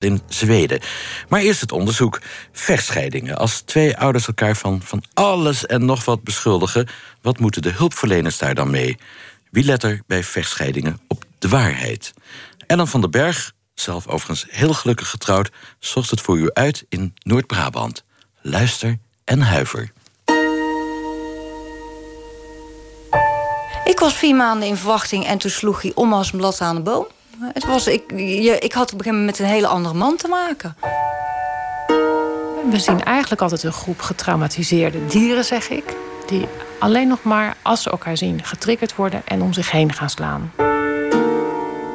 in 0.00 0.20
Zweden. 0.28 0.80
Maar 1.28 1.40
eerst 1.40 1.60
het 1.60 1.72
onderzoek. 1.72 2.20
Vechtscheidingen. 2.52 3.36
Als 3.36 3.60
twee 3.60 3.96
ouders 3.96 4.26
elkaar 4.26 4.56
van, 4.56 4.82
van 4.82 5.02
alles 5.14 5.66
en 5.66 5.84
nog 5.84 6.04
wat 6.04 6.22
beschuldigen... 6.22 6.88
wat 7.22 7.38
moeten 7.38 7.62
de 7.62 7.70
hulpverleners 7.70 8.38
daar 8.38 8.54
dan 8.54 8.70
mee? 8.70 8.98
Wie 9.50 9.64
let 9.64 9.82
er 9.82 10.02
bij 10.06 10.24
vechtscheidingen 10.24 11.00
op 11.08 11.24
de 11.38 11.48
waarheid? 11.48 12.12
Ellen 12.66 12.88
van 12.88 13.00
den 13.00 13.10
Berg, 13.10 13.52
zelf 13.74 14.06
overigens 14.06 14.46
heel 14.48 14.72
gelukkig 14.72 15.10
getrouwd... 15.10 15.50
zocht 15.78 16.10
het 16.10 16.20
voor 16.20 16.38
u 16.38 16.50
uit 16.52 16.84
in 16.88 17.14
Noord-Brabant. 17.22 18.04
Luister 18.42 18.98
en 19.24 19.40
huiver. 19.40 19.92
Ik 23.84 23.98
was 23.98 24.14
vier 24.14 24.34
maanden 24.34 24.68
in 24.68 24.76
verwachting 24.76 25.26
en 25.26 25.38
toen 25.38 25.50
sloeg 25.50 25.82
hij 25.82 25.92
om 25.94 26.12
als 26.12 26.32
een 26.32 26.38
blad 26.38 26.60
aan 26.60 26.74
de 26.74 26.82
boom. 26.82 27.06
Het 27.42 27.66
was, 27.66 27.86
ik, 27.86 28.02
je, 28.16 28.58
ik 28.58 28.72
had 28.72 28.92
op 28.92 28.98
een 28.98 29.04
gegeven 29.04 29.18
moment 29.18 29.38
met 29.38 29.38
een 29.38 29.54
hele 29.54 29.66
andere 29.66 29.94
man 29.94 30.16
te 30.16 30.28
maken. 30.28 30.76
We 32.70 32.78
zien 32.78 33.04
eigenlijk 33.04 33.42
altijd 33.42 33.62
een 33.62 33.72
groep 33.72 34.00
getraumatiseerde 34.00 35.06
dieren, 35.06 35.44
zeg 35.44 35.68
ik. 35.70 35.96
Die 36.26 36.46
alleen 36.78 37.08
nog 37.08 37.22
maar, 37.22 37.56
als 37.62 37.82
ze 37.82 37.90
elkaar 37.90 38.16
zien, 38.16 38.44
getriggerd 38.44 38.96
worden 38.96 39.22
en 39.24 39.42
om 39.42 39.52
zich 39.52 39.70
heen 39.70 39.92
gaan 39.92 40.10
slaan. 40.10 40.52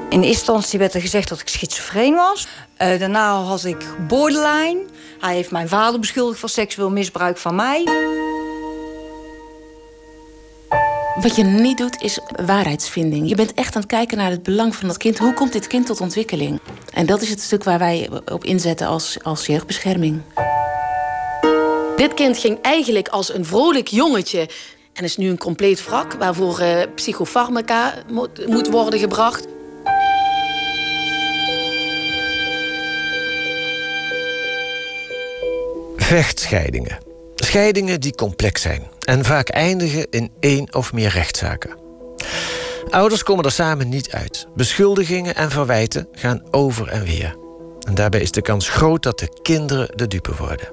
In 0.09 0.21
eerste 0.21 0.27
instantie 0.27 0.79
werd 0.79 0.93
er 0.93 1.01
gezegd 1.01 1.29
dat 1.29 1.39
ik 1.39 1.47
schizofreen 1.47 2.15
was. 2.15 2.47
Uh, 2.77 2.99
daarna 2.99 3.41
had 3.41 3.63
ik 3.63 3.85
borderline. 4.07 4.85
Hij 5.19 5.35
heeft 5.35 5.51
mijn 5.51 5.67
vader 5.67 5.99
beschuldigd 5.99 6.39
van 6.39 6.49
seksueel 6.49 6.91
misbruik 6.91 7.37
van 7.37 7.55
mij. 7.55 7.83
Wat 11.21 11.35
je 11.35 11.43
niet 11.43 11.77
doet 11.77 12.01
is 12.01 12.19
waarheidsvinding. 12.45 13.29
Je 13.29 13.35
bent 13.35 13.53
echt 13.53 13.75
aan 13.75 13.81
het 13.81 13.91
kijken 13.91 14.17
naar 14.17 14.29
het 14.29 14.43
belang 14.43 14.75
van 14.75 14.87
dat 14.87 14.97
kind. 14.97 15.17
Hoe 15.17 15.33
komt 15.33 15.53
dit 15.53 15.67
kind 15.67 15.85
tot 15.85 16.01
ontwikkeling? 16.01 16.59
En 16.93 17.05
dat 17.05 17.21
is 17.21 17.29
het 17.29 17.41
stuk 17.41 17.63
waar 17.63 17.79
wij 17.79 18.09
op 18.31 18.43
inzetten 18.43 18.87
als, 18.87 19.17
als 19.23 19.45
jeugdbescherming. 19.45 20.21
Dit 21.95 22.13
kind 22.13 22.37
ging 22.37 22.61
eigenlijk 22.61 23.07
als 23.07 23.33
een 23.33 23.45
vrolijk 23.45 23.87
jongetje 23.87 24.49
en 24.93 25.03
is 25.03 25.17
nu 25.17 25.29
een 25.29 25.37
compleet 25.37 25.85
wrak 25.85 26.13
waarvoor 26.13 26.61
uh, 26.61 26.81
psychofarmaca 26.95 27.93
moet, 28.11 28.47
moet 28.47 28.67
worden 28.67 28.99
gebracht. 28.99 29.45
Vechtscheidingen. 35.95 37.04
Scheidingen 37.45 38.01
die 38.01 38.15
complex 38.15 38.61
zijn 38.61 38.87
en 38.99 39.25
vaak 39.25 39.49
eindigen 39.49 40.07
in 40.09 40.31
één 40.39 40.75
of 40.75 40.93
meer 40.93 41.09
rechtszaken. 41.09 41.77
Ouders 42.89 43.23
komen 43.23 43.45
er 43.45 43.51
samen 43.51 43.89
niet 43.89 44.11
uit. 44.11 44.47
Beschuldigingen 44.55 45.35
en 45.35 45.51
verwijten 45.51 46.07
gaan 46.11 46.41
over 46.51 46.87
en 46.87 47.03
weer. 47.03 47.35
En 47.87 47.95
daarbij 47.95 48.21
is 48.21 48.31
de 48.31 48.41
kans 48.41 48.69
groot 48.69 49.03
dat 49.03 49.19
de 49.19 49.39
kinderen 49.41 49.97
de 49.97 50.07
dupe 50.07 50.35
worden. 50.35 50.71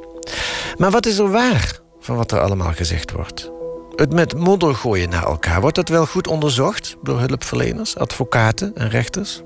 Maar 0.76 0.90
wat 0.90 1.06
is 1.06 1.18
er 1.18 1.30
waar 1.30 1.80
van 2.00 2.16
wat 2.16 2.32
er 2.32 2.40
allemaal 2.40 2.72
gezegd 2.72 3.12
wordt? 3.12 3.50
Het 3.96 4.12
met 4.12 4.34
modder 4.38 4.74
gooien 4.74 5.08
naar 5.08 5.26
elkaar, 5.26 5.60
wordt 5.60 5.76
dat 5.76 5.88
wel 5.88 6.06
goed 6.06 6.26
onderzocht 6.26 6.96
door 7.02 7.18
hulpverleners, 7.18 7.96
advocaten 7.96 8.72
en 8.74 8.88
rechters? 8.88 9.42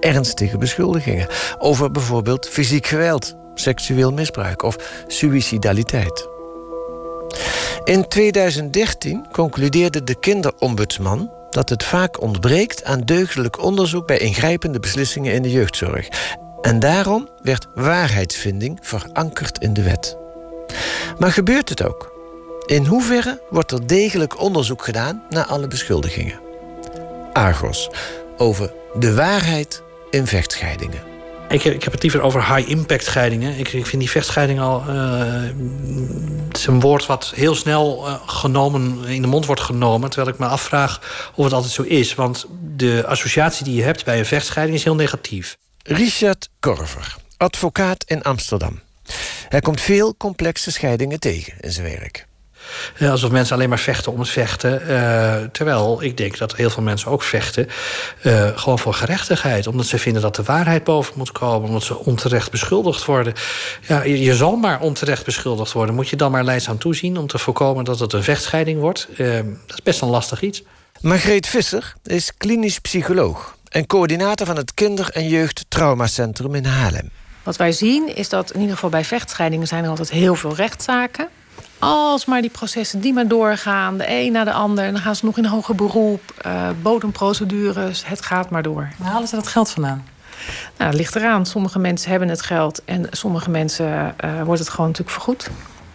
Ernstige 0.00 0.58
beschuldigingen 0.58 1.28
over 1.58 1.90
bijvoorbeeld 1.90 2.48
fysiek 2.48 2.86
geweld, 2.86 3.34
seksueel 3.54 4.12
misbruik 4.12 4.62
of 4.62 5.04
suïcidaliteit. 5.06 6.36
In 7.88 8.08
2013 8.08 9.26
concludeerde 9.32 10.04
de 10.04 10.14
kinderombudsman 10.14 11.30
dat 11.50 11.68
het 11.68 11.84
vaak 11.84 12.20
ontbreekt 12.20 12.84
aan 12.84 13.00
deugdelijk 13.00 13.62
onderzoek 13.62 14.06
bij 14.06 14.18
ingrijpende 14.18 14.80
beslissingen 14.80 15.32
in 15.32 15.42
de 15.42 15.50
jeugdzorg. 15.50 16.08
En 16.60 16.78
daarom 16.78 17.28
werd 17.42 17.66
waarheidsvinding 17.74 18.78
verankerd 18.82 19.58
in 19.58 19.72
de 19.72 19.82
wet. 19.82 20.16
Maar 21.18 21.32
gebeurt 21.32 21.68
het 21.68 21.82
ook? 21.82 22.12
In 22.66 22.84
hoeverre 22.84 23.42
wordt 23.50 23.72
er 23.72 23.86
degelijk 23.86 24.40
onderzoek 24.40 24.84
gedaan 24.84 25.22
naar 25.28 25.44
alle 25.44 25.68
beschuldigingen? 25.68 26.40
Argos 27.32 27.90
over 28.36 28.72
de 28.98 29.14
waarheid 29.14 29.82
in 30.10 30.26
vechtscheidingen. 30.26 31.17
Ik, 31.48 31.64
ik 31.64 31.82
heb 31.82 31.92
het 31.92 32.02
liever 32.02 32.20
over 32.20 32.54
high-impact 32.54 33.04
scheidingen. 33.04 33.58
Ik, 33.58 33.72
ik, 33.72 33.86
vind 33.86 34.02
die 34.02 34.10
vechtscheiding 34.10 34.60
al. 34.60 34.84
Uh, 34.88 35.42
het 36.48 36.56
is 36.56 36.66
een 36.66 36.80
woord 36.80 37.06
wat 37.06 37.32
heel 37.34 37.54
snel 37.54 38.06
uh, 38.06 38.14
genomen, 38.26 39.04
in 39.04 39.22
de 39.22 39.28
mond 39.28 39.46
wordt 39.46 39.60
genomen. 39.60 40.10
Terwijl 40.10 40.34
ik 40.34 40.40
me 40.40 40.46
afvraag 40.46 41.00
of 41.34 41.44
het 41.44 41.52
altijd 41.52 41.72
zo 41.72 41.82
is. 41.82 42.14
Want 42.14 42.46
de 42.76 43.04
associatie 43.06 43.64
die 43.64 43.74
je 43.74 43.82
hebt 43.82 44.04
bij 44.04 44.18
een 44.18 44.26
vechtscheiding 44.26 44.78
is 44.78 44.84
heel 44.84 44.94
negatief. 44.94 45.56
Richard 45.82 46.48
Korver, 46.60 47.16
advocaat 47.36 48.04
in 48.06 48.22
Amsterdam. 48.22 48.80
Hij 49.48 49.60
komt 49.60 49.80
veel 49.80 50.16
complexe 50.16 50.72
scheidingen 50.72 51.20
tegen 51.20 51.52
in 51.60 51.72
zijn 51.72 51.86
werk. 51.86 52.27
Eh, 52.98 53.10
alsof 53.10 53.30
mensen 53.30 53.54
alleen 53.54 53.68
maar 53.68 53.78
vechten 53.78 54.12
om 54.12 54.18
het 54.18 54.28
vechten. 54.28 54.82
Uh, 54.88 55.34
terwijl 55.52 56.02
ik 56.02 56.16
denk 56.16 56.38
dat 56.38 56.56
heel 56.56 56.70
veel 56.70 56.82
mensen 56.82 57.10
ook 57.10 57.22
vechten. 57.22 57.68
Uh, 58.22 58.48
gewoon 58.54 58.78
voor 58.78 58.94
gerechtigheid. 58.94 59.66
Omdat 59.66 59.86
ze 59.86 59.98
vinden 59.98 60.22
dat 60.22 60.34
de 60.36 60.42
waarheid 60.42 60.84
boven 60.84 61.14
moet 61.16 61.32
komen. 61.32 61.68
Omdat 61.68 61.82
ze 61.82 61.98
onterecht 61.98 62.50
beschuldigd 62.50 63.04
worden. 63.04 63.32
Ja, 63.86 64.02
je, 64.02 64.20
je 64.20 64.34
zal 64.34 64.56
maar 64.56 64.80
onterecht 64.80 65.24
beschuldigd 65.24 65.72
worden. 65.72 65.94
Moet 65.94 66.08
je 66.08 66.16
dan 66.16 66.30
maar 66.30 66.44
leidzaam 66.44 66.78
toezien 66.78 67.18
om 67.18 67.26
te 67.26 67.38
voorkomen 67.38 67.84
dat 67.84 67.98
het 67.98 68.12
een 68.12 68.22
vechtscheiding 68.22 68.80
wordt. 68.80 69.08
dat 69.16 69.76
is 69.76 69.82
best 69.82 70.00
een 70.00 70.08
lastig 70.08 70.42
iets. 70.42 70.62
Margreet 71.00 71.46
Visser 71.46 71.94
is 72.04 72.36
klinisch 72.36 72.78
psycholoog 72.78 73.56
en 73.68 73.86
coördinator 73.86 74.46
van 74.46 74.56
het 74.56 74.74
Kinder- 74.74 75.10
en 75.10 75.28
Jeugdtraumacentrum 75.28 76.54
in 76.54 76.64
Haarlem. 76.64 77.10
Wat 77.42 77.56
wij 77.56 77.72
zien 77.72 78.16
is 78.16 78.28
dat 78.28 78.50
in 78.50 78.60
ieder 78.60 78.74
geval 78.74 78.90
bij 78.90 79.04
vechtscheidingen 79.04 79.66
zijn 79.66 79.84
er 79.84 79.90
altijd 79.90 80.10
heel 80.10 80.34
veel 80.34 80.54
rechtszaken. 80.54 81.28
Als 81.78 82.24
maar 82.24 82.40
die 82.40 82.50
processen 82.50 83.00
die 83.00 83.12
maar 83.12 83.28
doorgaan, 83.28 83.98
de 83.98 84.04
een 84.08 84.32
na 84.32 84.44
de 84.44 84.52
ander... 84.52 84.84
en 84.84 84.92
dan 84.92 85.02
gaan 85.02 85.16
ze 85.16 85.24
nog 85.24 85.38
in 85.38 85.44
hoger 85.44 85.74
beroep, 85.74 86.22
uh, 86.46 86.68
bodemprocedures, 86.82 88.06
het 88.06 88.22
gaat 88.22 88.50
maar 88.50 88.62
door. 88.62 88.88
Waar 88.98 89.10
halen 89.10 89.28
ze 89.28 89.34
dat 89.34 89.48
geld 89.48 89.70
vandaan? 89.70 90.04
Nou, 90.76 90.90
het 90.90 90.98
ligt 90.98 91.16
eraan. 91.16 91.46
Sommige 91.46 91.78
mensen 91.78 92.10
hebben 92.10 92.28
het 92.28 92.42
geld 92.42 92.84
en 92.84 93.06
sommige 93.10 93.50
mensen 93.50 94.14
uh, 94.24 94.42
wordt 94.42 94.60
het 94.60 94.68
gewoon 94.68 94.86
natuurlijk 94.86 95.16
vergoed. 95.16 95.50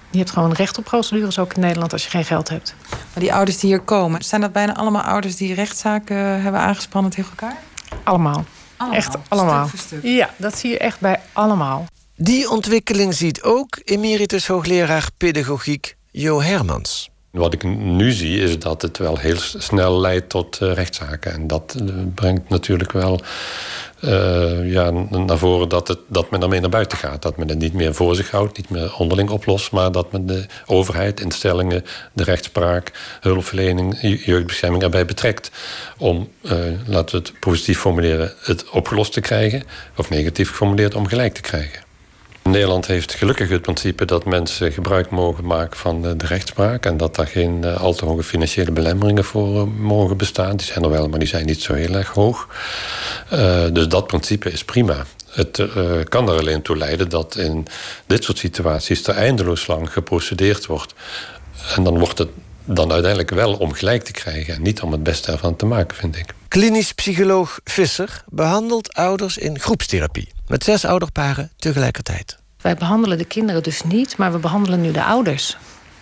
Je 0.09 0.17
hebt 0.17 0.31
gewoon 0.31 0.51
recht 0.51 0.77
op 0.77 0.83
procedures 0.83 1.39
ook 1.39 1.53
in 1.53 1.61
Nederland 1.61 1.93
als 1.93 2.03
je 2.03 2.09
geen 2.09 2.25
geld 2.25 2.49
hebt. 2.49 2.75
Maar 2.89 3.23
die 3.23 3.33
ouders 3.33 3.59
die 3.59 3.69
hier 3.69 3.81
komen, 3.81 4.23
zijn 4.23 4.41
dat 4.41 4.51
bijna 4.51 4.75
allemaal 4.75 5.01
ouders 5.01 5.35
die 5.35 5.53
rechtszaken 5.53 6.41
hebben 6.41 6.61
aangespannen 6.61 7.11
tegen 7.11 7.29
elkaar? 7.29 7.57
Allemaal. 8.03 8.45
allemaal. 8.77 8.97
Echt 8.97 9.17
allemaal. 9.27 9.67
Stuk 9.67 9.79
voor 9.79 9.87
stuk. 9.87 10.03
Ja, 10.03 10.29
dat 10.37 10.57
zie 10.57 10.69
je 10.69 10.77
echt 10.77 10.99
bij 10.99 11.19
allemaal. 11.33 11.85
Die 12.15 12.49
ontwikkeling 12.49 13.13
ziet 13.13 13.41
ook 13.41 13.79
emeritus 13.83 14.47
hoogleraar 14.47 15.09
pedagogiek 15.17 15.95
Jo 16.11 16.41
Hermans. 16.41 17.09
Wat 17.31 17.53
ik 17.53 17.63
nu 17.63 18.11
zie 18.11 18.39
is 18.41 18.59
dat 18.59 18.81
het 18.81 18.97
wel 18.97 19.17
heel 19.17 19.37
snel 19.37 19.99
leidt 19.99 20.29
tot 20.29 20.59
uh, 20.61 20.73
rechtszaken. 20.73 21.33
En 21.33 21.47
dat 21.47 21.75
uh, 21.81 21.93
brengt 22.15 22.49
natuurlijk 22.49 22.91
wel 22.91 23.21
uh, 24.01 24.71
ja, 24.71 24.89
naar 25.09 25.37
voren 25.37 25.69
dat, 25.69 25.87
het, 25.87 25.99
dat 26.07 26.31
men 26.31 26.41
ermee 26.41 26.59
naar 26.59 26.69
buiten 26.69 26.97
gaat. 26.97 27.21
Dat 27.21 27.37
men 27.37 27.49
het 27.49 27.57
niet 27.57 27.73
meer 27.73 27.93
voor 27.93 28.15
zich 28.15 28.31
houdt, 28.31 28.57
niet 28.57 28.69
meer 28.69 28.95
onderling 28.97 29.29
oplost... 29.29 29.71
maar 29.71 29.91
dat 29.91 30.11
men 30.11 30.25
de 30.25 30.45
overheid, 30.65 31.19
instellingen, 31.19 31.83
de 32.13 32.23
rechtspraak... 32.23 32.91
hulpverlening, 33.21 33.97
jeugdbescherming 34.25 34.83
erbij 34.83 35.05
betrekt... 35.05 35.51
om, 35.97 36.29
laten 36.85 37.19
we 37.19 37.27
het 37.27 37.39
positief 37.39 37.79
formuleren, 37.79 38.33
het 38.39 38.69
opgelost 38.69 39.13
te 39.13 39.21
krijgen... 39.21 39.63
of 39.97 40.09
negatief 40.09 40.49
geformuleerd 40.49 40.95
om 40.95 41.07
gelijk 41.07 41.33
te 41.33 41.41
krijgen. 41.41 41.82
Nederland 42.43 42.87
heeft 42.87 43.13
gelukkig 43.13 43.49
het 43.49 43.61
principe 43.61 44.05
dat 44.05 44.25
mensen 44.25 44.71
gebruik 44.71 45.09
mogen 45.09 45.45
maken 45.45 45.77
van 45.77 46.01
de 46.01 46.25
rechtspraak. 46.25 46.85
En 46.85 46.97
dat 46.97 47.15
daar 47.15 47.27
geen 47.27 47.65
al 47.65 47.93
te 47.93 48.05
hoge 48.05 48.23
financiële 48.23 48.71
belemmeringen 48.71 49.23
voor 49.23 49.67
mogen 49.67 50.17
bestaan. 50.17 50.57
Die 50.57 50.65
zijn 50.67 50.83
er 50.83 50.89
wel, 50.89 51.07
maar 51.07 51.19
die 51.19 51.27
zijn 51.27 51.45
niet 51.45 51.61
zo 51.61 51.73
heel 51.73 51.93
erg 51.93 52.09
hoog. 52.09 52.47
Dus 53.71 53.87
dat 53.87 54.07
principe 54.07 54.51
is 54.51 54.63
prima. 54.63 55.05
Het 55.29 55.63
kan 56.09 56.29
er 56.29 56.37
alleen 56.37 56.61
toe 56.61 56.77
leiden 56.77 57.09
dat 57.09 57.35
in 57.35 57.67
dit 58.07 58.23
soort 58.23 58.37
situaties 58.37 59.07
er 59.07 59.15
eindeloos 59.15 59.67
lang 59.67 59.93
geprocedeerd 59.93 60.65
wordt. 60.65 60.93
En 61.75 61.83
dan 61.83 61.99
wordt 61.99 62.17
het 62.17 62.29
dan 62.65 62.91
uiteindelijk 62.91 63.31
wel 63.31 63.53
om 63.53 63.71
gelijk 63.73 64.03
te 64.03 64.11
krijgen 64.11 64.53
en 64.53 64.61
niet 64.61 64.81
om 64.81 64.91
het 64.91 65.03
beste 65.03 65.31
ervan 65.31 65.55
te 65.55 65.65
maken, 65.65 65.97
vind 65.97 66.15
ik. 66.15 66.25
Klinisch 66.47 66.91
psycholoog 66.91 67.59
Visser 67.63 68.23
behandelt 68.29 68.93
ouders 68.93 69.37
in 69.37 69.59
groepstherapie 69.59 70.31
met 70.53 70.63
zes 70.63 70.85
ouderparen 70.85 71.51
tegelijkertijd. 71.57 72.37
Wij 72.61 72.75
behandelen 72.75 73.17
de 73.17 73.25
kinderen 73.25 73.63
dus 73.63 73.83
niet, 73.83 74.17
maar 74.17 74.31
we 74.31 74.37
behandelen 74.37 74.81
nu 74.81 74.91
de 74.91 75.03
ouders. 75.03 75.57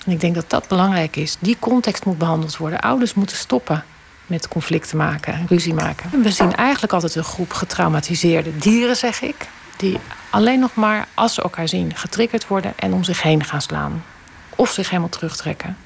En 0.05 0.11
ik 0.11 0.19
denk 0.19 0.35
dat 0.35 0.49
dat 0.49 0.67
belangrijk 0.67 1.15
is. 1.15 1.37
Die 1.39 1.57
context 1.59 2.05
moet 2.05 2.17
behandeld 2.17 2.57
worden. 2.57 2.79
Ouders 2.79 3.13
moeten 3.13 3.37
stoppen 3.37 3.83
met 4.25 4.47
conflicten 4.47 4.97
maken 4.97 5.33
en 5.33 5.45
ruzie 5.47 5.73
maken. 5.73 6.09
En 6.13 6.21
we 6.21 6.31
zien 6.31 6.55
eigenlijk 6.55 6.93
altijd 6.93 7.15
een 7.15 7.23
groep 7.23 7.53
getraumatiseerde 7.53 8.57
dieren, 8.57 8.95
zeg 8.95 9.21
ik. 9.21 9.47
Die 9.77 9.97
alleen 10.29 10.59
nog 10.59 10.75
maar, 10.75 11.07
als 11.13 11.33
ze 11.33 11.41
elkaar 11.41 11.67
zien, 11.67 11.95
getriggerd 11.95 12.47
worden 12.47 12.73
en 12.75 12.93
om 12.93 13.03
zich 13.03 13.21
heen 13.21 13.43
gaan 13.43 13.61
slaan. 13.61 14.03
Of 14.55 14.71
zich 14.71 14.89
helemaal 14.89 15.09
terugtrekken. 15.09 15.77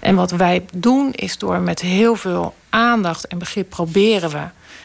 En 0.00 0.14
wat 0.14 0.30
wij 0.30 0.64
doen 0.74 1.12
is 1.12 1.38
door 1.38 1.60
met 1.60 1.80
heel 1.80 2.16
veel 2.16 2.54
aandacht 2.70 3.26
en 3.26 3.38
begrip 3.38 3.70
proberen 3.70 4.30
we 4.30 4.42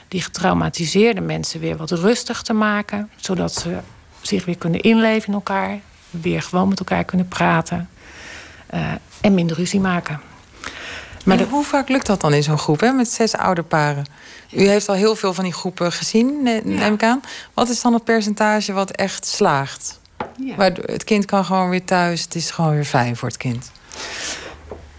die 0.07 0.21
getraumatiseerde 0.21 1.21
mensen 1.21 1.59
weer 1.59 1.77
wat 1.77 1.91
rustig 1.91 2.41
te 2.41 2.53
maken. 2.53 3.09
Zodat 3.15 3.53
ze 3.53 3.77
zich 4.21 4.45
weer 4.45 4.57
kunnen 4.57 4.81
inleven 4.81 5.27
in 5.27 5.33
elkaar. 5.33 5.79
Weer 6.09 6.41
gewoon 6.41 6.67
met 6.67 6.79
elkaar 6.79 7.03
kunnen 7.03 7.27
praten. 7.27 7.89
Uh, 8.73 8.91
en 9.21 9.33
minder 9.33 9.55
ruzie 9.55 9.79
maken. 9.79 10.21
Maar 11.25 11.37
de... 11.37 11.43
hoe 11.43 11.63
vaak 11.63 11.89
lukt 11.89 12.05
dat 12.05 12.21
dan 12.21 12.33
in 12.33 12.43
zo'n 12.43 12.57
groep, 12.57 12.79
hè, 12.79 12.91
met 12.91 13.11
zes 13.11 13.35
ouderparen? 13.35 14.05
U 14.51 14.67
heeft 14.67 14.89
al 14.89 14.95
heel 14.95 15.15
veel 15.15 15.33
van 15.33 15.43
die 15.43 15.53
groepen 15.53 15.91
gezien, 15.91 16.43
neem 16.63 16.93
ik 16.93 17.03
aan. 17.03 17.21
Wat 17.53 17.69
is 17.69 17.81
dan 17.81 17.93
het 17.93 18.03
percentage 18.03 18.73
wat 18.73 18.91
echt 18.91 19.25
slaagt? 19.25 19.99
Ja. 20.45 20.55
Waar 20.55 20.71
het 20.71 21.03
kind 21.03 21.25
kan 21.25 21.45
gewoon 21.45 21.69
weer 21.69 21.83
thuis, 21.83 22.21
het 22.21 22.35
is 22.35 22.51
gewoon 22.51 22.71
weer 22.71 22.85
fijn 22.85 23.15
voor 23.15 23.27
het 23.27 23.37
kind. 23.37 23.71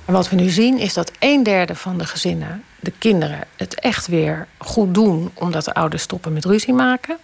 En 0.05 0.13
wat 0.13 0.29
we 0.29 0.37
nu 0.37 0.49
zien 0.49 0.79
is 0.79 0.95
dat 0.95 1.13
een 1.19 1.43
derde 1.43 1.75
van 1.75 1.99
de 1.99 2.07
gezinnen, 2.07 2.65
de 2.81 2.93
kinderen, 2.99 3.41
het 3.57 3.81
echt 3.81 4.07
weer 4.07 4.47
goed 4.59 4.95
doen 4.95 5.31
omdat 5.35 5.65
de 5.65 5.75
ouders 5.75 6.03
stoppen 6.03 6.33
met 6.33 6.45
ruzie 6.45 6.75
maken. 6.75 7.17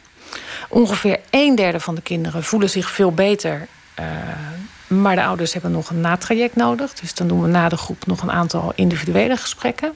Ongeveer 0.68 1.20
een 1.30 1.54
derde 1.54 1.80
van 1.80 1.94
de 1.94 2.02
kinderen 2.02 2.44
voelen 2.44 2.70
zich 2.70 2.90
veel 2.90 3.12
beter. 3.12 3.68
Uh, 4.00 4.06
maar 4.86 5.16
de 5.16 5.24
ouders 5.24 5.52
hebben 5.52 5.70
nog 5.70 5.90
een 5.90 6.00
natraject 6.00 6.56
nodig. 6.56 6.94
Dus 6.94 7.14
dan 7.14 7.28
doen 7.28 7.42
we 7.42 7.48
na 7.48 7.68
de 7.68 7.76
groep 7.76 8.06
nog 8.06 8.22
een 8.22 8.30
aantal 8.30 8.72
individuele 8.74 9.36
gesprekken. 9.36 9.92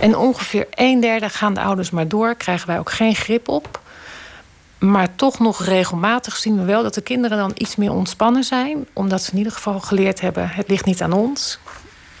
En 0.00 0.16
ongeveer 0.16 0.66
een 0.70 1.00
derde 1.00 1.28
gaan 1.28 1.54
de 1.54 1.60
ouders 1.60 1.90
maar 1.90 2.08
door, 2.08 2.34
krijgen 2.34 2.66
wij 2.66 2.78
ook 2.78 2.90
geen 2.90 3.14
grip 3.14 3.48
op. 3.48 3.80
Maar 4.78 5.14
toch 5.14 5.38
nog 5.38 5.64
regelmatig 5.64 6.36
zien 6.36 6.58
we 6.58 6.64
wel 6.64 6.82
dat 6.82 6.94
de 6.94 7.00
kinderen 7.00 7.38
dan 7.38 7.52
iets 7.54 7.76
meer 7.76 7.92
ontspannen 7.92 8.44
zijn. 8.44 8.86
Omdat 8.92 9.22
ze 9.22 9.30
in 9.30 9.38
ieder 9.38 9.52
geval 9.52 9.80
geleerd 9.80 10.20
hebben: 10.20 10.48
het 10.48 10.68
ligt 10.68 10.84
niet 10.84 11.02
aan 11.02 11.12
ons, 11.12 11.58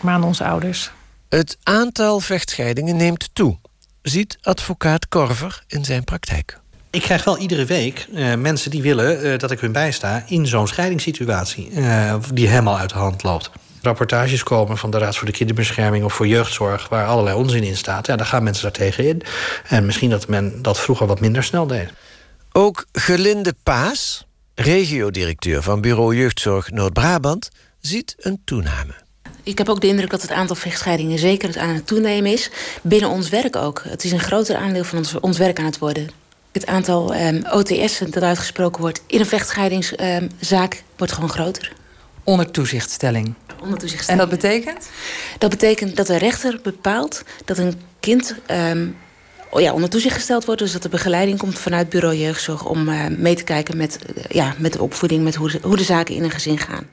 maar 0.00 0.14
aan 0.14 0.24
onze 0.24 0.44
ouders. 0.44 0.90
Het 1.28 1.58
aantal 1.62 2.20
vechtscheidingen 2.20 2.96
neemt 2.96 3.30
toe, 3.32 3.58
ziet 4.02 4.38
advocaat 4.42 5.08
Korver 5.08 5.64
in 5.66 5.84
zijn 5.84 6.04
praktijk. 6.04 6.58
Ik 6.90 7.02
krijg 7.02 7.24
wel 7.24 7.38
iedere 7.38 7.64
week 7.64 8.06
uh, 8.12 8.34
mensen 8.34 8.70
die 8.70 8.82
willen 8.82 9.26
uh, 9.26 9.38
dat 9.38 9.50
ik 9.50 9.60
hun 9.60 9.72
bijsta 9.72 10.24
in 10.26 10.46
zo'n 10.46 10.66
scheidingssituatie 10.68 11.70
uh, 11.70 12.14
die 12.32 12.48
helemaal 12.48 12.78
uit 12.78 12.90
de 12.90 12.98
hand 12.98 13.22
loopt. 13.22 13.50
Rapportages 13.82 14.42
komen 14.42 14.78
van 14.78 14.90
de 14.90 14.98
Raad 14.98 15.16
voor 15.16 15.26
de 15.26 15.32
Kinderbescherming 15.32 16.04
of 16.04 16.12
voor 16.12 16.26
Jeugdzorg, 16.26 16.88
waar 16.88 17.06
allerlei 17.06 17.36
onzin 17.36 17.62
in 17.62 17.76
staat. 17.76 18.06
Ja, 18.06 18.16
daar 18.16 18.26
gaan 18.26 18.42
mensen 18.42 18.62
daar 18.62 18.72
tegen 18.72 19.08
in. 19.08 19.22
En 19.68 19.86
misschien 19.86 20.10
dat 20.10 20.28
men 20.28 20.62
dat 20.62 20.80
vroeger 20.80 21.06
wat 21.06 21.20
minder 21.20 21.44
snel 21.44 21.66
deed. 21.66 21.92
Ook 22.56 22.86
Gelinde 22.92 23.54
Paas, 23.62 24.26
regiodirecteur 24.54 25.62
van 25.62 25.80
Bureau 25.80 26.16
Jeugdzorg 26.16 26.70
Noord-Brabant, 26.70 27.48
ziet 27.80 28.14
een 28.18 28.40
toename. 28.44 28.94
Ik 29.42 29.58
heb 29.58 29.68
ook 29.68 29.80
de 29.80 29.86
indruk 29.86 30.10
dat 30.10 30.22
het 30.22 30.30
aantal 30.30 30.56
vechtscheidingen 30.56 31.18
zeker 31.18 31.58
aan 31.58 31.74
het 31.74 31.86
toenemen 31.86 32.32
is. 32.32 32.50
Binnen 32.82 33.10
ons 33.10 33.28
werk 33.28 33.56
ook. 33.56 33.82
Het 33.88 34.04
is 34.04 34.12
een 34.12 34.20
groter 34.20 34.56
aandeel 34.56 34.84
van 34.84 34.98
ons, 34.98 35.20
ons 35.20 35.38
werk 35.38 35.58
aan 35.58 35.64
het 35.64 35.78
worden. 35.78 36.08
Het 36.52 36.66
aantal 36.66 37.14
um, 37.14 37.44
ehm, 37.44 37.56
OTS 37.56 37.98
dat 37.98 38.22
uitgesproken 38.22 38.80
wordt 38.80 39.02
in 39.06 39.20
een 39.20 39.26
vechtscheidingszaak 39.26 40.74
um, 40.74 40.80
wordt 40.96 41.12
gewoon 41.12 41.30
groter. 41.30 41.72
Onder 42.24 42.50
toezichtstelling. 42.50 43.34
Onder 43.62 43.78
toezichtstelling. 43.78 44.22
En 44.22 44.28
dat 44.28 44.40
betekent? 44.40 44.88
Dat 45.38 45.50
betekent 45.50 45.96
dat 45.96 46.06
de 46.06 46.16
rechter 46.16 46.60
bepaalt 46.62 47.22
dat 47.44 47.58
een 47.58 47.80
kind 48.00 48.34
um, 48.50 48.96
ja, 49.52 49.72
onder 49.72 49.90
toezicht 49.90 50.14
gesteld 50.14 50.44
wordt. 50.44 50.60
Dus 50.60 50.72
dat 50.72 50.84
er 50.84 50.90
begeleiding 50.90 51.38
komt 51.38 51.58
vanuit 51.58 51.88
bureau 51.88 52.16
jeugdzorg 52.16 52.64
om 52.64 52.88
uh, 52.88 53.06
mee 53.06 53.34
te 53.34 53.44
kijken 53.44 53.76
met, 53.76 53.98
uh, 54.16 54.24
ja, 54.28 54.54
met 54.58 54.72
de 54.72 54.82
opvoeding, 54.82 55.24
met 55.24 55.34
hoe 55.34 55.50
de, 55.50 55.58
hoe 55.62 55.76
de 55.76 55.84
zaken 55.84 56.14
in 56.14 56.24
een 56.24 56.30
gezin 56.30 56.58
gaan. 56.58 56.86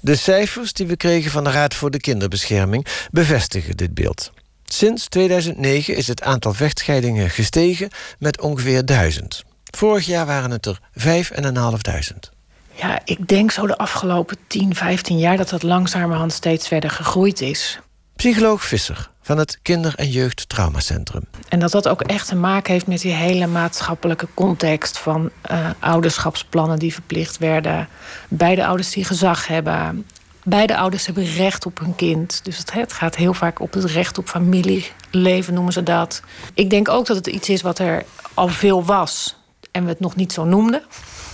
De 0.00 0.16
cijfers 0.16 0.72
die 0.72 0.86
we 0.86 0.96
kregen 0.96 1.30
van 1.30 1.44
de 1.44 1.50
Raad 1.50 1.74
voor 1.74 1.90
de 1.90 2.00
Kinderbescherming 2.00 2.86
bevestigen 3.10 3.76
dit 3.76 3.94
beeld. 3.94 4.30
Sinds 4.64 5.08
2009 5.08 5.96
is 5.96 6.08
het 6.08 6.22
aantal 6.22 6.54
vechtscheidingen 6.54 7.30
gestegen 7.30 7.90
met 8.18 8.40
ongeveer 8.40 8.84
1000. 8.84 9.44
Vorig 9.76 10.06
jaar 10.06 10.26
waren 10.26 10.50
het 10.50 10.66
er 10.66 10.80
5.500. 10.98 12.36
Ja, 12.74 13.00
ik 13.04 13.28
denk 13.28 13.50
zo 13.50 13.66
de 13.66 13.78
afgelopen 13.78 14.36
10, 14.46 14.74
15 14.74 15.18
jaar 15.18 15.36
dat 15.36 15.48
dat 15.48 15.62
langzamerhand 15.62 16.32
steeds 16.32 16.68
verder 16.68 16.90
gegroeid 16.90 17.40
is. 17.40 17.78
Psycholoog 18.16 18.64
Visser 18.64 19.10
van 19.28 19.38
het 19.38 19.58
Kinder- 19.62 19.94
en 19.96 20.08
Jeugdtraumacentrum. 20.08 21.24
En 21.48 21.58
dat 21.58 21.70
dat 21.70 21.88
ook 21.88 22.02
echt 22.02 22.28
te 22.28 22.36
maken 22.36 22.72
heeft 22.72 22.86
met 22.86 23.00
die 23.00 23.12
hele 23.12 23.46
maatschappelijke 23.46 24.26
context 24.34 24.98
van 24.98 25.30
uh, 25.50 25.70
ouderschapsplannen 25.78 26.78
die 26.78 26.92
verplicht 26.92 27.38
werden, 27.38 27.88
beide 28.28 28.66
ouders 28.66 28.90
die 28.90 29.04
gezag 29.04 29.46
hebben, 29.46 30.06
Beide 30.44 30.76
ouders 30.76 31.06
hebben 31.06 31.24
recht 31.24 31.66
op 31.66 31.78
hun 31.78 31.96
kind. 31.96 32.40
Dus 32.44 32.58
het, 32.58 32.92
gaat 32.92 33.16
heel 33.16 33.34
vaak 33.34 33.60
op 33.60 33.72
het 33.72 33.84
recht 33.84 34.18
op 34.18 34.28
familieleven, 34.28 35.54
noemen 35.54 35.72
ze 35.72 35.82
dat. 35.82 36.22
Ik 36.54 36.70
denk 36.70 36.88
ook 36.88 37.06
dat 37.06 37.16
het 37.16 37.26
iets 37.26 37.48
is 37.48 37.62
wat 37.62 37.78
er 37.78 38.04
al 38.34 38.48
veel 38.48 38.84
was 38.84 39.36
en 39.70 39.82
we 39.82 39.88
het 39.88 40.00
nog 40.00 40.16
niet 40.16 40.32
zo 40.32 40.44
noemden. 40.44 40.82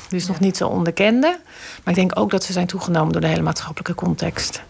Dus 0.09 0.27
nog 0.27 0.41
niet 0.41 0.57
zo 0.57 0.69
onderkenden. 0.69 1.37
Maar 1.85 1.95
ik 1.95 2.01
denk 2.01 2.19
ook 2.19 2.31
dat 2.31 2.45
ze 2.45 2.53
zijn 2.53 2.67
toegenomen 2.67 3.13
door 3.13 3.21
de 3.21 3.27
hele 3.27 3.43
maatschappelijke 3.43 3.95
context. 3.95 4.63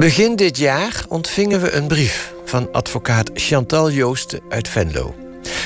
Begin 0.00 0.36
dit 0.36 0.56
jaar 0.56 1.04
ontvingen 1.08 1.60
we 1.60 1.72
een 1.72 1.86
brief 1.86 2.34
van 2.44 2.72
advocaat 2.72 3.30
Chantal 3.34 3.90
Joosten 3.90 4.40
uit 4.48 4.68
Venlo. 4.68 5.14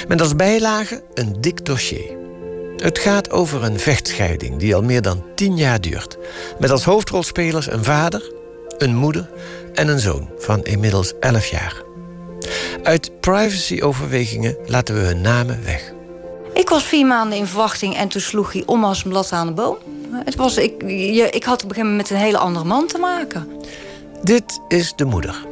Met 0.08 0.20
als 0.20 0.36
bijlage 0.36 1.02
een 1.14 1.40
dik 1.40 1.64
dossier. 1.64 2.16
Het 2.76 2.98
gaat 2.98 3.30
over 3.30 3.64
een 3.64 3.78
vechtscheiding 3.78 4.56
die 4.56 4.74
al 4.74 4.82
meer 4.82 5.02
dan 5.02 5.24
tien 5.34 5.56
jaar 5.56 5.80
duurt. 5.80 6.18
Met 6.58 6.70
als 6.70 6.84
hoofdrolspelers 6.84 7.70
een 7.70 7.84
vader, 7.84 8.32
een 8.78 8.94
moeder 8.94 9.30
en 9.74 9.88
een 9.88 10.00
zoon 10.00 10.30
van 10.38 10.64
inmiddels 10.64 11.12
11 11.20 11.46
jaar. 11.46 11.82
Uit 12.82 13.20
privacyoverwegingen 13.20 14.56
laten 14.66 14.94
we 14.94 15.00
hun 15.00 15.20
namen 15.20 15.64
weg. 15.64 15.92
Ik 16.54 16.68
was 16.68 16.84
vier 16.84 17.06
maanden 17.06 17.38
in 17.38 17.46
verwachting 17.46 17.96
en 17.96 18.08
toen 18.08 18.20
sloeg 18.20 18.52
hij 18.52 18.62
om 18.66 18.84
als 18.84 19.04
een 19.04 19.10
blad 19.10 19.32
aan 19.32 19.46
de 19.46 19.52
boom. 19.52 19.76
Het 20.24 20.34
was, 20.34 20.56
ik, 20.56 20.82
je, 20.88 21.28
ik 21.30 21.44
had 21.44 21.62
op 21.62 21.68
een 21.68 21.74
gegeven 21.74 21.90
moment 21.90 22.08
met 22.08 22.18
een 22.18 22.24
hele 22.24 22.38
andere 22.38 22.64
man 22.64 22.86
te 22.86 22.98
maken. 22.98 23.48
Dit 24.24 24.60
is 24.68 24.92
de 24.96 25.04
moeder. 25.04 25.46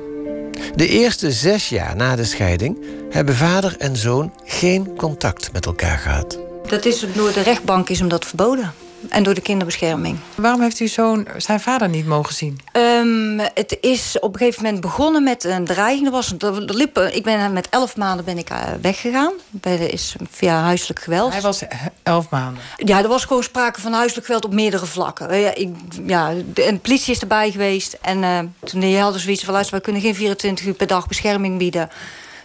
De 0.74 0.88
eerste 0.88 1.32
zes 1.32 1.68
jaar 1.68 1.96
na 1.96 2.16
de 2.16 2.24
scheiding 2.24 2.78
hebben 3.10 3.34
vader 3.34 3.76
en 3.78 3.96
zoon 3.96 4.32
geen 4.44 4.96
contact 4.96 5.52
met 5.52 5.66
elkaar 5.66 5.98
gehad. 5.98 6.38
Dat 6.68 6.84
is 6.84 7.06
door 7.14 7.32
de 7.32 7.42
rechtbank 7.42 7.88
is 7.88 7.98
hem 7.98 8.08
dat 8.08 8.24
verboden. 8.24 8.72
En 9.08 9.22
door 9.22 9.34
de 9.34 9.40
kinderbescherming. 9.40 10.18
Waarom 10.34 10.60
heeft 10.60 10.80
u 10.80 10.88
zo'n 10.88 11.28
zijn 11.36 11.60
vader 11.60 11.88
niet 11.88 12.06
mogen 12.06 12.34
zien? 12.34 12.60
Um, 12.72 13.38
het 13.38 13.78
is 13.80 14.18
op 14.20 14.32
een 14.32 14.38
gegeven 14.38 14.62
moment 14.62 14.80
begonnen 14.80 15.22
met 15.22 15.44
een 15.44 15.64
dreiging. 15.64 16.06
Er 16.06 16.12
was, 16.12 16.34
er 16.38 16.52
liep, 16.52 16.98
ik 16.98 17.22
ben 17.22 17.52
met 17.52 17.68
elf 17.68 17.96
maanden 17.96 18.24
ben 18.24 18.38
ik 18.38 18.50
eh, 18.50 18.58
weggegaan. 18.80 19.32
Bij 19.50 19.76
de, 19.76 19.88
is 19.88 20.14
via 20.30 20.62
huiselijk 20.62 21.00
geweld. 21.00 21.32
Hij 21.32 21.40
was 21.40 21.62
elf 22.02 22.30
maanden? 22.30 22.62
Ja, 22.76 23.02
er 23.02 23.08
was 23.08 23.24
gewoon 23.24 23.42
sprake 23.42 23.80
van 23.80 23.92
huiselijk 23.92 24.26
geweld 24.26 24.44
op 24.44 24.52
meerdere 24.52 24.86
vlakken. 24.86 25.40
Ja, 25.40 25.54
ik, 25.54 25.68
ja, 26.06 26.34
de, 26.54 26.62
en 26.62 26.74
de 26.74 26.80
politie 26.80 27.14
is 27.14 27.20
erbij 27.20 27.50
geweest. 27.50 27.98
En 28.00 28.18
uh, 28.22 28.38
toen 28.64 28.94
hadden 28.94 29.20
zoiets 29.20 29.44
van... 29.44 29.52
luister, 29.54 29.76
we 29.76 29.82
kunnen 29.82 30.02
geen 30.02 30.14
24 30.14 30.66
uur 30.66 30.74
per 30.74 30.86
dag 30.86 31.06
bescherming 31.06 31.58
bieden. 31.58 31.90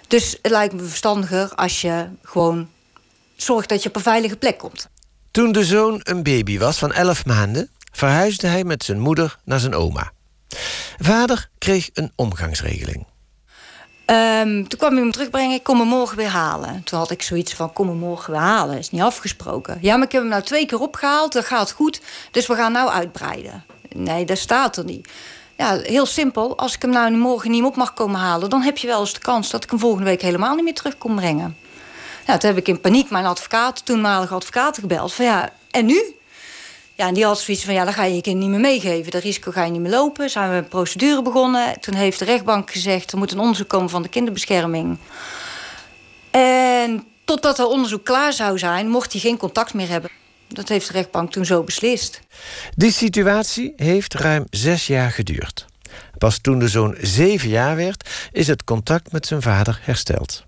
Dus 0.08 0.38
het 0.42 0.52
lijkt 0.52 0.74
me 0.74 0.84
verstandiger 0.84 1.56
als 1.56 1.82
je 1.82 2.06
gewoon 2.24 2.68
zorg 3.36 3.66
dat 3.66 3.84
je 3.84 3.90
op 3.90 3.96
een 3.96 4.02
veilige 4.02 4.38
plek 4.38 4.58
komt. 4.58 4.90
Toen 5.38 5.52
de 5.52 5.66
zoon 5.66 6.00
een 6.04 6.24
baby 6.24 6.58
was 6.58 6.78
van 6.78 6.94
11 6.94 7.26
maanden, 7.26 7.70
verhuisde 7.92 8.48
hij 8.48 8.64
met 8.64 8.84
zijn 8.84 9.00
moeder 9.00 9.38
naar 9.44 9.60
zijn 9.60 9.76
oma. 9.76 10.12
Vader 11.00 11.50
kreeg 11.58 11.90
een 11.94 12.12
omgangsregeling. 12.16 13.06
Um, 14.06 14.68
toen 14.68 14.80
kwam 14.80 14.92
hij 14.92 15.02
hem 15.02 15.12
terugbrengen, 15.12 15.56
ik 15.56 15.64
kom 15.64 15.80
hem 15.80 15.88
morgen 15.88 16.18
weer 16.18 16.28
halen. 16.28 16.84
Toen 16.84 17.00
had 17.00 17.12
ik 17.12 17.22
zoiets 17.22 17.54
van, 17.54 17.74
kom 17.74 17.88
hem 17.88 17.98
morgen 17.98 18.32
weer 18.32 18.42
halen. 18.42 18.78
Is 18.78 18.92
niet 18.92 19.02
afgesproken. 19.02 19.78
Ja, 19.82 19.96
maar 19.96 20.06
ik 20.06 20.12
heb 20.12 20.22
hem 20.22 20.32
nou 20.32 20.44
twee 20.44 20.66
keer 20.66 20.80
opgehaald, 20.80 21.34
dat 21.34 21.46
gaat 21.46 21.72
goed. 21.72 22.02
Dus 22.32 22.48
we 22.48 22.56
gaan 22.56 22.72
nou 22.72 22.90
uitbreiden. 22.90 23.64
Nee, 23.90 24.26
dat 24.26 24.38
staat 24.38 24.78
er 24.78 24.86
niet. 24.86 25.10
Ja, 25.58 25.78
heel 25.78 26.06
simpel. 26.06 26.58
Als 26.58 26.76
ik 26.76 26.82
hem 26.82 26.92
nou 26.92 27.12
morgen 27.12 27.52
niet 27.52 27.64
op 27.64 27.76
mag 27.76 27.94
komen 27.94 28.20
halen... 28.20 28.50
dan 28.50 28.62
heb 28.62 28.78
je 28.78 28.88
wel 28.88 29.00
eens 29.00 29.14
de 29.14 29.20
kans 29.20 29.50
dat 29.50 29.64
ik 29.64 29.70
hem 29.70 29.80
volgende 29.80 30.06
week 30.06 30.22
helemaal 30.22 30.56
niet 30.56 30.64
meer 30.64 30.74
terug 30.74 30.98
kom 30.98 31.16
brengen. 31.16 31.58
Ja, 32.28 32.38
toen 32.38 32.50
heb 32.50 32.60
ik 32.60 32.68
in 32.68 32.80
paniek 32.80 33.10
mijn 33.10 33.26
advocaat, 33.26 33.86
toenmalige 33.86 34.34
advocaat 34.34 34.78
gebeld. 34.78 35.14
Van 35.14 35.26
ja, 35.26 35.54
en 35.72 35.86
nu? 35.86 36.16
Ja, 36.96 37.08
en 37.08 37.14
die 37.14 37.26
had 37.26 37.40
zoiets 37.40 37.64
van, 37.66 37.74
ja, 37.74 37.84
dan 37.84 37.94
ga 37.94 38.04
je 38.04 38.16
je 38.16 38.22
kind 38.22 38.40
niet 38.40 38.50
meer 38.50 38.60
meegeven. 38.60 39.12
Dat 39.12 39.24
risico 39.24 39.52
ga 39.52 39.64
je 39.64 39.72
niet 39.72 39.82
meer 39.82 39.92
lopen. 39.92 40.30
Zijn 40.30 40.50
we 40.50 40.56
een 40.56 40.68
procedure 40.68 41.22
begonnen. 41.22 41.80
Toen 41.80 41.94
heeft 41.94 42.20
de 42.20 42.26
rechtbank 42.26 42.72
gezegd, 42.72 43.12
er 43.12 43.18
moet 43.18 43.32
een 43.32 43.40
onderzoek 43.40 43.68
komen 43.68 43.90
van 43.90 44.02
de 44.02 44.10
kinderbescherming. 44.10 44.98
En 46.32 47.08
totdat 47.26 47.60
er 47.60 47.66
onderzoek 47.66 48.06
klaar 48.06 48.34
zou 48.34 48.58
zijn, 48.58 48.90
mocht 48.90 49.12
hij 49.12 49.22
geen 49.22 49.38
contact 49.38 49.74
meer 49.74 49.90
hebben. 49.90 50.10
Dat 50.48 50.70
heeft 50.70 50.88
de 50.88 50.94
rechtbank 50.94 51.32
toen 51.32 51.46
zo 51.46 51.64
beslist. 51.64 52.20
Die 52.76 52.92
situatie 52.92 53.74
heeft 53.76 54.14
ruim 54.14 54.46
zes 54.50 54.88
jaar 54.88 55.12
geduurd. 55.12 55.66
Pas 56.18 56.40
toen 56.42 56.60
de 56.60 56.68
zoon 56.68 56.96
zeven 57.02 57.50
jaar 57.50 57.76
werd, 57.76 58.10
is 58.32 58.48
het 58.48 58.64
contact 58.64 59.12
met 59.12 59.26
zijn 59.26 59.42
vader 59.42 59.80
hersteld. 59.82 60.46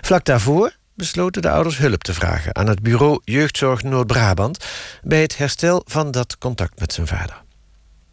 Vlak 0.00 0.24
daarvoor 0.24 0.76
besloten 0.98 1.42
de 1.42 1.50
ouders 1.50 1.78
hulp 1.78 2.02
te 2.02 2.14
vragen 2.14 2.56
aan 2.56 2.66
het 2.66 2.82
bureau 2.82 3.20
Jeugdzorg 3.24 3.82
Noord-Brabant 3.82 4.64
bij 5.02 5.20
het 5.20 5.36
herstel 5.36 5.82
van 5.86 6.10
dat 6.10 6.38
contact 6.38 6.80
met 6.80 6.92
zijn 6.92 7.06
vader. 7.06 7.42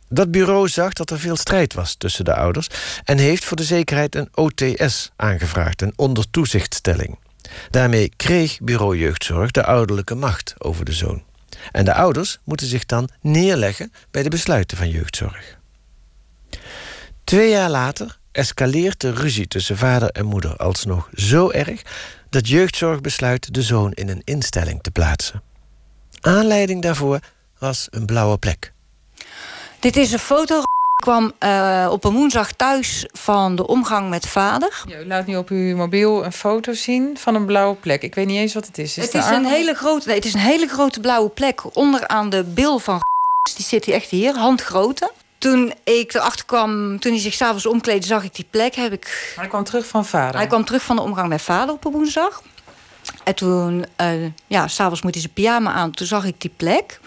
Dat 0.10 0.32
bureau 0.32 0.68
zag 0.68 0.94
dat 0.94 1.10
er 1.10 1.20
veel 1.20 1.36
strijd 1.36 1.74
was 1.74 1.96
tussen 1.96 2.26
de 2.26 2.36
ouders 2.36 2.68
en 3.04 3.18
heeft 3.18 3.46
voor 3.46 3.58
de 3.58 3.64
zekerheid 3.64 4.16
een 4.16 4.30
OTS 4.34 5.12
aangevraagd, 5.16 5.82
een 5.82 5.94
ondertoezichtstelling. 5.96 7.20
Daarmee 7.70 8.12
kreeg 8.16 8.60
Bureau 8.62 8.98
Jeugdzorg 8.98 9.52
de 9.52 9.66
ouderlijke 9.66 10.16
macht 10.16 10.54
over 10.58 10.86
de 10.86 10.94
zoon. 10.94 11.24
En 11.72 11.86
de 11.86 11.94
ouders 11.94 12.40
moeten 12.44 12.68
zich 12.68 12.86
dan 12.86 13.10
neerleggen 13.22 13.92
bij 14.12 14.24
de 14.24 14.30
besluiten 14.30 14.78
van 14.78 14.90
jeugdzorg. 14.90 15.58
Twee 17.24 17.50
jaar 17.50 17.70
later 17.70 18.18
escaleert 18.32 19.02
de 19.02 19.12
ruzie 19.12 19.48
tussen 19.48 19.78
vader 19.78 20.10
en 20.10 20.26
moeder 20.26 20.56
alsnog 20.56 21.10
zo 21.14 21.52
erg 21.52 21.82
dat 22.36 22.48
jeugdzorg 22.48 23.02
besluit 23.02 23.54
de 23.54 23.62
zoon 23.62 23.92
in 23.92 24.10
een 24.10 24.22
instelling 24.24 24.84
te 24.84 24.92
plaatsen. 24.92 25.42
Aanleiding 26.22 26.82
daarvoor 26.82 27.20
was 27.60 27.88
een 27.90 28.06
blauwe 28.06 28.38
plek. 28.38 28.74
Dit 29.80 29.96
is 29.98 30.12
een 30.12 30.20
foto. 30.20 30.60
Ik 30.60 31.04
kwam 31.04 31.32
uh, 31.40 31.88
op 31.92 32.04
een 32.04 32.14
woensdag 32.14 32.52
thuis 32.52 33.06
van 33.12 33.56
de 33.56 33.68
omgang 33.68 34.10
met 34.10 34.28
vader. 34.28 34.84
Ja, 34.88 35.00
u 35.00 35.08
laat 35.08 35.26
nu 35.26 35.36
op 35.36 35.50
uw 35.50 35.76
mobiel 35.76 36.26
een 36.26 36.32
foto 36.32 36.74
zien 36.74 37.18
van 37.18 37.36
een 37.36 37.46
blauwe 37.46 37.76
plek. 37.76 38.02
Ik 38.02 38.16
weet 38.16 38.26
niet 38.26 38.38
eens 38.38 38.54
wat 38.54 38.68
het 38.68 38.78
is. 38.78 38.98
is 38.98 39.06
het, 39.06 39.14
is 39.14 39.30
een 39.30 39.46
hele 39.46 39.74
grote, 39.74 40.08
nee, 40.08 40.16
het 40.16 40.26
is 40.26 40.34
een 40.34 40.40
hele 40.40 40.68
grote 40.68 41.00
blauwe 41.00 41.30
plek 41.30 41.76
onderaan 41.76 42.30
de 42.30 42.44
bil 42.44 42.80
van. 42.80 43.00
Die 43.56 43.66
zit 43.66 43.86
hier 43.86 43.96
echt 43.96 44.10
hier, 44.10 44.36
handgrote. 44.38 45.12
Toen 45.46 45.74
ik 45.84 46.14
erachter 46.14 46.46
kwam, 46.46 47.00
toen 47.00 47.12
hij 47.12 47.22
zich 47.22 47.34
s'avonds 47.34 47.66
omkleedde, 47.66 48.08
zag 48.08 48.24
ik 48.24 48.36
die 48.36 48.46
plek. 48.50 48.76
Heb 48.76 48.92
ik... 48.92 49.34
Hij 49.36 49.48
kwam 49.48 49.64
terug 49.64 49.88
van 49.88 50.06
vader? 50.06 50.36
Hij 50.36 50.48
kwam 50.48 50.66
terug 50.66 50.84
van 50.84 50.96
de 50.96 51.02
omgang 51.02 51.28
met 51.28 51.42
vader 51.42 51.76
op 51.76 51.86
een 51.86 51.92
woensdag. 51.92 52.42
En 53.24 53.36
toen, 53.36 53.86
uh, 54.02 54.32
ja, 54.48 54.68
s'avonds 54.68 55.02
moet 55.02 55.14
hij 55.14 55.22
zijn 55.22 55.34
pyjama 55.34 55.72
aan. 55.72 55.92
Toen 55.92 56.08
zag 56.08 56.26
ik 56.26 56.42
die 56.42 56.52
plek. 56.58 57.00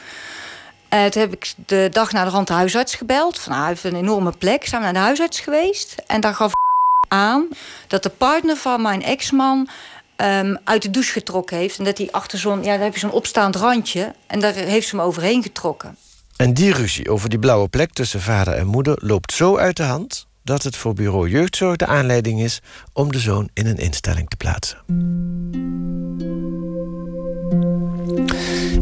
Uh, 0.94 1.04
toen 1.04 1.22
heb 1.22 1.32
ik 1.32 1.54
de 1.66 1.88
dag 1.92 2.12
na 2.12 2.24
de 2.24 2.30
rand 2.30 2.46
de 2.46 2.52
huisarts 2.52 2.94
gebeld. 2.94 3.38
Van, 3.38 3.52
nou, 3.52 3.64
hij 3.64 3.72
heeft 3.72 3.84
een 3.84 4.00
enorme 4.00 4.32
plek. 4.38 4.66
Zijn 4.66 4.80
we 4.80 4.86
naar 4.86 4.96
de 4.96 5.06
huisarts 5.06 5.40
geweest. 5.40 5.94
En 6.06 6.20
daar 6.20 6.34
gaf 6.34 6.52
aan 7.08 7.48
dat 7.86 8.02
de 8.02 8.10
partner 8.10 8.56
van 8.56 8.82
mijn 8.82 9.02
ex-man... 9.02 9.68
Um, 10.16 10.58
uit 10.64 10.82
de 10.82 10.90
douche 10.90 11.12
getrokken 11.12 11.56
heeft. 11.56 11.78
En 11.78 11.84
dat 11.84 11.98
hij 11.98 12.08
achter 12.10 12.38
zo'n... 12.38 12.64
Ja, 12.64 12.74
daar 12.74 12.84
heb 12.84 12.94
je 12.94 13.00
zo'n 13.00 13.10
opstaand 13.10 13.56
randje. 13.56 14.14
En 14.26 14.40
daar 14.40 14.54
heeft 14.54 14.88
ze 14.88 14.96
hem 14.96 15.04
overheen 15.04 15.42
getrokken. 15.42 15.96
En 16.38 16.54
die 16.54 16.72
ruzie 16.72 17.10
over 17.10 17.28
die 17.28 17.38
blauwe 17.38 17.68
plek 17.68 17.92
tussen 17.92 18.20
vader 18.20 18.54
en 18.54 18.66
moeder... 18.66 18.98
loopt 19.00 19.32
zo 19.32 19.56
uit 19.56 19.76
de 19.76 19.82
hand 19.82 20.26
dat 20.42 20.62
het 20.62 20.76
voor 20.76 20.94
bureau 20.94 21.28
jeugdzorg 21.28 21.76
de 21.76 21.86
aanleiding 21.86 22.40
is... 22.40 22.60
om 22.92 23.12
de 23.12 23.18
zoon 23.18 23.48
in 23.54 23.66
een 23.66 23.76
instelling 23.76 24.28
te 24.28 24.36
plaatsen. 24.36 24.78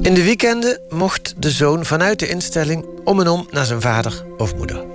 In 0.01 0.15
de 0.15 0.23
weekenden 0.25 0.81
mocht 0.89 1.35
de 1.43 1.51
zoon 1.51 1.85
vanuit 1.85 2.19
de 2.19 2.29
instelling 2.29 2.85
om 3.05 3.21
en 3.21 3.29
om 3.29 3.47
naar 3.51 3.67
zijn 3.67 3.81
vader 3.81 4.25
of 4.37 4.57
moeder. 4.57 4.87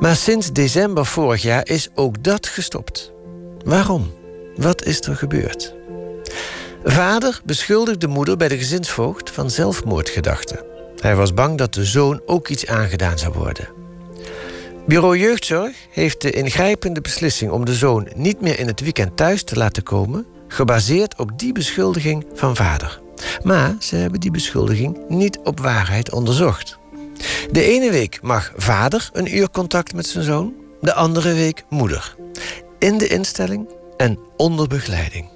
Maar 0.00 0.16
sinds 0.16 0.52
december 0.52 1.06
vorig 1.06 1.42
jaar 1.42 1.68
is 1.68 1.88
ook 1.94 2.24
dat 2.24 2.46
gestopt. 2.46 3.12
Waarom? 3.64 4.12
Wat 4.56 4.84
is 4.84 5.00
er 5.00 5.16
gebeurd? 5.16 5.74
Vader 6.84 7.40
beschuldigt 7.44 8.00
de 8.00 8.08
moeder 8.08 8.36
bij 8.36 8.48
de 8.48 8.58
gezinsvoogd 8.58 9.30
van 9.30 9.50
zelfmoordgedachten. 9.50 10.69
Hij 11.00 11.16
was 11.16 11.34
bang 11.34 11.58
dat 11.58 11.74
de 11.74 11.84
zoon 11.84 12.20
ook 12.26 12.48
iets 12.48 12.66
aangedaan 12.66 13.18
zou 13.18 13.32
worden. 13.32 13.68
Bureau 14.86 15.18
Jeugdzorg 15.18 15.76
heeft 15.90 16.20
de 16.22 16.30
ingrijpende 16.30 17.00
beslissing 17.00 17.50
om 17.50 17.64
de 17.64 17.74
zoon 17.74 18.08
niet 18.14 18.40
meer 18.40 18.58
in 18.58 18.66
het 18.66 18.80
weekend 18.80 19.16
thuis 19.16 19.42
te 19.42 19.56
laten 19.56 19.82
komen, 19.82 20.26
gebaseerd 20.48 21.18
op 21.18 21.38
die 21.38 21.52
beschuldiging 21.52 22.26
van 22.34 22.56
vader. 22.56 23.00
Maar 23.42 23.76
ze 23.78 23.96
hebben 23.96 24.20
die 24.20 24.30
beschuldiging 24.30 24.98
niet 25.08 25.38
op 25.44 25.60
waarheid 25.60 26.12
onderzocht. 26.12 26.78
De 27.50 27.62
ene 27.62 27.90
week 27.90 28.18
mag 28.22 28.52
vader 28.56 29.10
een 29.12 29.36
uur 29.36 29.50
contact 29.50 29.94
met 29.94 30.06
zijn 30.06 30.24
zoon, 30.24 30.54
de 30.80 30.94
andere 30.94 31.34
week 31.34 31.64
moeder. 31.68 32.14
In 32.78 32.98
de 32.98 33.06
instelling 33.06 33.68
en 33.96 34.18
onder 34.36 34.68
begeleiding. 34.68 35.28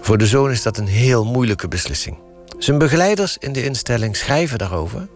Voor 0.00 0.18
de 0.18 0.26
zoon 0.26 0.50
is 0.50 0.62
dat 0.62 0.78
een 0.78 0.86
heel 0.86 1.24
moeilijke 1.24 1.68
beslissing. 1.68 2.27
Zijn 2.58 2.78
begeleiders 2.78 3.38
in 3.38 3.52
de 3.52 3.64
instelling 3.64 4.16
schrijven 4.16 4.58
daarover. 4.58 5.08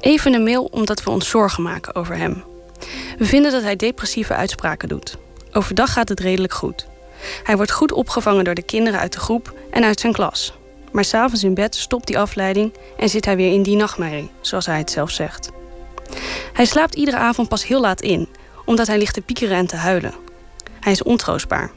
Even 0.00 0.34
een 0.34 0.42
mail 0.42 0.64
omdat 0.64 1.02
we 1.02 1.10
ons 1.10 1.28
zorgen 1.28 1.62
maken 1.62 1.94
over 1.94 2.16
hem. 2.16 2.44
We 3.18 3.24
vinden 3.24 3.52
dat 3.52 3.62
hij 3.62 3.76
depressieve 3.76 4.34
uitspraken 4.34 4.88
doet. 4.88 5.16
Overdag 5.52 5.92
gaat 5.92 6.08
het 6.08 6.20
redelijk 6.20 6.52
goed. 6.52 6.86
Hij 7.42 7.56
wordt 7.56 7.70
goed 7.70 7.92
opgevangen 7.92 8.44
door 8.44 8.54
de 8.54 8.62
kinderen 8.62 9.00
uit 9.00 9.12
de 9.12 9.18
groep 9.18 9.54
en 9.70 9.84
uit 9.84 10.00
zijn 10.00 10.12
klas. 10.12 10.52
Maar 10.92 11.04
s'avonds 11.04 11.44
in 11.44 11.54
bed 11.54 11.74
stopt 11.74 12.06
die 12.06 12.18
afleiding 12.18 12.72
en 12.96 13.08
zit 13.08 13.24
hij 13.24 13.36
weer 13.36 13.52
in 13.52 13.62
die 13.62 13.76
nachtmerrie, 13.76 14.30
zoals 14.40 14.66
hij 14.66 14.78
het 14.78 14.90
zelf 14.90 15.10
zegt. 15.10 15.50
Hij 16.52 16.64
slaapt 16.64 16.94
iedere 16.94 17.16
avond 17.16 17.48
pas 17.48 17.66
heel 17.66 17.80
laat 17.80 18.00
in, 18.00 18.28
omdat 18.64 18.86
hij 18.86 18.98
ligt 18.98 19.14
te 19.14 19.20
piekeren 19.20 19.56
en 19.56 19.66
te 19.66 19.76
huilen. 19.76 20.14
Hij 20.80 20.92
is 20.92 21.02
ontroostbaar. 21.02 21.70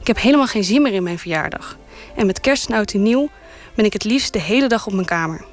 Ik 0.00 0.06
heb 0.06 0.20
helemaal 0.20 0.46
geen 0.46 0.64
zin 0.64 0.82
meer 0.82 0.92
in 0.92 1.02
mijn 1.02 1.18
verjaardag. 1.18 1.76
En 2.16 2.26
met 2.26 2.40
kerst 2.40 2.68
en 2.68 2.74
oud 2.74 2.92
en 2.92 3.02
nieuw 3.02 3.30
ben 3.78 3.86
ik 3.86 3.92
het 3.92 4.04
liefst 4.04 4.32
de 4.32 4.40
hele 4.40 4.68
dag 4.68 4.86
op 4.86 4.92
mijn 4.92 5.06
kamer. 5.06 5.44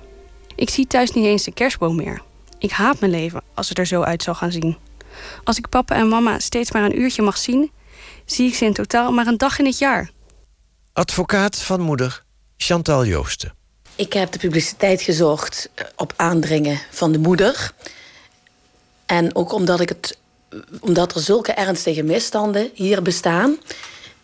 Ik 0.56 0.70
zie 0.70 0.88
thuis 0.88 1.12
niet 1.12 1.26
eens 1.26 1.44
de 1.44 1.54
kerstboom 1.54 1.96
meer. 1.96 2.22
Ik 2.60 2.72
haat 2.72 3.00
mijn 3.00 3.12
leven 3.12 3.42
als 3.54 3.70
het 3.70 3.78
er 3.78 3.86
zo 3.86 4.02
uit 4.02 4.24
zal 4.24 4.36
gaan 4.36 4.52
zien. 4.52 4.78
Als 5.44 5.58
ik 5.58 5.70
papa 5.70 5.96
en 5.96 6.08
mama 6.08 6.40
steeds 6.40 6.72
maar 6.72 6.84
een 6.84 7.00
uurtje 7.00 7.22
mag 7.22 7.38
zien, 7.38 7.72
zie 8.26 8.48
ik 8.48 8.56
ze 8.56 8.66
in 8.66 8.74
totaal 8.74 9.12
maar 9.12 9.28
een 9.28 9.38
dag 9.38 9.60
in 9.60 9.66
het 9.66 9.78
jaar. 9.78 10.12
Advocaat 10.94 11.62
van 11.62 11.82
moeder 11.82 12.24
Chantal 12.58 13.06
Joosten. 13.06 13.54
Ik 13.96 14.14
heb 14.14 14.32
de 14.32 14.40
publiciteit 14.40 15.02
gezocht 15.02 15.70
eh, 15.74 15.86
op 15.96 16.14
aandringen 16.16 16.80
van 16.92 17.12
de 17.12 17.20
moeder. 17.20 17.72
En 19.06 19.36
ook 19.36 19.54
omdat, 19.54 19.80
ik 19.80 19.90
het, 19.90 20.18
omdat 20.80 21.16
er 21.16 21.22
zulke 21.22 21.52
ernstige 21.52 22.04
misstanden 22.04 22.70
hier 22.74 23.02
bestaan. 23.02 23.58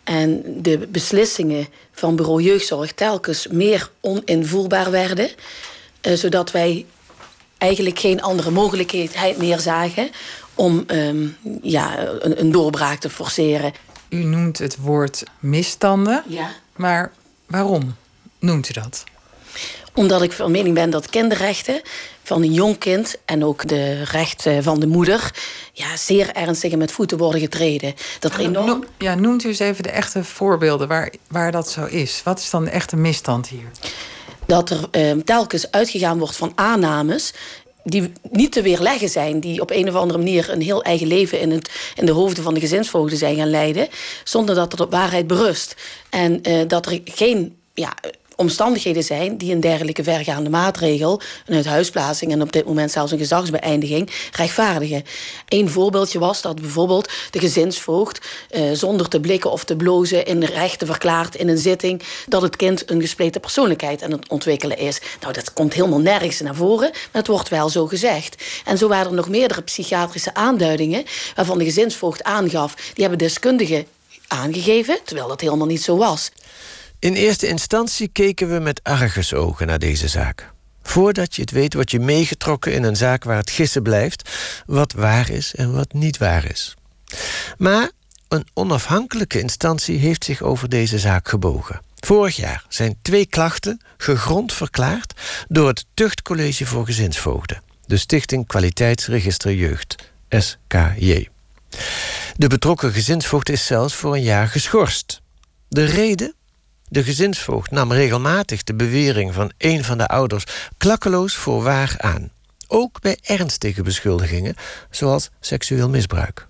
En 0.04 0.42
de 0.62 0.86
beslissingen 0.88 1.68
van 1.92 2.16
bureau 2.16 2.42
jeugdzorg 2.42 2.92
telkens 2.92 3.46
meer 3.46 3.90
oninvoelbaar 4.00 4.90
werden. 4.90 5.30
Eh, 6.00 6.14
zodat 6.14 6.50
wij 6.50 6.86
eigenlijk 7.58 7.98
geen 7.98 8.22
andere 8.22 8.50
mogelijkheid 8.50 9.38
meer 9.38 9.58
zagen 9.58 10.10
om 10.54 10.84
um, 10.86 11.36
ja, 11.62 11.98
een, 12.20 12.40
een, 12.40 12.52
doorbraak 12.52 12.98
te 12.98 13.10
forceren. 13.10 13.72
U 14.08 14.24
noemt 14.24 14.58
het 14.58 14.76
woord 14.76 15.22
misstanden. 15.38 16.22
Ja. 16.26 16.50
Maar 16.76 17.12
waarom? 17.46 17.94
noemt 18.42 18.68
u 18.68 18.72
dat? 18.72 19.04
Omdat 19.94 20.22
ik 20.22 20.32
van 20.32 20.50
mening 20.50 20.74
ben 20.74 20.90
dat 20.90 21.10
kinderrechten 21.10 21.82
van 22.32 22.42
een 22.42 22.52
jong 22.52 22.78
kind 22.78 23.16
en 23.24 23.44
ook 23.44 23.68
de 23.68 24.02
rechten 24.02 24.62
van 24.62 24.80
de 24.80 24.86
moeder 24.86 25.30
ja, 25.72 25.96
zeer 25.96 26.32
ernstig 26.32 26.76
met 26.76 26.92
voeten 26.92 27.18
worden 27.18 27.40
getreden. 27.40 27.94
Dat 28.18 28.36
enorm... 28.36 28.84
Ja, 28.98 29.14
noemt 29.14 29.44
u 29.44 29.48
eens 29.48 29.58
even 29.58 29.82
de 29.82 29.90
echte 29.90 30.24
voorbeelden 30.24 30.88
waar, 30.88 31.12
waar 31.28 31.52
dat 31.52 31.70
zo 31.70 31.84
is. 31.84 32.20
Wat 32.24 32.38
is 32.38 32.50
dan 32.50 32.64
de 32.64 32.70
echte 32.70 32.96
misstand 32.96 33.48
hier? 33.48 33.70
Dat 34.46 34.70
er 34.70 34.88
eh, 34.90 35.12
telkens 35.24 35.70
uitgegaan 35.70 36.18
wordt 36.18 36.36
van 36.36 36.52
aannames 36.54 37.32
die 37.84 38.12
niet 38.30 38.52
te 38.52 38.62
weerleggen 38.62 39.08
zijn, 39.08 39.40
die 39.40 39.60
op 39.60 39.70
een 39.70 39.88
of 39.88 39.94
andere 39.94 40.18
manier 40.18 40.50
een 40.50 40.62
heel 40.62 40.82
eigen 40.82 41.06
leven 41.06 41.40
in, 41.40 41.50
het, 41.50 41.70
in 41.94 42.06
de 42.06 42.12
hoofden 42.12 42.44
van 42.44 42.54
de 42.54 42.60
gezinsvoogden 42.60 43.18
zijn 43.18 43.36
gaan 43.36 43.50
leiden, 43.50 43.88
zonder 44.24 44.54
dat 44.54 44.72
het 44.72 44.80
op 44.80 44.90
waarheid 44.90 45.26
berust. 45.26 45.74
En 46.10 46.48
uh, 46.48 46.62
dat 46.68 46.86
er 46.86 47.00
geen 47.04 47.56
ja, 47.74 47.94
omstandigheden 48.36 49.04
zijn 49.04 49.36
die 49.36 49.52
een 49.52 49.60
dergelijke 49.60 50.02
vergaande 50.02 50.50
maatregel, 50.50 51.20
een 51.46 51.54
uithuisplaatsing 51.54 52.32
en 52.32 52.42
op 52.42 52.52
dit 52.52 52.64
moment 52.64 52.90
zelfs 52.90 53.12
een 53.12 53.18
gezagsbeëindiging, 53.18 54.10
rechtvaardigen. 54.32 55.04
Een 55.48 55.70
voorbeeldje 55.70 56.18
was 56.18 56.42
dat 56.42 56.60
bijvoorbeeld 56.60 57.10
de 57.30 57.38
gezinsvoogd 57.38 58.26
eh, 58.50 58.62
zonder 58.72 59.08
te 59.08 59.20
blikken 59.20 59.50
of 59.50 59.64
te 59.64 59.76
blozen 59.76 60.24
in 60.24 60.44
rechten 60.44 60.86
verklaart 60.86 61.34
in 61.34 61.48
een 61.48 61.58
zitting 61.58 62.02
dat 62.28 62.42
het 62.42 62.56
kind 62.56 62.90
een 62.90 63.00
gespleten 63.00 63.40
persoonlijkheid 63.40 64.02
aan 64.02 64.10
het 64.10 64.28
ontwikkelen 64.28 64.78
is. 64.78 65.00
Nou, 65.20 65.32
dat 65.32 65.52
komt 65.52 65.74
helemaal 65.74 66.00
nergens 66.00 66.40
naar 66.40 66.54
voren, 66.54 66.90
maar 66.90 67.22
het 67.22 67.26
wordt 67.26 67.48
wel 67.48 67.68
zo 67.68 67.86
gezegd. 67.86 68.42
En 68.64 68.78
zo 68.78 68.88
waren 68.88 69.06
er 69.06 69.16
nog 69.16 69.28
meerdere 69.28 69.62
psychiatrische 69.62 70.34
aanduidingen 70.34 71.04
waarvan 71.34 71.58
de 71.58 71.64
gezinsvoogd 71.64 72.22
aangaf, 72.22 72.74
die 72.74 73.04
hebben 73.04 73.18
deskundigen 73.18 73.86
aangegeven, 74.28 74.98
terwijl 75.04 75.28
dat 75.28 75.40
helemaal 75.40 75.66
niet 75.66 75.82
zo 75.82 75.96
was. 75.96 76.30
In 77.02 77.14
eerste 77.14 77.48
instantie 77.48 78.08
keken 78.08 78.48
we 78.48 78.58
met 78.58 78.80
argusogen 78.82 79.66
naar 79.66 79.78
deze 79.78 80.08
zaak. 80.08 80.52
Voordat 80.82 81.34
je 81.34 81.40
het 81.40 81.50
weet, 81.50 81.74
word 81.74 81.90
je 81.90 82.00
meegetrokken 82.00 82.72
in 82.72 82.82
een 82.82 82.96
zaak 82.96 83.24
waar 83.24 83.36
het 83.36 83.50
gissen 83.50 83.82
blijft, 83.82 84.30
wat 84.66 84.92
waar 84.92 85.30
is 85.30 85.54
en 85.54 85.72
wat 85.72 85.92
niet 85.92 86.18
waar 86.18 86.50
is. 86.50 86.74
Maar 87.58 87.90
een 88.28 88.46
onafhankelijke 88.54 89.40
instantie 89.40 89.98
heeft 89.98 90.24
zich 90.24 90.42
over 90.42 90.68
deze 90.68 90.98
zaak 90.98 91.28
gebogen. 91.28 91.80
Vorig 91.96 92.36
jaar 92.36 92.64
zijn 92.68 92.98
twee 93.02 93.26
klachten 93.26 93.80
gegrond 93.96 94.52
verklaard 94.52 95.20
door 95.48 95.68
het 95.68 95.84
Tuchtcollege 95.94 96.66
voor 96.66 96.84
Gezinsvoogden, 96.84 97.62
de 97.86 97.96
Stichting 97.96 98.46
Kwaliteitsregister 98.46 99.54
Jeugd, 99.54 99.96
SKJ. 100.28 101.28
De 102.36 102.46
betrokken 102.46 102.92
gezinsvoogd 102.92 103.48
is 103.48 103.66
zelfs 103.66 103.94
voor 103.94 104.14
een 104.14 104.22
jaar 104.22 104.48
geschorst. 104.48 105.20
De 105.68 105.84
reden? 105.84 106.34
De 106.92 107.04
gezinsvoogd 107.04 107.70
nam 107.70 107.92
regelmatig 107.92 108.62
de 108.62 108.74
bewering 108.74 109.34
van 109.34 109.52
een 109.58 109.84
van 109.84 109.98
de 109.98 110.06
ouders 110.06 110.44
klakkeloos 110.78 111.34
voor 111.34 111.62
waar 111.62 111.94
aan. 111.98 112.30
ook 112.68 113.00
bij 113.00 113.18
ernstige 113.22 113.82
beschuldigingen, 113.82 114.54
zoals 114.90 115.30
seksueel 115.40 115.88
misbruik. 115.88 116.46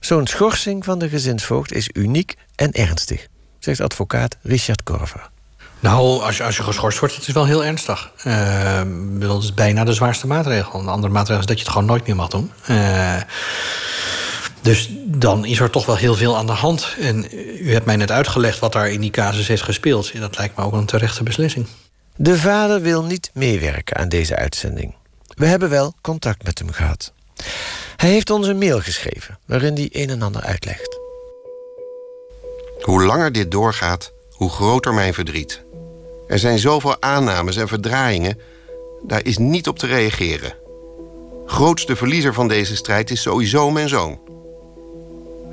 Zo'n 0.00 0.26
schorsing 0.26 0.84
van 0.84 0.98
de 0.98 1.08
gezinsvoogd 1.08 1.72
is 1.72 1.90
uniek 1.92 2.34
en 2.54 2.72
ernstig, 2.72 3.26
zegt 3.58 3.80
advocaat 3.80 4.36
Richard 4.42 4.82
Korver. 4.82 5.30
Nou, 5.80 6.22
als 6.22 6.36
je, 6.36 6.44
als 6.44 6.56
je 6.56 6.62
geschorst 6.62 6.98
wordt, 6.98 7.14
het 7.14 7.28
is 7.28 7.34
wel 7.34 7.46
heel 7.46 7.64
ernstig. 7.64 8.12
Uh, 8.24 8.80
dat 9.18 9.42
is 9.42 9.54
bijna 9.54 9.84
de 9.84 9.92
zwaarste 9.92 10.26
maatregel. 10.26 10.80
Een 10.80 10.88
andere 10.88 11.12
maatregel 11.12 11.40
is 11.40 11.46
dat 11.46 11.58
je 11.58 11.64
het 11.64 11.72
gewoon 11.72 11.88
nooit 11.88 12.06
meer 12.06 12.16
mag 12.16 12.28
doen. 12.28 12.52
Uh, 12.70 13.20
dus 14.66 14.90
dan 15.04 15.44
is 15.44 15.60
er 15.60 15.70
toch 15.70 15.86
wel 15.86 15.96
heel 15.96 16.14
veel 16.14 16.36
aan 16.36 16.46
de 16.46 16.52
hand. 16.52 16.96
En 17.00 17.26
u 17.60 17.72
hebt 17.72 17.86
mij 17.86 17.96
net 17.96 18.10
uitgelegd 18.10 18.58
wat 18.58 18.72
daar 18.72 18.90
in 18.90 19.00
die 19.00 19.10
casus 19.10 19.48
heeft 19.48 19.62
gespeeld. 19.62 20.10
En 20.10 20.20
dat 20.20 20.38
lijkt 20.38 20.56
me 20.56 20.64
ook 20.64 20.72
een 20.72 20.86
terechte 20.86 21.22
beslissing. 21.22 21.66
De 22.16 22.38
vader 22.38 22.80
wil 22.80 23.04
niet 23.04 23.30
meewerken 23.34 23.96
aan 23.96 24.08
deze 24.08 24.36
uitzending. 24.36 24.94
We 25.26 25.46
hebben 25.46 25.68
wel 25.68 25.94
contact 26.00 26.44
met 26.44 26.58
hem 26.58 26.72
gehad. 26.72 27.12
Hij 27.96 28.10
heeft 28.10 28.30
ons 28.30 28.46
een 28.46 28.58
mail 28.58 28.80
geschreven 28.80 29.38
waarin 29.44 29.74
hij 29.74 29.88
een 29.92 30.10
en 30.10 30.22
ander 30.22 30.42
uitlegt. 30.42 30.98
Hoe 32.80 33.04
langer 33.04 33.32
dit 33.32 33.50
doorgaat, 33.50 34.12
hoe 34.30 34.50
groter 34.50 34.94
mijn 34.94 35.14
verdriet. 35.14 35.64
Er 36.26 36.38
zijn 36.38 36.58
zoveel 36.58 37.02
aannames 37.02 37.56
en 37.56 37.68
verdraaiingen, 37.68 38.38
daar 39.02 39.24
is 39.24 39.38
niet 39.38 39.68
op 39.68 39.78
te 39.78 39.86
reageren. 39.86 40.54
Grootste 41.46 41.96
verliezer 41.96 42.34
van 42.34 42.48
deze 42.48 42.76
strijd 42.76 43.10
is 43.10 43.22
sowieso 43.22 43.70
mijn 43.70 43.88
zoon. 43.88 44.25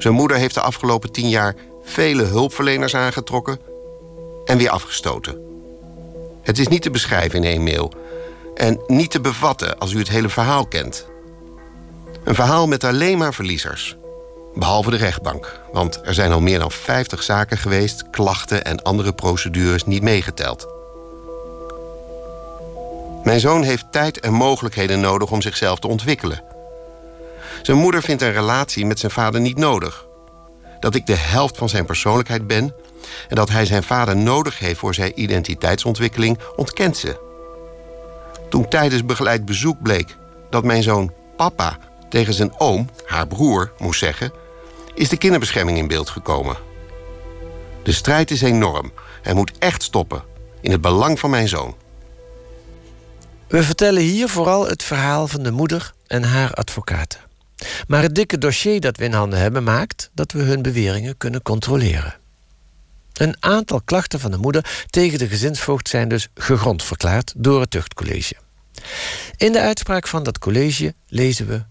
Zijn 0.03 0.15
moeder 0.15 0.38
heeft 0.38 0.53
de 0.53 0.62
afgelopen 0.62 1.12
tien 1.12 1.29
jaar 1.29 1.55
vele 1.83 2.24
hulpverleners 2.24 2.95
aangetrokken 2.95 3.60
en 4.45 4.57
weer 4.57 4.69
afgestoten. 4.69 5.38
Het 6.41 6.60
is 6.60 6.67
niet 6.67 6.81
te 6.81 6.89
beschrijven 6.89 7.43
in 7.43 7.50
één 7.51 7.63
mail 7.63 7.93
en 8.55 8.81
niet 8.88 9.12
te 9.12 9.22
bevatten 9.22 9.79
als 9.79 9.91
u 9.93 9.98
het 9.98 10.10
hele 10.10 10.29
verhaal 10.29 10.65
kent. 10.65 11.07
Een 12.24 12.36
verhaal 12.36 12.67
met 12.67 12.83
alleen 12.83 13.17
maar 13.17 13.33
verliezers. 13.33 13.98
Behalve 14.55 14.89
de 14.89 14.98
rechtbank, 14.98 15.60
want 15.72 16.00
er 16.05 16.13
zijn 16.13 16.31
al 16.31 16.41
meer 16.41 16.60
dan 16.60 16.72
50 16.72 17.24
zaken 17.24 17.57
geweest, 17.57 18.10
klachten 18.10 18.63
en 18.63 18.81
andere 18.81 19.13
procedures 19.13 19.86
niet 19.86 20.01
meegeteld. 20.01 20.67
Mijn 23.24 23.39
zoon 23.39 23.63
heeft 23.63 23.91
tijd 23.91 24.19
en 24.19 24.33
mogelijkheden 24.33 25.00
nodig 25.00 25.31
om 25.31 25.41
zichzelf 25.41 25.79
te 25.79 25.88
ontwikkelen. 25.88 26.52
Zijn 27.63 27.77
moeder 27.77 28.01
vindt 28.01 28.22
een 28.22 28.32
relatie 28.32 28.86
met 28.86 29.00
zijn 29.00 29.12
vader 29.12 29.41
niet 29.41 29.58
nodig. 29.58 30.05
Dat 30.79 30.96
ik 30.96 31.05
de 31.05 31.15
helft 31.15 31.58
van 31.58 31.70
zijn 31.70 31.86
persoonlijkheid 31.86 32.48
ben 32.48 32.75
en 33.29 33.36
dat 33.36 33.50
hij 33.50 33.65
zijn 33.65 33.84
vader 33.84 34.17
nodig 34.17 34.60
heeft 34.60 34.79
voor 34.79 34.93
zijn 34.93 35.22
identiteitsontwikkeling, 35.22 36.39
ontkent 36.55 36.98
ze. 36.98 37.20
Toen 38.50 38.67
tijdens 38.67 39.05
begeleid 39.05 39.46
bezoek 39.46 39.82
bleek 39.82 40.15
dat 40.50 40.63
mijn 40.63 40.84
zoon 40.84 41.13
papa 41.36 41.77
tegen 42.10 42.34
zijn 42.34 42.60
oom, 42.60 42.89
haar 43.05 43.27
broer, 43.27 43.72
moest 43.77 44.00
zeggen, 44.00 44.32
is 44.93 45.10
de 45.10 45.17
kinderbescherming 45.17 45.77
in 45.77 45.88
beeld 45.88 46.10
gekomen. 46.10 46.58
De 47.84 47.91
strijd 47.91 48.32
is 48.32 48.41
enorm 48.41 48.91
en 49.22 49.36
moet 49.36 49.58
echt 49.58 49.84
stoppen 49.84 50.24
in 50.62 50.72
het 50.72 50.82
belang 50.82 51.20
van 51.20 51.29
mijn 51.29 51.48
zoon. 51.48 51.75
We 53.48 53.63
vertellen 53.63 54.01
hier 54.01 54.29
vooral 54.29 54.67
het 54.67 54.84
verhaal 54.84 55.27
van 55.27 55.43
de 55.43 55.51
moeder 55.51 55.93
en 56.08 56.24
haar 56.24 56.53
advocaten. 56.53 57.20
Maar 57.88 58.01
het 58.01 58.15
dikke 58.15 58.38
dossier 58.38 58.79
dat 58.79 58.98
we 58.98 59.03
in 59.03 59.13
handen 59.13 59.39
hebben 59.39 59.63
maakt 59.63 60.10
dat 60.13 60.32
we 60.32 60.41
hun 60.41 60.62
beweringen 60.62 61.17
kunnen 61.17 61.41
controleren. 61.41 62.22
Een 63.13 63.36
aantal 63.39 63.82
klachten 63.86 64.20
van 64.20 64.32
de 64.32 64.38
moeder 64.38 64.86
tegen 64.89 65.20
de 65.20 65.27
gezinsvoogd 65.27 65.89
zijn 65.89 66.08
dus 66.08 66.27
gegrond 66.36 66.84
verklaard 66.84 67.34
door 67.38 67.60
het 67.60 67.72
tuchtcollege. 67.72 68.36
In 69.38 69.51
de 69.51 69.60
uitspraak 69.60 70.08
van 70.08 70.24
dat 70.24 70.39
college 70.39 70.93
lezen 71.08 71.48
we. 71.48 71.63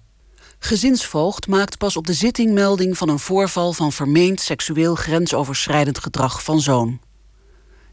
Gezinsvoogd 0.59 1.47
maakt 1.47 1.79
pas 1.79 1.97
op 1.97 2.07
de 2.07 2.15
zitting 2.15 2.53
melding 2.53 2.99
van 2.99 3.09
een 3.09 3.19
voorval 3.19 3.73
van 3.73 3.93
vermeend 3.93 4.41
seksueel 4.41 4.95
grensoverschrijdend 4.95 5.99
gedrag 5.99 6.43
van 6.43 6.61
zoon. 6.61 7.01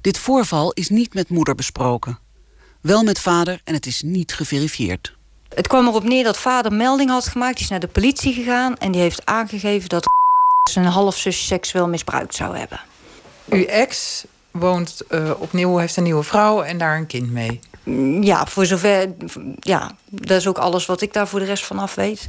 Dit 0.02 0.18
voorval 0.18 0.72
is 0.72 0.90
niet 0.90 1.14
met 1.14 1.30
moeder 1.30 1.56
besproken. 1.56 2.20
Wel 2.82 3.04
met 3.04 3.20
vader 3.20 3.62
en 3.64 3.74
het 3.74 3.86
is 3.86 4.02
niet 4.02 4.34
geverifieerd. 4.34 5.18
Het 5.56 5.68
kwam 5.68 5.88
erop 5.88 6.04
neer 6.04 6.24
dat 6.24 6.38
vader 6.38 6.74
melding 6.74 7.10
had 7.10 7.28
gemaakt. 7.28 7.54
Die 7.54 7.64
is 7.64 7.70
naar 7.70 7.80
de 7.80 7.88
politie 7.88 8.34
gegaan 8.34 8.78
en 8.78 8.92
die 8.92 9.02
heeft 9.02 9.26
aangegeven 9.26 9.90
dat 9.90 10.06
zijn 10.72 10.86
halfzus 10.86 11.48
seksueel 11.48 11.88
misbruikt 11.88 12.36
zou 12.36 12.58
hebben. 12.58 12.80
Uw 13.46 13.66
ex 13.66 14.26
woont 14.52 15.02
uh, 15.10 15.32
opnieuw, 15.38 15.78
heeft 15.78 15.98
een 15.98 16.04
nieuwe 16.04 16.24
vrouw 16.24 16.62
en 16.62 16.78
daar 16.78 16.98
een 16.98 17.08
kind 17.08 17.32
mee. 17.32 17.60
Ja, 18.22 18.46
voor 18.46 18.66
zover. 18.66 19.14
Ja, 19.60 19.92
dat 20.10 20.38
is 20.38 20.48
ook 20.48 20.58
alles 20.58 20.86
wat 20.86 21.02
ik 21.02 21.14
daar 21.14 21.28
voor 21.28 21.40
de 21.40 21.46
rest 21.46 21.66
van 21.66 21.80
af 21.80 21.96
weet. 21.96 22.28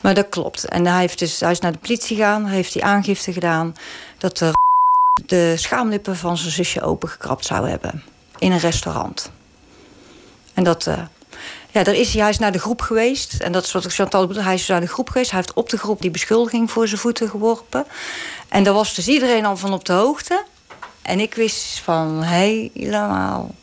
Maar 0.00 0.14
dat 0.14 0.28
klopt. 0.28 0.64
En 0.64 0.86
hij, 0.86 1.00
heeft 1.00 1.18
dus, 1.18 1.40
hij 1.40 1.50
is 1.50 1.60
naar 1.60 1.72
de 1.72 1.78
politie 1.78 2.16
gegaan, 2.16 2.46
heeft 2.46 2.74
hij 2.74 2.82
aangifte 2.82 3.32
gedaan 3.32 3.76
dat 4.18 4.40
er 4.40 4.52
de 5.26 5.54
schaamlippen 5.56 6.16
van 6.16 6.36
zijn 6.36 6.52
zusje 6.52 6.82
opengekrapt 6.82 7.44
zou 7.44 7.68
hebben. 7.68 8.02
In 8.38 8.52
een 8.52 8.58
restaurant. 8.58 9.30
En 10.54 10.64
dat. 10.64 10.86
Uh, 10.86 10.98
ja, 11.74 11.82
daar 11.82 11.94
is 11.94 12.14
hij, 12.14 12.28
is 12.28 12.38
naar 12.38 12.52
de 12.52 12.58
groep 12.58 12.80
geweest. 12.80 13.34
En 13.34 13.52
dat 13.52 13.64
is 13.64 13.72
wat 13.72 13.84
Chantal 13.92 14.26
bedoel. 14.26 14.42
Hij 14.42 14.54
is 14.54 14.66
naar 14.66 14.80
de 14.80 14.86
groep 14.86 15.08
geweest. 15.08 15.30
Hij 15.30 15.40
heeft 15.40 15.52
op 15.52 15.68
de 15.68 15.76
groep 15.76 16.00
die 16.00 16.10
beschuldiging 16.10 16.70
voor 16.70 16.88
zijn 16.88 17.00
voeten 17.00 17.28
geworpen. 17.28 17.84
En 18.48 18.64
daar 18.64 18.74
was 18.74 18.94
dus 18.94 19.08
iedereen 19.08 19.44
al 19.44 19.56
van 19.56 19.72
op 19.72 19.84
de 19.84 19.92
hoogte. 19.92 20.44
En 21.02 21.20
ik 21.20 21.34
wist 21.34 21.78
van 21.78 22.22
helemaal 22.22 23.54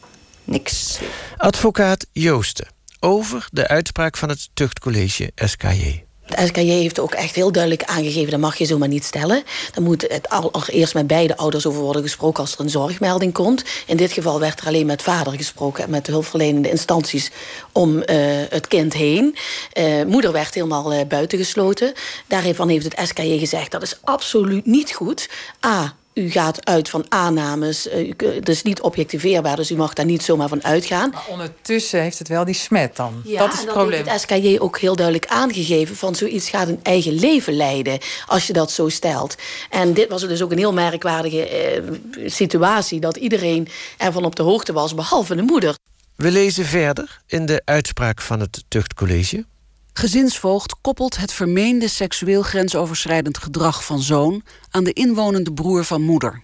niks. 0.44 1.00
Advocaat 1.38 2.06
Joosten 2.12 2.68
over 3.00 3.48
de 3.52 3.68
uitspraak 3.68 4.18
van 4.18 4.30
het 4.30 4.50
tuchtcollege 4.54 5.32
SKJ. 5.36 6.04
Het 6.36 6.48
SKJ 6.48 6.70
heeft 6.70 7.00
ook 7.00 7.14
echt 7.14 7.36
heel 7.36 7.52
duidelijk 7.52 7.84
aangegeven... 7.84 8.32
dat 8.32 8.40
mag 8.40 8.58
je 8.58 8.66
zomaar 8.66 8.88
niet 8.88 9.04
stellen. 9.04 9.44
Dan 9.74 9.84
moet 9.84 10.02
het 10.02 10.30
allereerst 10.30 10.94
met 10.94 11.08
beide 11.08 11.38
ouders 11.38 11.66
over 11.66 11.82
worden 11.82 12.02
gesproken... 12.02 12.42
als 12.42 12.54
er 12.54 12.60
een 12.60 12.70
zorgmelding 12.70 13.34
komt. 13.34 13.64
In 13.86 13.98
dit 13.98 14.12
geval 14.12 14.40
werd 14.40 14.60
er 14.60 14.68
alleen 14.68 14.86
met 14.86 15.02
vader 15.02 15.34
gesproken... 15.34 15.84
en 15.84 15.90
met 15.90 16.06
de 16.06 16.12
hulpverlenende 16.12 16.70
instanties 16.70 17.32
om 17.72 17.96
uh, 17.96 18.04
het 18.50 18.68
kind 18.68 18.94
heen. 18.94 19.36
Uh, 19.74 20.04
moeder 20.04 20.32
werd 20.32 20.54
helemaal 20.54 20.94
uh, 20.94 21.00
buitengesloten. 21.08 21.94
Daarvan 22.28 22.70
heeft 22.70 22.86
het 22.86 23.08
SKJ 23.08 23.38
gezegd... 23.38 23.72
dat 23.72 23.82
is 23.82 23.98
absoluut 24.04 24.66
niet 24.66 24.92
goed. 24.92 25.30
A, 25.66 25.96
u 26.14 26.30
gaat 26.30 26.66
uit 26.66 26.90
van 26.90 27.06
aannames. 27.10 27.88
Het 28.18 28.50
is 28.50 28.64
niet 28.64 28.82
objectiveerbaar, 28.82 29.56
dus 29.56 29.72
u 29.72 29.76
mag 29.76 29.94
daar 29.94 30.06
niet 30.06 30.24
zomaar 30.24 30.48
van 30.48 30.64
uitgaan. 30.64 31.10
Maar 31.10 31.26
ondertussen 31.30 32.02
heeft 32.02 32.20
het 32.20 32.28
wel 32.28 32.46
die 32.46 32.54
smet 32.54 32.96
dan. 32.96 33.22
Ja, 33.24 33.40
dat 33.40 33.54
is 33.54 33.60
het 33.60 33.68
probleem. 33.68 34.08
heeft 34.08 34.10
het 34.10 34.22
SKJ 34.22 34.58
ook 34.60 34.80
heel 34.80 34.96
duidelijk 34.96 35.28
aangegeven... 35.28 35.96
van 35.96 36.16
zoiets 36.16 36.50
gaat 36.50 36.68
een 36.68 36.80
eigen 36.84 37.14
leven 37.14 37.54
leiden 37.54 38.00
als 38.26 38.48
je 38.48 38.54
dat 38.54 38.72
zo 38.72 38.90
stelt. 38.90 39.36
En 39.70 39.94
dit 39.94 40.10
was 40.10 40.22
dus 40.22 40.42
ook 40.42 40.52
een 40.52 40.58
heel 40.58 40.74
merkwaardige 40.74 41.48
eh, 41.48 41.82
situatie... 42.26 43.00
dat 43.00 43.18
iedereen 43.18 43.68
ervan 43.98 44.26
op 44.26 44.36
de 44.36 44.44
hoogte 44.44 44.74
was, 44.74 44.96
behalve 44.96 45.36
de 45.36 45.42
moeder. 45.42 45.76
We 46.16 46.32
lezen 46.32 46.66
verder 46.66 47.22
in 47.28 47.46
de 47.46 47.62
uitspraak 47.66 48.22
van 48.22 48.40
het 48.40 48.64
tuchtcollege. 48.68 49.46
Gezinsvoogd 50.02 50.76
koppelt 50.82 51.18
het 51.18 51.34
vermeende 51.34 51.88
seksueel 51.88 52.42
grensoverschrijdend 52.42 53.38
gedrag 53.38 53.86
van 53.86 54.02
zoon 54.02 54.44
aan 54.70 54.84
de 54.84 54.94
inwonende 54.94 55.54
broer 55.54 55.86
van 55.86 56.02
moeder. 56.02 56.42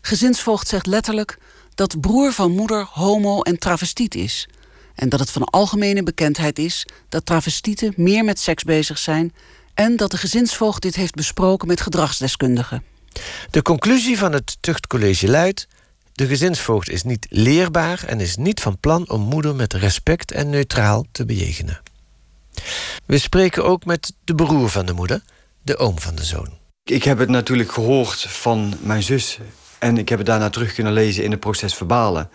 Gezinsvoogd 0.00 0.68
zegt 0.68 0.86
letterlijk 0.86 1.38
dat 1.74 2.00
broer 2.00 2.32
van 2.32 2.50
moeder 2.50 2.88
homo 2.92 3.42
en 3.42 3.58
travestiet 3.58 4.14
is 4.14 4.48
en 4.94 5.08
dat 5.08 5.20
het 5.20 5.30
van 5.30 5.44
algemene 5.44 6.02
bekendheid 6.02 6.58
is 6.58 6.86
dat 7.08 7.26
travestieten 7.26 7.92
meer 7.96 8.24
met 8.24 8.38
seks 8.38 8.62
bezig 8.62 8.98
zijn 8.98 9.34
en 9.74 9.96
dat 9.96 10.10
de 10.10 10.16
gezinsvoogd 10.16 10.82
dit 10.82 10.94
heeft 10.94 11.14
besproken 11.14 11.68
met 11.68 11.80
gedragsdeskundigen. 11.80 12.84
De 13.50 13.62
conclusie 13.62 14.18
van 14.18 14.32
het 14.32 14.56
tuchtcollege 14.60 15.28
luidt: 15.28 15.68
de 16.12 16.26
gezinsvoogd 16.26 16.88
is 16.88 17.02
niet 17.02 17.26
leerbaar 17.28 18.04
en 18.06 18.20
is 18.20 18.36
niet 18.36 18.60
van 18.60 18.78
plan 18.78 19.10
om 19.10 19.20
moeder 19.20 19.54
met 19.54 19.72
respect 19.72 20.32
en 20.32 20.50
neutraal 20.50 21.04
te 21.12 21.24
bejegenen. 21.24 21.89
We 23.06 23.18
spreken 23.18 23.64
ook 23.64 23.84
met 23.84 24.12
de 24.24 24.34
broer 24.34 24.68
van 24.68 24.86
de 24.86 24.92
moeder, 24.92 25.22
de 25.62 25.76
oom 25.76 25.98
van 25.98 26.14
de 26.14 26.24
zoon. 26.24 26.58
Ik 26.84 27.04
heb 27.04 27.18
het 27.18 27.28
natuurlijk 27.28 27.72
gehoord 27.72 28.20
van 28.28 28.74
mijn 28.80 29.02
zus. 29.02 29.38
En 29.78 29.98
ik 29.98 30.08
heb 30.08 30.18
het 30.18 30.26
daarna 30.26 30.50
terug 30.50 30.74
kunnen 30.74 30.92
lezen 30.92 31.24
in 31.24 31.30
het 31.30 31.40
proces 31.40 31.74
verbalen. 31.74 32.30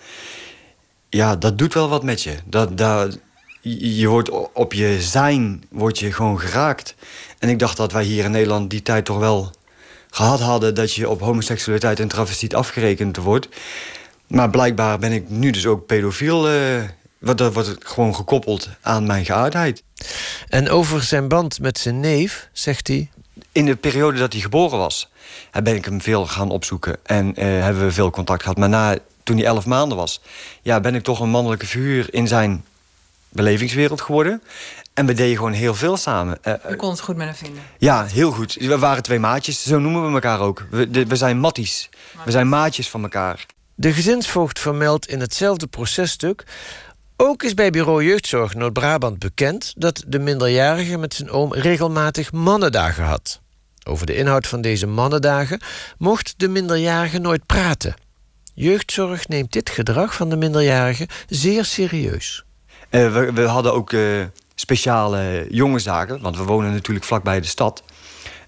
Ja, 1.10 1.36
dat 1.36 1.58
doet 1.58 1.74
wel 1.74 1.90
wat 1.90 2.04
met 2.04 2.22
je. 2.22 2.36
Dat, 2.46 2.78
dat, 2.78 3.20
je 3.62 4.08
wordt 4.08 4.30
op 4.54 4.74
je 4.74 5.02
zijn 5.02 5.64
wordt 5.70 6.00
je 6.00 6.14
gewoon 6.14 6.40
geraakt. 6.40 6.96
En 7.40 7.50
ik 7.50 7.60
dacht 7.60 7.78
dat 7.78 7.92
wij 7.92 8.04
hier 8.04 8.24
in 8.24 8.32
Nederland 8.32 8.70
die 8.70 8.82
tijd 8.82 9.06
toch 9.06 9.18
wel 9.18 9.52
gehad 10.10 10.40
hadden... 10.40 10.76
dat 10.76 10.94
je 10.94 11.10
op 11.10 11.20
homoseksualiteit 11.20 12.00
en 12.00 12.08
travestiet 12.08 12.56
afgerekend 12.56 13.18
wordt. 13.18 13.48
Maar 14.28 14.50
blijkbaar 14.50 15.00
ben 15.00 15.12
ik 15.12 15.30
nu 15.30 15.52
dus 15.52 15.66
ook 15.66 15.86
pedofiel... 15.86 16.54
Uh, 16.54 16.84
dat 17.20 17.54
wordt 17.54 17.76
gewoon 17.80 18.16
gekoppeld 18.16 18.70
aan 18.82 19.06
mijn 19.06 19.26
geaardheid. 19.26 19.84
En 20.48 20.70
over 20.70 21.04
zijn 21.04 21.28
band 21.28 21.60
met 21.60 21.78
zijn 21.78 22.00
neef 22.00 22.50
zegt 22.52 22.88
hij... 22.88 23.10
In 23.52 23.66
de 23.66 23.76
periode 23.76 24.18
dat 24.18 24.34
hij 24.34 24.42
geboren 24.42 24.78
was, 24.78 25.10
ben 25.64 25.76
ik 25.76 25.86
hem 25.86 26.02
veel 26.02 26.28
gaan 26.28 26.50
opzoeken. 26.50 26.98
En 27.04 27.28
uh, 27.28 27.36
hebben 27.64 27.86
we 27.86 27.92
veel 27.92 28.10
contact 28.10 28.42
gehad. 28.42 28.58
Maar 28.58 28.70
na, 28.70 28.98
toen 29.24 29.38
hij 29.38 29.46
elf 29.46 29.66
maanden 29.66 29.98
was... 29.98 30.22
Ja, 30.62 30.80
ben 30.80 30.96
ik 30.96 31.04
toch 31.04 31.20
een 31.20 31.30
mannelijke 31.30 31.66
figuur 31.66 32.14
in 32.14 32.28
zijn 32.28 32.66
belevingswereld 33.30 34.02
geworden. 34.02 34.42
En 34.94 35.06
we 35.06 35.14
deden 35.14 35.36
gewoon 35.36 35.52
heel 35.52 35.76
veel 35.76 35.98
samen. 35.98 36.38
Uh, 36.44 36.54
U 36.70 36.76
kon 36.76 36.90
het 36.90 37.00
goed 37.00 37.16
met 37.16 37.28
hem 37.28 37.36
vinden? 37.36 37.64
Ja, 37.78 38.06
heel 38.06 38.32
goed. 38.32 38.54
We 38.54 38.78
waren 38.78 39.04
twee 39.04 39.20
maatjes, 39.20 39.64
zo 39.64 39.80
noemen 39.80 40.08
we 40.08 40.14
elkaar 40.14 40.40
ook. 40.40 40.66
We, 40.70 40.90
de, 40.90 41.06
we 41.06 41.16
zijn 41.16 41.40
matties. 41.40 41.90
We 42.26 42.32
zijn 42.32 42.50
maatjes 42.50 42.90
van 42.90 43.04
elkaar. 43.04 43.46
De 43.76 43.94
gezinsvoogd 43.94 44.60
vermeldt 44.60 45.08
in 45.08 45.20
hetzelfde 45.20 45.68
processtuk... 45.68 46.44
Ook 47.18 47.44
is 47.44 47.54
bij 47.54 47.70
bureau 47.70 48.04
jeugdzorg 48.04 48.54
Noord-Brabant 48.54 49.20
bekend... 49.20 49.74
dat 49.78 50.04
de 50.08 50.20
minderjarige 50.20 50.98
met 50.98 51.14
zijn 51.14 51.30
oom 51.30 51.54
regelmatig 51.54 52.32
mannendagen 52.32 53.04
had. 53.04 53.42
Over 53.84 54.06
de 54.06 54.16
inhoud 54.16 54.48
van 54.48 54.62
deze 54.62 54.88
mannendagen 54.88 55.60
mocht 55.98 56.34
de 56.38 56.48
minderjarige 56.48 57.20
nooit 57.20 57.46
praten. 57.46 57.94
Jeugdzorg 58.54 59.28
neemt 59.28 59.52
dit 59.52 59.70
gedrag 59.70 60.16
van 60.16 60.30
de 60.30 60.36
minderjarige 60.36 61.08
zeer 61.30 61.66
serieus. 61.66 62.44
Uh, 62.92 63.14
we, 63.14 63.34
we, 63.34 63.42
hadden 63.42 63.74
ook 63.74 63.92
uh, 63.92 64.24
speciale 64.56 65.46
jongensdagen, 65.50 66.22
want 66.22 66.38
we 66.38 66.44
wonen 66.44 66.72
natuurlijk 66.72 67.06
vlakbij 67.06 67.40
de 67.42 67.48
stad. 67.48 67.84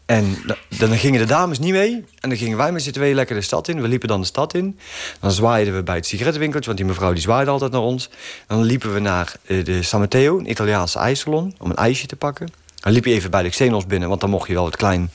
En 0.07 0.37
dan 0.69 0.97
gingen 0.97 1.19
de 1.19 1.25
dames 1.25 1.59
niet 1.59 1.71
mee. 1.71 2.05
En 2.19 2.29
dan 2.29 2.37
gingen 2.37 2.57
wij 2.57 2.71
met 2.71 2.83
z'n 2.83 2.91
tweeën 2.91 3.15
lekker 3.15 3.35
de 3.35 3.41
stad 3.41 3.67
in. 3.67 3.81
We 3.81 3.87
liepen 3.87 4.07
dan 4.07 4.19
de 4.21 4.27
stad 4.27 4.53
in. 4.53 4.79
Dan 5.19 5.31
zwaaiden 5.31 5.75
we 5.75 5.83
bij 5.83 5.95
het 5.95 6.05
sigarettenwinkeltje, 6.05 6.67
want 6.67 6.81
die 6.81 6.89
mevrouw 6.89 7.13
die 7.13 7.21
zwaaide 7.21 7.51
altijd 7.51 7.71
naar 7.71 7.81
ons. 7.81 8.09
Dan 8.47 8.63
liepen 8.63 8.93
we 8.93 8.99
naar 8.99 9.35
eh, 9.45 9.65
de 9.65 9.83
San 9.83 9.99
Matteo, 9.99 10.39
een 10.39 10.49
Italiaanse 10.49 10.99
ijssalon, 10.99 11.55
om 11.57 11.69
een 11.69 11.75
ijsje 11.75 12.07
te 12.07 12.15
pakken. 12.15 12.49
Dan 12.75 12.91
liep 12.91 13.05
je 13.05 13.13
even 13.13 13.31
bij 13.31 13.43
de 13.43 13.49
Xenos 13.49 13.85
binnen, 13.85 14.09
want 14.09 14.21
dan 14.21 14.29
mocht 14.29 14.47
je 14.47 14.53
wel 14.53 14.63
wat 14.63 14.75
klein 14.75 15.09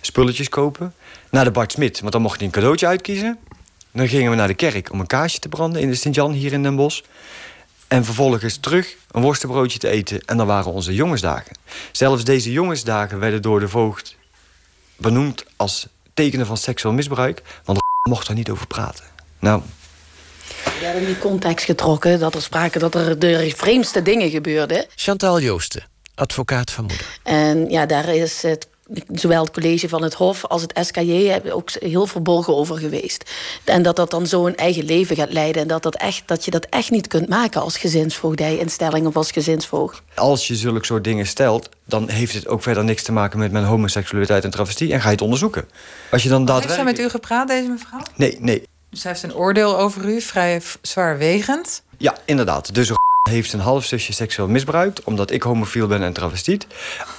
spulletjes 0.00 0.48
kopen. 0.48 0.94
Naar 1.30 1.44
de 1.44 1.50
Bart 1.50 1.72
Smit, 1.72 2.00
want 2.00 2.12
dan 2.12 2.22
mocht 2.22 2.38
je 2.40 2.46
een 2.46 2.52
cadeautje 2.52 2.86
uitkiezen. 2.86 3.38
Dan 3.92 4.08
gingen 4.08 4.30
we 4.30 4.36
naar 4.36 4.48
de 4.48 4.54
kerk 4.54 4.92
om 4.92 5.00
een 5.00 5.06
kaarsje 5.06 5.38
te 5.38 5.48
branden 5.48 5.82
in 5.82 5.88
de 5.88 5.94
Sint-Jan 5.94 6.32
hier 6.32 6.52
in 6.52 6.62
Den 6.62 6.76
Bosch. 6.76 7.00
En 7.88 8.04
vervolgens 8.04 8.56
terug 8.56 8.96
een 9.10 9.22
worstenbroodje 9.22 9.78
te 9.78 9.88
eten. 9.88 10.20
En 10.24 10.36
dan 10.36 10.46
waren 10.46 10.72
onze 10.72 10.94
jongensdagen. 10.94 11.56
Zelfs 11.92 12.24
deze 12.24 12.52
jongensdagen 12.52 13.18
werden 13.18 13.42
door 13.42 13.60
de 13.60 13.68
voogd 13.68 14.16
benoemd 15.02 15.44
als 15.56 15.86
tekenen 16.14 16.46
van 16.46 16.56
seksueel 16.56 16.94
misbruik. 16.94 17.42
Want 17.64 17.78
er 17.78 17.84
mocht 18.10 18.26
daar 18.26 18.36
niet 18.36 18.50
over 18.50 18.66
praten. 18.66 19.04
Nou. 19.38 19.62
We 20.64 20.84
hebben 20.88 21.02
in 21.02 21.08
die 21.08 21.18
context 21.18 21.64
getrokken 21.64 22.18
dat 22.18 22.34
er 22.34 22.42
sprake 22.42 22.78
dat 22.78 22.94
er 22.94 23.18
de 23.18 23.52
vreemdste 23.56 24.02
dingen 24.02 24.30
gebeurden. 24.30 24.86
Chantal 24.94 25.40
Joosten, 25.40 25.82
advocaat 26.14 26.70
van 26.70 26.84
moeder. 26.84 27.18
En 27.22 27.70
ja, 27.70 27.86
daar 27.86 28.14
is 28.14 28.42
het 28.42 28.68
zowel 29.12 29.42
het 29.42 29.52
college 29.52 29.88
van 29.88 30.02
het 30.02 30.14
Hof 30.14 30.46
als 30.46 30.62
het 30.62 30.86
SKJ 30.86 31.26
hebben 31.26 31.54
ook 31.54 31.70
heel 31.70 32.06
verbolgen 32.06 32.56
over 32.56 32.78
geweest. 32.78 33.30
En 33.64 33.82
dat 33.82 33.96
dat 33.96 34.10
dan 34.10 34.26
zo 34.26 34.46
een 34.46 34.56
eigen 34.56 34.84
leven 34.84 35.16
gaat 35.16 35.32
leiden. 35.32 35.62
En 35.62 35.68
dat, 35.68 35.82
dat, 35.82 35.94
echt, 35.94 36.22
dat 36.26 36.44
je 36.44 36.50
dat 36.50 36.66
echt 36.70 36.90
niet 36.90 37.06
kunt 37.06 37.28
maken 37.28 37.60
als 37.60 37.78
gezinsvoogdijinstelling 37.78 39.06
of 39.06 39.16
als 39.16 39.30
gezinsvoogd. 39.30 40.02
Als 40.14 40.46
je 40.46 40.56
zulke 40.56 40.84
soort 40.84 41.04
dingen 41.04 41.26
stelt, 41.26 41.68
dan 41.84 42.08
heeft 42.08 42.34
het 42.34 42.48
ook 42.48 42.62
verder 42.62 42.84
niks 42.84 43.02
te 43.02 43.12
maken 43.12 43.38
met 43.38 43.52
mijn 43.52 43.64
homoseksualiteit 43.64 44.44
en 44.44 44.50
travestie. 44.50 44.92
En 44.92 45.00
ga 45.00 45.06
je 45.06 45.12
het 45.12 45.22
onderzoeken. 45.22 45.68
Als 46.10 46.22
je 46.22 46.28
dan 46.28 46.44
daadwerkelijk... 46.44 46.86
Heeft 46.86 46.96
zij 46.96 47.04
met 47.04 47.12
u 47.12 47.18
gepraat, 47.18 47.48
deze 47.48 47.68
mevrouw? 47.68 48.00
Nee, 48.16 48.36
nee. 48.40 48.62
Dus 48.90 49.04
heeft 49.04 49.22
een 49.22 49.34
oordeel 49.34 49.78
over 49.78 50.08
u, 50.08 50.20
vrij 50.20 50.62
zwaarwegend? 50.82 51.82
Ja, 51.98 52.16
inderdaad. 52.24 52.74
Dus 52.74 52.92
heeft 53.30 53.52
een 53.52 53.60
half 53.60 53.84
zusje 53.84 54.12
seksueel 54.12 54.48
misbruikt... 54.48 55.04
omdat 55.04 55.30
ik 55.30 55.42
homofiel 55.42 55.86
ben 55.86 56.02
en 56.02 56.12
travestiet. 56.12 56.66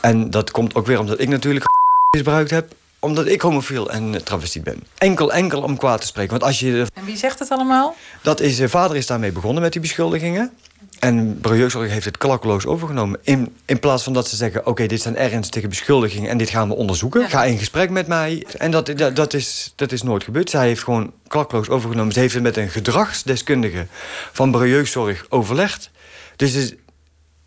En 0.02 0.30
dat 0.30 0.52
komt 0.52 0.76
ook 0.76 0.86
weer 0.86 1.00
omdat 1.00 1.20
ik 1.20 1.28
natuurlijk 1.28 1.66
misbruikt 2.16 2.50
heb 2.50 2.74
omdat 3.00 3.28
ik 3.28 3.42
homofiel 3.42 3.92
en 3.92 4.24
travestiet 4.24 4.63
ben. 4.63 4.84
Enkel, 4.98 5.34
enkel 5.34 5.62
om 5.62 5.78
kwaad 5.78 6.02
te 6.02 6.08
spreken. 6.08 6.32
Want 6.32 6.44
als 6.44 6.60
je... 6.60 6.86
En 6.94 7.06
wie 7.06 7.18
zegt 7.18 7.39
het 7.39 7.50
allemaal? 7.50 7.96
Dat 8.22 8.39
is, 8.39 8.56
de 8.56 8.70
vader 8.70 8.98
is 8.98 9.08
daarmee 9.08 9.32
begonnen 9.32 9.62
met 9.62 9.72
die 9.72 9.82
beschuldigingen. 9.82 10.52
En 11.00 11.39
Jeugdzorg 11.42 11.89
heeft 11.89 12.06
het 12.06 12.18
klakkeloos 12.18 12.66
overgenomen. 12.66 13.20
In, 13.24 13.56
in 13.66 13.80
plaats 13.80 14.04
van 14.04 14.13
dat 14.13 14.28
ze 14.28 14.36
zeggen: 14.36 14.66
Oké, 14.66 14.86
dit 14.86 15.02
zijn 15.02 15.18
ernstige 15.18 15.68
beschuldigingen 15.68 16.30
en 16.30 16.38
dit 16.38 16.50
gaan 16.50 16.68
we 16.68 16.76
onderzoeken. 16.76 17.30
Ga 17.30 17.44
in 17.44 17.58
gesprek 17.58 17.89
met 17.89 18.08
mij. 18.08 18.46
En 18.58 18.72
dat, 18.72 18.98
dat, 18.98 19.16
dat, 19.16 19.34
is, 19.34 19.74
dat 19.76 19.92
is 19.92 20.04
nooit 20.04 20.24
gebeurd. 20.24 20.50
Zij 20.50 20.68
heeft 20.68 20.84
gewoon 20.84 21.12
klakkeloos 21.28 21.70
overgenomen. 21.70 22.13
Ze 22.13 22.20
heeft 22.20 22.34
het 22.34 22.44
met 22.44 22.58
een 22.58 22.70
gedragsdeskundige 22.70 23.88
van 24.32 24.68
Jeugdzorg 24.68 25.26
overlegd. 25.30 25.92
Dus 26.36 26.74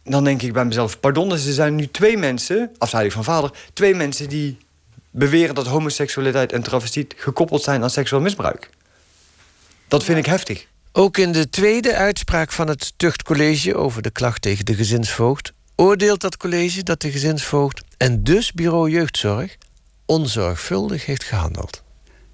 dan 0.04 0.24
denk 0.24 0.42
ik 0.42 0.52
bij 0.52 0.64
mezelf: 0.64 1.00
Pardon, 1.00 1.28
dus 1.28 1.46
er 1.46 1.52
zijn 1.52 1.74
nu 1.74 1.88
twee 1.90 2.16
mensen, 2.16 2.70
afzijdig 2.78 3.12
van 3.12 3.24
vader, 3.24 3.50
twee 3.72 3.94
mensen 3.94 4.28
die 4.28 4.58
beweren 5.10 5.54
dat 5.54 5.66
homoseksualiteit 5.66 6.52
en 6.52 6.62
travestiet 6.62 7.14
gekoppeld 7.16 7.62
zijn 7.62 7.82
aan 7.82 7.90
seksueel 7.90 8.22
misbruik. 8.22 8.70
Dat 9.88 10.04
vind 10.04 10.18
ik 10.18 10.26
heftig. 10.26 10.66
Ook 10.92 11.16
in 11.16 11.32
de 11.32 11.50
tweede 11.50 11.94
uitspraak 11.94 12.52
van 12.52 12.68
het 12.68 12.92
Tuchtcollege 12.96 13.74
over 13.74 14.02
de 14.02 14.10
klacht 14.10 14.42
tegen 14.42 14.64
de 14.64 14.74
gezinsvoogd 14.74 15.52
oordeelt 15.76 16.20
dat 16.20 16.36
college 16.36 16.82
dat 16.82 17.00
de 17.00 17.10
gezinsvoogd 17.10 17.82
en 17.96 18.22
dus 18.22 18.52
bureau 18.52 18.90
jeugdzorg 18.90 19.56
onzorgvuldig 20.06 21.06
heeft 21.06 21.24
gehandeld. 21.24 21.82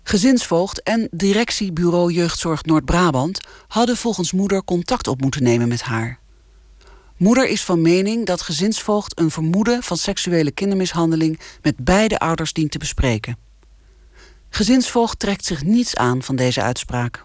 Gezinsvoogd 0.03 0.83
en 0.83 1.09
directiebureau 1.11 2.12
jeugdzorg 2.12 2.65
Noord-Brabant 2.65 3.41
hadden 3.69 3.97
volgens 3.97 4.33
moeder 4.33 4.65
contact 4.65 5.07
op 5.07 5.21
moeten 5.21 5.43
nemen 5.43 5.69
met 5.69 5.83
haar. 5.83 6.22
Moeder 7.23 7.49
is 7.49 7.65
van 7.65 7.81
mening 7.81 8.27
dat 8.27 8.43
gezinsvoogd 8.43 9.19
een 9.19 9.31
vermoeden 9.31 9.83
van 9.83 9.97
seksuele 9.97 10.51
kindermishandeling 10.51 11.41
met 11.63 11.75
beide 11.77 12.19
ouders 12.19 12.53
dient 12.53 12.71
te 12.71 12.79
bespreken. 12.79 13.37
Gezinsvoogd 14.49 15.19
trekt 15.19 15.45
zich 15.45 15.63
niets 15.63 15.97
aan 15.97 16.23
van 16.23 16.37
deze 16.37 16.63
uitspraak. 16.63 17.25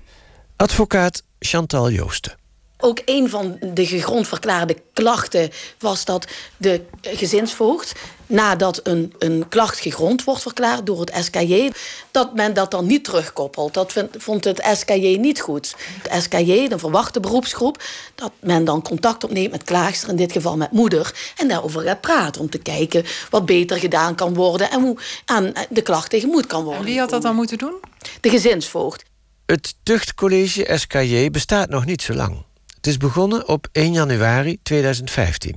Advocaat 0.56 1.24
Chantal 1.40 1.92
Joosten. 1.92 2.38
Ook 2.80 3.02
een 3.06 3.30
van 3.30 3.58
de 3.74 3.86
gegrondverklaarde 3.86 4.78
klachten 4.94 5.50
was 5.80 6.06
dat 6.06 6.28
de 6.58 6.82
gezinsvoogd, 7.02 7.94
nadat 8.26 8.80
een, 8.84 9.14
een 9.20 9.46
klacht 9.50 9.80
gegrond 9.80 10.24
wordt 10.24 10.42
verklaard 10.42 10.86
door 10.86 11.00
het 11.00 11.14
SKJ, 11.20 11.72
dat 12.12 12.34
men 12.34 12.54
dat 12.54 12.72
dan 12.72 12.88
niet 12.88 13.04
terugkoppelt. 13.04 13.74
Dat 13.74 13.94
vond 14.18 14.44
het 14.44 14.68
SKJ 14.74 15.16
niet 15.16 15.42
goed. 15.42 15.76
Het 16.02 16.24
SKJ, 16.24 16.68
de 16.68 16.80
verwachte 16.80 17.20
beroepsgroep, 17.20 17.84
dat 18.16 18.32
men 18.40 18.66
dan 18.66 18.82
contact 18.82 19.24
opneemt 19.24 19.52
met 19.52 19.64
klaagster, 19.64 20.10
in 20.10 20.16
dit 20.16 20.32
geval 20.32 20.58
met 20.58 20.72
moeder, 20.72 21.14
en 21.38 21.48
daarover 21.48 21.82
gaat 21.82 22.02
praten 22.02 22.42
om 22.42 22.50
te 22.50 22.58
kijken 22.58 23.06
wat 23.30 23.46
beter 23.46 23.78
gedaan 23.78 24.16
kan 24.16 24.34
worden 24.34 24.72
en 24.72 24.82
hoe 24.82 24.98
aan 25.26 25.54
de 25.70 25.82
klacht 25.82 26.10
tegemoet 26.10 26.48
kan 26.48 26.64
worden. 26.64 26.82
En 26.82 26.86
wie 26.86 27.00
had 27.00 27.10
dat 27.10 27.22
dan 27.22 27.36
moeten 27.36 27.58
doen? 27.58 27.80
De 28.22 28.30
gezinsvoogd. 28.30 29.04
Het 29.46 29.74
Tuchtcollege 29.84 30.72
SKJ 30.76 31.30
bestaat 31.30 31.70
nog 31.70 31.86
niet 31.86 32.02
zo 32.02 32.14
lang. 32.14 32.47
Het 32.88 32.96
is 32.96 33.08
begonnen 33.08 33.48
op 33.48 33.68
1 33.72 33.94
januari 33.94 34.60
2015. 34.64 35.56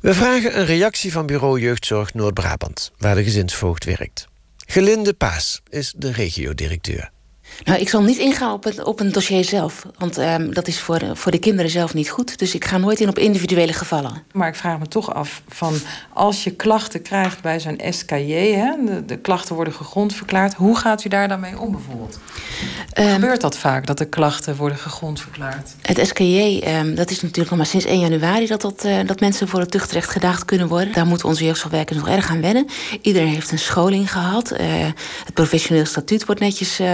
We 0.00 0.14
vragen 0.14 0.58
een 0.58 0.64
reactie 0.64 1.12
van 1.12 1.26
Bureau 1.26 1.60
Jeugdzorg 1.60 2.14
Noord-Brabant, 2.14 2.92
waar 2.98 3.14
de 3.14 3.22
gezinsvoogd 3.22 3.84
werkt. 3.84 4.28
Gelinde 4.66 5.12
Paas 5.14 5.62
is 5.68 5.94
de 5.96 6.12
regiodirecteur. 6.12 7.10
Nou, 7.64 7.80
ik 7.80 7.88
zal 7.88 8.02
niet 8.02 8.18
ingaan 8.18 8.52
op, 8.52 8.64
het, 8.64 8.84
op 8.84 9.00
een 9.00 9.12
dossier 9.12 9.44
zelf. 9.44 9.86
Want 9.98 10.18
um, 10.18 10.54
dat 10.54 10.68
is 10.68 10.80
voor, 10.80 11.00
voor 11.12 11.32
de 11.32 11.38
kinderen 11.38 11.70
zelf 11.70 11.94
niet 11.94 12.10
goed. 12.10 12.38
Dus 12.38 12.54
ik 12.54 12.64
ga 12.64 12.78
nooit 12.78 13.00
in 13.00 13.08
op 13.08 13.18
individuele 13.18 13.72
gevallen. 13.72 14.22
Maar 14.32 14.48
ik 14.48 14.54
vraag 14.54 14.78
me 14.78 14.88
toch 14.88 15.14
af 15.14 15.42
van 15.48 15.74
als 16.12 16.44
je 16.44 16.50
klachten 16.50 17.02
krijgt 17.02 17.42
bij 17.42 17.60
zo'n 17.60 17.80
SKJ, 17.90 18.32
hè, 18.32 18.72
de, 18.84 19.04
de, 19.04 19.16
klachten 19.16 19.54
worden 19.54 19.74
gegrond 19.74 20.14
verklaard, 20.14 20.54
hoe 20.54 20.76
gaat 20.76 21.04
u 21.04 21.08
daar 21.08 21.28
dan 21.28 21.40
mee 21.40 21.58
om 21.58 21.72
bijvoorbeeld? 21.72 22.18
Um, 22.98 23.08
Gebeurt 23.08 23.40
dat 23.40 23.58
vaak 23.58 23.86
dat 23.86 23.98
de 23.98 24.04
klachten 24.04 24.56
worden 24.56 24.78
gegrond 24.78 25.20
verklaard? 25.20 25.74
Het 25.82 26.06
SKJ, 26.06 26.54
um, 26.54 26.60
ehm, 26.62 26.94
dat 26.94 27.10
is 27.10 27.22
natuurlijk 27.22 27.48
nog 27.48 27.58
maar 27.58 27.66
sinds 27.66 27.86
1 27.86 28.00
januari 28.00 28.46
dat, 28.46 28.60
dat, 28.60 28.84
uh, 28.84 28.96
dat 29.06 29.20
mensen 29.20 29.48
voor 29.48 29.60
het 29.60 29.70
tuchtrecht 29.70 30.10
gedaagd 30.10 30.44
kunnen 30.44 30.68
worden. 30.68 30.92
Daar 30.92 31.06
moeten 31.06 31.28
onze 31.28 31.44
jeugdzorgwerkers 31.44 31.98
nog 31.98 32.08
erg 32.08 32.30
aan 32.30 32.40
wennen. 32.40 32.66
Iedereen 33.00 33.28
heeft 33.28 33.52
een 33.52 33.58
scholing 33.58 34.12
gehad. 34.12 34.52
Uh, 34.52 34.58
het 35.24 35.34
professioneel 35.34 35.86
statuut 35.86 36.24
wordt 36.24 36.40
netjes 36.40 36.80
uh, 36.80 36.92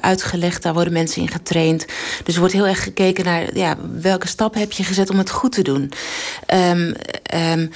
uitgelegd. 0.00 0.62
Daar 0.62 0.74
worden 0.74 0.92
mensen 0.92 1.22
in 1.22 1.28
getraind. 1.28 1.86
Dus 2.24 2.34
er 2.34 2.40
wordt 2.40 2.54
heel 2.54 2.66
erg 2.66 2.82
gekeken 2.82 3.24
naar 3.24 3.56
ja, 3.56 3.76
welke 4.00 4.28
stap 4.28 4.54
heb 4.54 4.72
je 4.72 4.84
gezet 4.84 5.10
om 5.10 5.18
het 5.18 5.30
goed 5.30 5.52
te 5.52 5.62
doen. 5.62 5.92
Um, 6.54 6.94
um, 7.34 7.70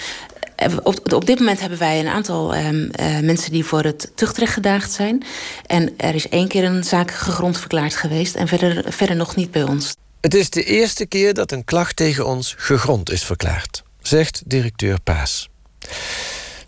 op, 0.82 1.26
dit 1.26 1.38
moment 1.38 1.60
hebben 1.60 1.78
wij 1.78 2.00
een 2.00 2.08
aantal 2.08 2.56
um, 2.56 2.90
uh, 3.00 3.18
mensen 3.18 3.52
die 3.52 3.64
voor 3.64 3.84
het 3.84 4.12
tuchtrecht 4.14 4.52
gedaagd 4.52 4.92
zijn. 4.92 5.24
En 5.66 5.94
er 5.96 6.14
is 6.14 6.28
één 6.28 6.48
keer 6.48 6.64
een 6.64 6.84
zaak 6.84 7.10
gegrond 7.10 7.58
verklaard 7.58 7.96
geweest 7.96 8.34
en 8.34 8.48
verder, 8.48 8.92
verder 8.92 9.16
nog 9.16 9.36
niet 9.36 9.50
bij 9.50 9.62
ons. 9.62 9.94
Het 10.20 10.34
is 10.34 10.50
de 10.50 10.64
eerste 10.64 11.06
keer 11.06 11.34
dat 11.34 11.52
een 11.52 11.64
klacht 11.64 11.96
tegen 11.96 12.26
ons 12.26 12.54
gegrond 12.58 13.10
is 13.10 13.24
verklaard, 13.24 13.82
zegt 14.00 14.42
directeur 14.46 15.00
Paas. 15.00 15.48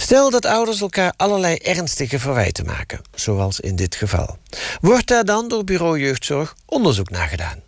Stel 0.05 0.31
dat 0.31 0.45
ouders 0.47 0.81
elkaar 0.81 1.13
allerlei 1.17 1.57
ernstige 1.57 2.19
verwijten 2.19 2.67
maken, 2.67 3.01
zoals 3.15 3.61
in 3.61 3.77
dit 3.77 3.95
geval. 3.95 4.39
Wordt 4.81 5.07
daar 5.07 5.25
dan 5.25 5.49
door 5.49 5.65
Bureau 5.65 5.99
Jeugdzorg 6.01 6.55
onderzoek 6.67 7.11
naar 7.11 7.29
gedaan? 7.29 7.63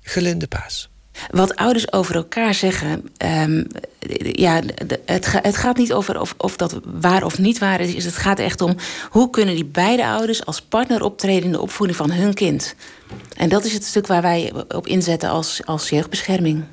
Gelinde 0.00 0.46
Paas. 0.46 0.88
Wat 1.30 1.56
ouders 1.56 1.92
over 1.92 2.14
elkaar 2.14 2.54
zeggen, 2.54 3.10
um, 3.24 3.66
ja, 4.18 4.62
het, 5.04 5.32
het, 5.42 5.56
gaat 5.56 5.76
niet 5.76 5.92
over 5.92 6.20
of, 6.20 6.34
of, 6.36 6.56
dat 6.56 6.80
waar 6.84 7.24
of 7.24 7.38
niet 7.38 7.58
waar 7.58 7.80
is. 7.80 8.04
Het 8.04 8.16
gaat 8.16 8.38
echt 8.38 8.60
om 8.60 8.76
hoe 9.10 9.30
kunnen 9.30 9.54
die 9.54 9.64
beide 9.64 10.06
ouders 10.06 10.46
als 10.46 10.62
partner 10.62 11.02
optreden 11.02 11.44
in 11.44 11.52
de 11.52 11.60
opvoeding 11.60 11.98
van 11.98 12.10
hun 12.10 12.34
kind. 12.34 12.74
En 13.36 13.48
dat 13.48 13.64
is 13.64 13.72
het 13.72 13.84
stuk 13.84 14.06
waar 14.06 14.22
wij 14.22 14.52
op 14.68 14.86
inzetten 14.86 15.28
als, 15.28 15.60
als 15.64 15.88
jeugdbescherming. 15.88 16.64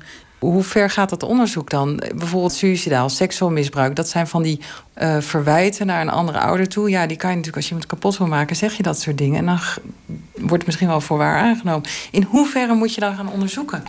Hoe 0.44 0.62
ver 0.62 0.90
gaat 0.90 1.10
dat 1.10 1.22
onderzoek 1.22 1.70
dan? 1.70 2.02
Bijvoorbeeld 2.14 2.52
suicidaal, 2.52 3.08
seksueel 3.08 3.50
misbruik. 3.50 3.96
Dat 3.96 4.08
zijn 4.08 4.26
van 4.26 4.42
die 4.42 4.60
uh, 5.02 5.16
verwijten 5.20 5.86
naar 5.86 6.00
een 6.00 6.10
andere 6.10 6.38
ouder 6.38 6.68
toe. 6.68 6.90
Ja, 6.90 7.06
die 7.06 7.16
kan 7.16 7.30
je 7.30 7.36
natuurlijk 7.36 7.56
als 7.56 7.64
je 7.64 7.70
iemand 7.70 7.90
kapot 7.90 8.18
wil 8.18 8.26
maken, 8.26 8.56
zeg 8.56 8.76
je 8.76 8.82
dat 8.82 9.00
soort 9.00 9.18
dingen. 9.18 9.38
En 9.38 9.46
dan 9.46 9.58
wordt 10.32 10.52
het 10.52 10.66
misschien 10.66 10.88
wel 10.88 11.00
voor 11.00 11.18
waar 11.18 11.38
aangenomen. 11.38 11.88
In 12.10 12.22
hoeverre 12.22 12.74
moet 12.74 12.94
je 12.94 13.00
dan 13.00 13.16
gaan 13.16 13.30
onderzoeken? 13.30 13.82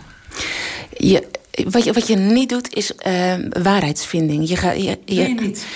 Wat, 1.64 1.84
je, 1.84 1.92
wat 1.92 2.06
je 2.06 2.16
niet 2.16 2.48
doet, 2.48 2.74
is 2.74 2.92
uh, 3.06 3.34
waarheidsvinding. 3.62 4.48
Je, 4.48 4.56
ga, 4.56 4.70
je, 4.70 4.98
je, 5.04 5.14
je 5.14 5.34
niet? 5.34 5.66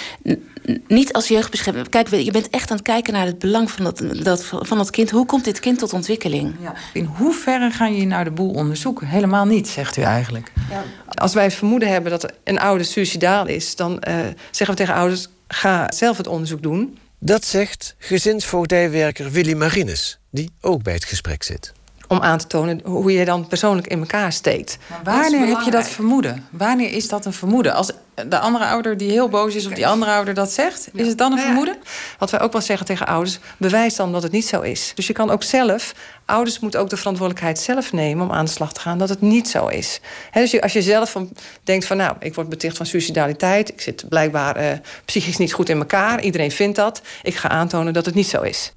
niet 0.88 1.12
als 1.12 1.28
jeugdbeschermer. 1.28 1.88
Kijk, 1.88 2.08
je 2.08 2.30
bent 2.30 2.50
echt 2.50 2.70
aan 2.70 2.76
het 2.76 2.86
kijken 2.86 3.12
naar 3.12 3.26
het 3.26 3.38
belang 3.38 3.70
van 3.70 3.84
dat, 3.84 4.02
dat, 4.22 4.44
van 4.44 4.78
dat 4.78 4.90
kind. 4.90 5.10
Hoe 5.10 5.26
komt 5.26 5.44
dit 5.44 5.60
kind 5.60 5.78
tot 5.78 5.92
ontwikkeling? 5.92 6.54
Ja. 6.60 6.74
In 6.92 7.04
hoeverre 7.04 7.70
ga 7.70 7.86
je 7.86 8.06
nou 8.06 8.24
de 8.24 8.30
boel 8.30 8.50
onderzoeken? 8.50 9.06
Helemaal 9.06 9.44
niet, 9.44 9.68
zegt 9.68 9.96
u 9.96 10.02
eigenlijk. 10.02 10.52
Ja. 10.70 10.84
Als 11.08 11.34
wij 11.34 11.44
het 11.44 11.54
vermoeden 11.54 11.88
hebben 11.88 12.10
dat 12.10 12.32
een 12.44 12.58
ouder 12.58 12.86
suicidaal 12.86 13.46
is... 13.46 13.76
dan 13.76 13.92
uh, 14.08 14.14
zeggen 14.50 14.66
we 14.66 14.74
tegen 14.74 14.94
ouders, 14.94 15.28
ga 15.48 15.92
zelf 15.92 16.16
het 16.16 16.26
onderzoek 16.26 16.62
doen. 16.62 16.98
Dat 17.18 17.44
zegt 17.44 17.94
gezinsvoogdijwerker 17.98 19.30
Willy 19.30 19.54
Marines... 19.54 20.18
die 20.30 20.50
ook 20.60 20.82
bij 20.82 20.94
het 20.94 21.04
gesprek 21.04 21.42
zit 21.42 21.72
om 22.10 22.20
aan 22.20 22.38
te 22.38 22.46
tonen 22.46 22.80
hoe 22.84 23.12
je 23.12 23.24
dan 23.24 23.46
persoonlijk 23.46 23.86
in 23.86 23.98
elkaar 23.98 24.32
steekt. 24.32 24.78
Maar 25.04 25.20
wanneer 25.20 25.46
heb 25.46 25.60
je 25.60 25.70
dat 25.70 25.88
vermoeden? 25.88 26.46
Wanneer 26.50 26.92
is 26.92 27.08
dat 27.08 27.24
een 27.24 27.32
vermoeden? 27.32 27.74
Als 27.74 27.92
de 28.28 28.38
andere 28.38 28.64
ouder 28.64 28.96
die 28.96 29.10
heel 29.10 29.28
boos 29.28 29.54
is 29.54 29.66
op 29.66 29.74
die 29.74 29.86
andere 29.86 30.12
ouder 30.12 30.34
dat 30.34 30.50
zegt, 30.50 30.88
is 30.92 31.06
het 31.06 31.18
dan 31.18 31.32
een 31.32 31.38
vermoeden? 31.38 31.76
Wat 32.18 32.30
wij 32.30 32.40
ook 32.40 32.52
wel 32.52 32.60
zeggen 32.60 32.86
tegen 32.86 33.06
ouders, 33.06 33.38
bewijs 33.56 33.96
dan 33.96 34.12
dat 34.12 34.22
het 34.22 34.32
niet 34.32 34.46
zo 34.46 34.60
is. 34.60 34.92
Dus 34.94 35.06
je 35.06 35.12
kan 35.12 35.30
ook 35.30 35.42
zelf, 35.42 35.94
ouders 36.24 36.58
moeten 36.58 36.80
ook 36.80 36.90
de 36.90 36.96
verantwoordelijkheid 36.96 37.58
zelf 37.58 37.92
nemen 37.92 38.26
om 38.26 38.32
aan 38.32 38.44
de 38.44 38.50
slag 38.50 38.72
te 38.72 38.80
gaan 38.80 38.98
dat 38.98 39.08
het 39.08 39.20
niet 39.20 39.48
zo 39.48 39.66
is. 39.66 40.00
dus 40.32 40.60
als 40.60 40.72
je 40.72 40.82
zelf 40.82 41.10
van, 41.10 41.32
denkt 41.64 41.86
van 41.86 41.96
nou, 41.96 42.16
ik 42.20 42.34
word 42.34 42.48
beticht 42.48 42.76
van 42.76 42.86
suicidaliteit, 42.86 43.68
ik 43.68 43.80
zit 43.80 44.08
blijkbaar 44.08 44.62
uh, 44.62 44.72
psychisch 45.04 45.36
niet 45.36 45.52
goed 45.52 45.68
in 45.68 45.78
elkaar, 45.78 46.20
iedereen 46.22 46.50
vindt 46.50 46.76
dat, 46.76 47.02
ik 47.22 47.34
ga 47.34 47.48
aantonen 47.48 47.92
dat 47.92 48.06
het 48.06 48.14
niet 48.14 48.28
zo 48.28 48.42
is. 48.42 48.72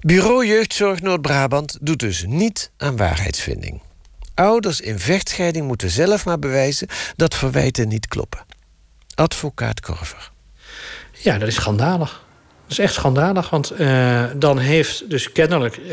Bureau 0.00 0.46
Jeugdzorg 0.46 1.00
Noord-Brabant 1.00 1.78
doet 1.80 1.98
dus 1.98 2.24
niet 2.26 2.70
aan 2.76 2.96
waarheidsvinding. 2.96 3.82
Ouders 4.34 4.80
in 4.80 4.98
vechtscheiding 4.98 5.66
moeten 5.66 5.90
zelf 5.90 6.24
maar 6.24 6.38
bewijzen 6.38 6.88
dat 7.16 7.34
verwijten 7.34 7.88
niet 7.88 8.08
kloppen. 8.08 8.44
Advocaat 9.14 9.80
Korver. 9.80 10.30
Ja, 11.12 11.38
dat 11.38 11.48
is 11.48 11.54
schandalig. 11.54 12.28
Dat 12.70 12.78
is 12.78 12.84
echt 12.84 12.94
schandalig, 12.94 13.50
want 13.50 13.72
uh, 13.80 14.22
dan 14.36 14.58
heeft 14.58 15.10
dus 15.10 15.32
kennelijk 15.32 15.76
uh, 15.76 15.90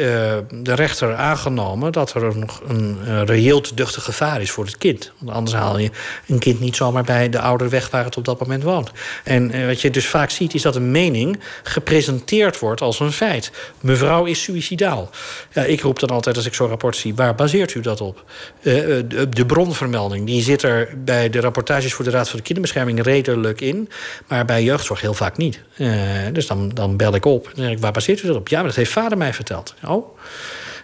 de 0.51 0.73
rechter 0.73 1.15
aangenomen 1.15 1.91
dat 1.91 2.13
er 2.13 2.37
nog 2.37 2.61
een 2.67 2.97
uh, 3.07 3.21
reëel 3.25 3.61
te 3.61 3.75
duchtig 3.75 4.03
gevaar 4.03 4.41
is 4.41 4.51
voor 4.51 4.65
het 4.65 4.77
kind. 4.77 5.11
Want 5.17 5.37
anders 5.37 5.55
haal 5.55 5.77
je 5.77 5.89
een 6.27 6.39
kind 6.39 6.59
niet 6.59 6.75
zomaar 6.75 7.03
bij 7.03 7.29
de 7.29 7.39
ouder 7.39 7.69
weg 7.69 7.89
waar 7.89 8.03
het 8.03 8.17
op 8.17 8.25
dat 8.25 8.39
moment 8.39 8.63
woont. 8.63 8.91
En 9.23 9.67
wat 9.67 9.81
je 9.81 9.89
dus 9.89 10.07
vaak 10.07 10.29
ziet 10.29 10.53
is 10.53 10.61
dat 10.61 10.75
een 10.75 10.91
mening 10.91 11.39
gepresenteerd 11.63 12.59
wordt 12.59 12.81
als 12.81 12.99
een 12.99 13.11
feit. 13.11 13.51
Mevrouw 13.81 14.25
is 14.25 14.43
suicidaal. 14.43 15.09
Ja, 15.53 15.63
ik 15.63 15.81
roep 15.81 15.99
dan 15.99 16.09
altijd 16.09 16.35
als 16.35 16.45
ik 16.45 16.53
zo'n 16.53 16.67
rapport 16.67 16.95
zie, 16.95 17.15
waar 17.15 17.35
baseert 17.35 17.73
u 17.73 17.81
dat 17.81 18.01
op? 18.01 18.23
De, 18.61 19.27
de, 19.29 19.45
bronvermelding 19.45 20.25
die 20.25 20.41
zit 20.41 20.63
er 20.63 20.89
bij 20.97 21.29
de 21.29 21.39
rapportages 21.39 21.93
voor 21.93 22.05
de 22.05 22.11
Raad 22.11 22.29
voor 22.29 22.37
de 22.37 22.45
Kinderbescherming 22.45 23.03
redelijk 23.03 23.61
in, 23.61 23.89
maar 24.27 24.45
bij 24.45 24.63
jeugdzorg 24.63 25.01
heel 25.01 25.13
vaak 25.13 25.37
niet. 25.37 25.61
dus 26.33 26.47
dan 26.47 26.66
dan, 26.73 26.97
bel 26.97 27.15
ik 27.15 27.25
op. 27.25 27.51
En 27.56 27.69
ik, 27.69 27.80
waar 27.80 27.91
baseert 27.91 28.23
u 28.23 28.27
dat 28.27 28.36
op? 28.36 28.47
Ja, 28.47 28.58
maar 28.58 28.67
dat 28.67 28.75
heeft 28.75 28.91
vader 28.91 29.17
mij 29.17 29.34
verteld. 29.34 29.75
Oh. 29.86 30.17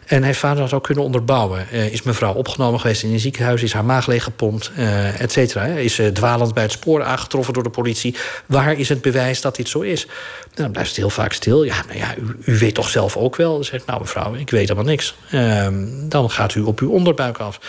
En 0.04 0.24
heeft 0.24 0.40
vader 0.40 0.64
dat 0.64 0.74
ook 0.74 0.84
kunnen 0.84 1.04
onderbouwen? 1.04 1.68
Uh, 1.74 1.92
is 1.92 2.02
mevrouw 2.02 2.34
opgenomen 2.34 2.80
geweest 2.80 3.04
in 3.04 3.12
een 3.12 3.20
ziekenhuis? 3.20 3.64
Is 3.64 3.74
haar 3.74 3.86
maag 3.86 4.08
leeggepompt? 4.08 4.72
Uh, 4.78 5.22
et 5.22 5.32
cetera. 5.32 5.66
Is 5.66 5.96
ze 5.96 6.12
dwalend 6.12 6.54
bij 6.54 6.64
het 6.64 6.72
spoor 6.72 7.04
aangetroffen 7.04 7.54
door 7.54 7.64
de 7.64 7.70
politie? 7.70 8.16
Waar 8.46 8.80
is 8.80 8.90
het 8.90 9.02
bewijs 9.02 9.42
dat 9.42 9.56
dit 9.56 9.70
zo 9.70 9.80
is? 9.80 10.08
Dan 10.54 10.72
blijft 10.72 10.90
het 10.90 11.00
heel 11.00 11.10
vaak 11.10 11.34
stil. 11.34 11.64
Ja, 11.64 11.84
nou 11.88 12.00
ja, 12.00 12.16
u, 12.18 12.52
u 12.52 12.58
weet 12.58 12.74
toch 12.74 12.90
zelf 12.90 13.18
ook 13.18 13.36
wel? 13.36 13.54
Dan 13.54 13.64
zegt 13.64 13.86
nou 13.86 14.00
mevrouw, 14.00 14.36
ik 14.36 14.50
weet 14.50 14.68
helemaal 14.68 14.90
niks. 14.90 15.16
Ehm, 15.32 15.86
dan 16.10 16.30
gaat 16.30 16.56
u 16.56 16.62
op 16.62 16.80
uw 16.80 16.90
onderbuik 16.90 17.38
af. 17.38 17.60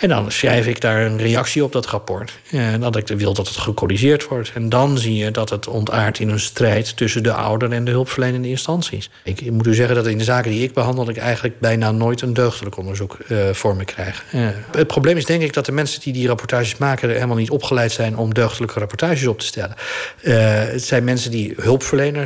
En 0.00 0.08
dan 0.08 0.32
schrijf 0.32 0.66
ik 0.66 0.80
daar 0.80 1.00
een 1.00 1.18
reactie 1.18 1.64
op 1.64 1.72
dat 1.72 1.86
rapport. 1.86 2.38
En 2.50 2.80
dat 2.80 2.96
ik 2.96 3.08
wil 3.08 3.34
dat 3.34 3.48
het 3.48 3.56
gecorrigeerd 3.56 4.28
wordt. 4.28 4.52
En 4.54 4.68
dan 4.68 4.98
zie 4.98 5.16
je 5.16 5.30
dat 5.30 5.50
het 5.50 5.66
ontaart 5.66 6.18
in 6.18 6.28
een 6.28 6.40
strijd... 6.40 6.96
tussen 6.96 7.22
de 7.22 7.32
ouder 7.32 7.72
en 7.72 7.84
de 7.84 7.90
hulpverlenende 7.90 8.48
instanties. 8.48 9.10
Ik 9.24 9.50
moet 9.50 9.66
u 9.66 9.74
zeggen 9.74 9.94
dat 9.94 10.06
in 10.06 10.18
de 10.18 10.24
zaken 10.24 10.50
die 10.50 10.62
ik 10.62 10.72
behandel... 10.72 11.08
ik 11.08 11.16
eigenlijk 11.16 11.60
bijna 11.60 11.90
nooit 11.90 12.20
een 12.20 12.34
deugdelijk 12.34 12.76
onderzoek 12.76 13.18
uh, 13.28 13.38
voor 13.52 13.76
me 13.76 13.84
krijg. 13.84 14.24
Uh, 14.34 14.48
het 14.70 14.86
probleem 14.86 15.16
is 15.16 15.24
denk 15.24 15.42
ik 15.42 15.52
dat 15.52 15.66
de 15.66 15.72
mensen 15.72 16.00
die 16.00 16.12
die 16.12 16.26
rapportages 16.26 16.76
maken... 16.76 17.10
helemaal 17.10 17.36
niet 17.36 17.50
opgeleid 17.50 17.92
zijn 17.92 18.16
om 18.16 18.34
deugdelijke 18.34 18.78
rapportages 18.78 19.26
op 19.26 19.38
te 19.38 19.46
stellen. 19.46 19.74
Het 20.20 20.84
zijn 20.84 21.04
mensen 21.04 21.30
die 21.30 21.54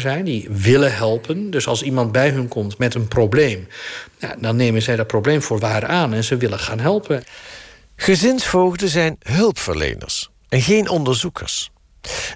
zijn, 0.01 0.25
die 0.25 0.49
willen 0.51 0.94
helpen. 0.94 1.51
Dus 1.51 1.66
als 1.66 1.83
iemand 1.83 2.12
bij 2.12 2.31
hun 2.31 2.49
komt 2.49 2.79
met 2.79 2.94
een 2.94 3.09
probleem, 3.09 3.68
dan 4.38 4.57
nemen 4.57 4.83
zij 4.83 4.97
dat 4.97 5.07
probleem 5.07 5.42
voor 5.42 5.59
waar 5.59 5.87
aan 5.87 6.14
en 6.14 6.25
ze 6.25 6.37
willen 6.37 6.59
gaan 6.59 6.81
helpen. 6.81 7.25
Gezinsvoogden 7.97 8.88
zijn 8.88 9.16
hulpverleners 9.23 10.31
en 10.49 10.62
geen 10.62 10.88
onderzoekers. 10.88 11.70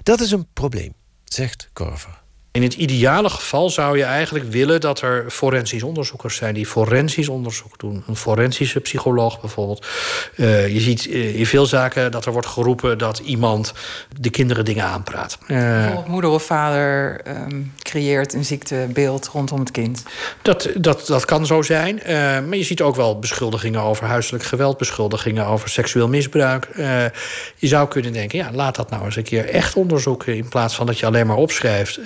Dat 0.03 0.19
is 0.19 0.31
een 0.31 0.47
probleem, 0.53 0.93
zegt 1.23 1.69
Korver. 1.73 2.18
In 2.51 2.63
het 2.63 2.73
ideale 2.73 3.29
geval 3.29 3.69
zou 3.69 3.97
je 3.97 4.03
eigenlijk 4.03 4.51
willen 4.51 4.81
dat 4.81 5.01
er 5.01 5.25
forensisch 5.29 5.83
onderzoekers 5.83 6.35
zijn 6.35 6.53
die 6.53 6.65
forensisch 6.65 7.29
onderzoek 7.29 7.79
doen. 7.79 8.03
Een 8.07 8.15
forensische 8.15 8.79
psycholoog 8.79 9.41
bijvoorbeeld. 9.41 9.85
Uh, 10.35 10.67
je 10.73 10.79
ziet 10.79 11.05
in 11.05 11.45
veel 11.45 11.65
zaken 11.65 12.11
dat 12.11 12.25
er 12.25 12.31
wordt 12.31 12.47
geroepen 12.47 12.97
dat 12.97 13.19
iemand 13.19 13.73
de 14.19 14.29
kinderen 14.29 14.65
dingen 14.65 14.85
aanpraat. 14.85 15.37
Uh, 15.41 15.47
bijvoorbeeld 15.47 16.07
moeder 16.07 16.29
of 16.29 16.43
vader 16.43 17.21
um, 17.27 17.73
creëert 17.79 18.33
een 18.33 18.45
ziektebeeld 18.45 19.27
rondom 19.27 19.59
het 19.59 19.71
kind. 19.71 20.03
Dat, 20.41 20.69
dat, 20.75 21.07
dat 21.07 21.25
kan 21.25 21.45
zo 21.45 21.61
zijn. 21.61 21.99
Uh, 21.99 22.07
maar 22.15 22.55
je 22.55 22.63
ziet 22.63 22.81
ook 22.81 22.95
wel 22.95 23.19
beschuldigingen 23.19 23.81
over 23.81 24.05
huiselijk 24.05 24.43
geweld, 24.43 24.77
beschuldigingen 24.77 25.45
over 25.45 25.69
seksueel 25.69 26.07
misbruik. 26.07 26.67
je 27.55 27.67
zou 27.67 27.87
kunnen 27.87 28.13
denken, 28.13 28.37
ja, 28.37 28.49
laat 28.53 28.75
dat 28.75 28.89
nou 28.89 29.05
eens 29.05 29.15
een 29.15 29.23
keer 29.23 29.49
echt 29.49 29.75
onderzoeken. 29.75 30.35
In 30.35 30.49
plaats 30.49 30.75
van 30.75 30.85
dat 30.85 30.99
je 30.99 31.05
alleen 31.05 31.27
maar 31.27 31.37
opschrijft 31.37 31.99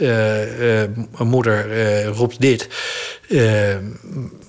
moeder 1.17 1.71
uh, 1.71 2.07
roept 2.07 2.41
dit. 2.41 2.67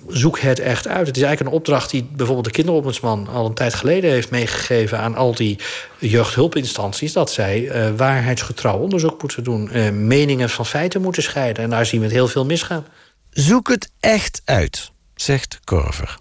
Zoek 0.08 0.38
het 0.38 0.58
echt 0.58 0.88
uit. 0.88 1.06
Het 1.06 1.16
is 1.16 1.22
eigenlijk 1.22 1.50
een 1.50 1.60
opdracht 1.60 1.90
die 1.90 2.08
bijvoorbeeld 2.12 2.46
de 2.46 2.52
kinderombudsman 2.52 3.28
al 3.28 3.46
een 3.46 3.54
tijd 3.54 3.74
geleden 3.74 4.10
heeft 4.10 4.30
meegegeven 4.30 4.98
aan 4.98 5.14
al 5.14 5.34
die 5.34 5.58
jeugdhulpinstanties. 5.98 7.12
Dat 7.12 7.30
zij 7.30 7.70
waarheidsgetrouw 7.96 8.78
onderzoek 8.78 9.20
moeten 9.20 9.44
doen, 9.44 9.70
meningen 10.06 10.50
van 10.50 10.66
feiten 10.66 11.02
moeten 11.02 11.22
scheiden. 11.22 11.64
En 11.64 11.70
daar 11.70 11.86
zien 11.86 12.00
we 12.00 12.06
het 12.06 12.14
heel 12.14 12.28
veel 12.28 12.44
misgaan. 12.44 12.86
Zoek 13.30 13.68
het 13.68 13.90
echt 14.00 14.42
uit, 14.44 14.92
zegt 15.14 15.60
Korver. 15.64 16.18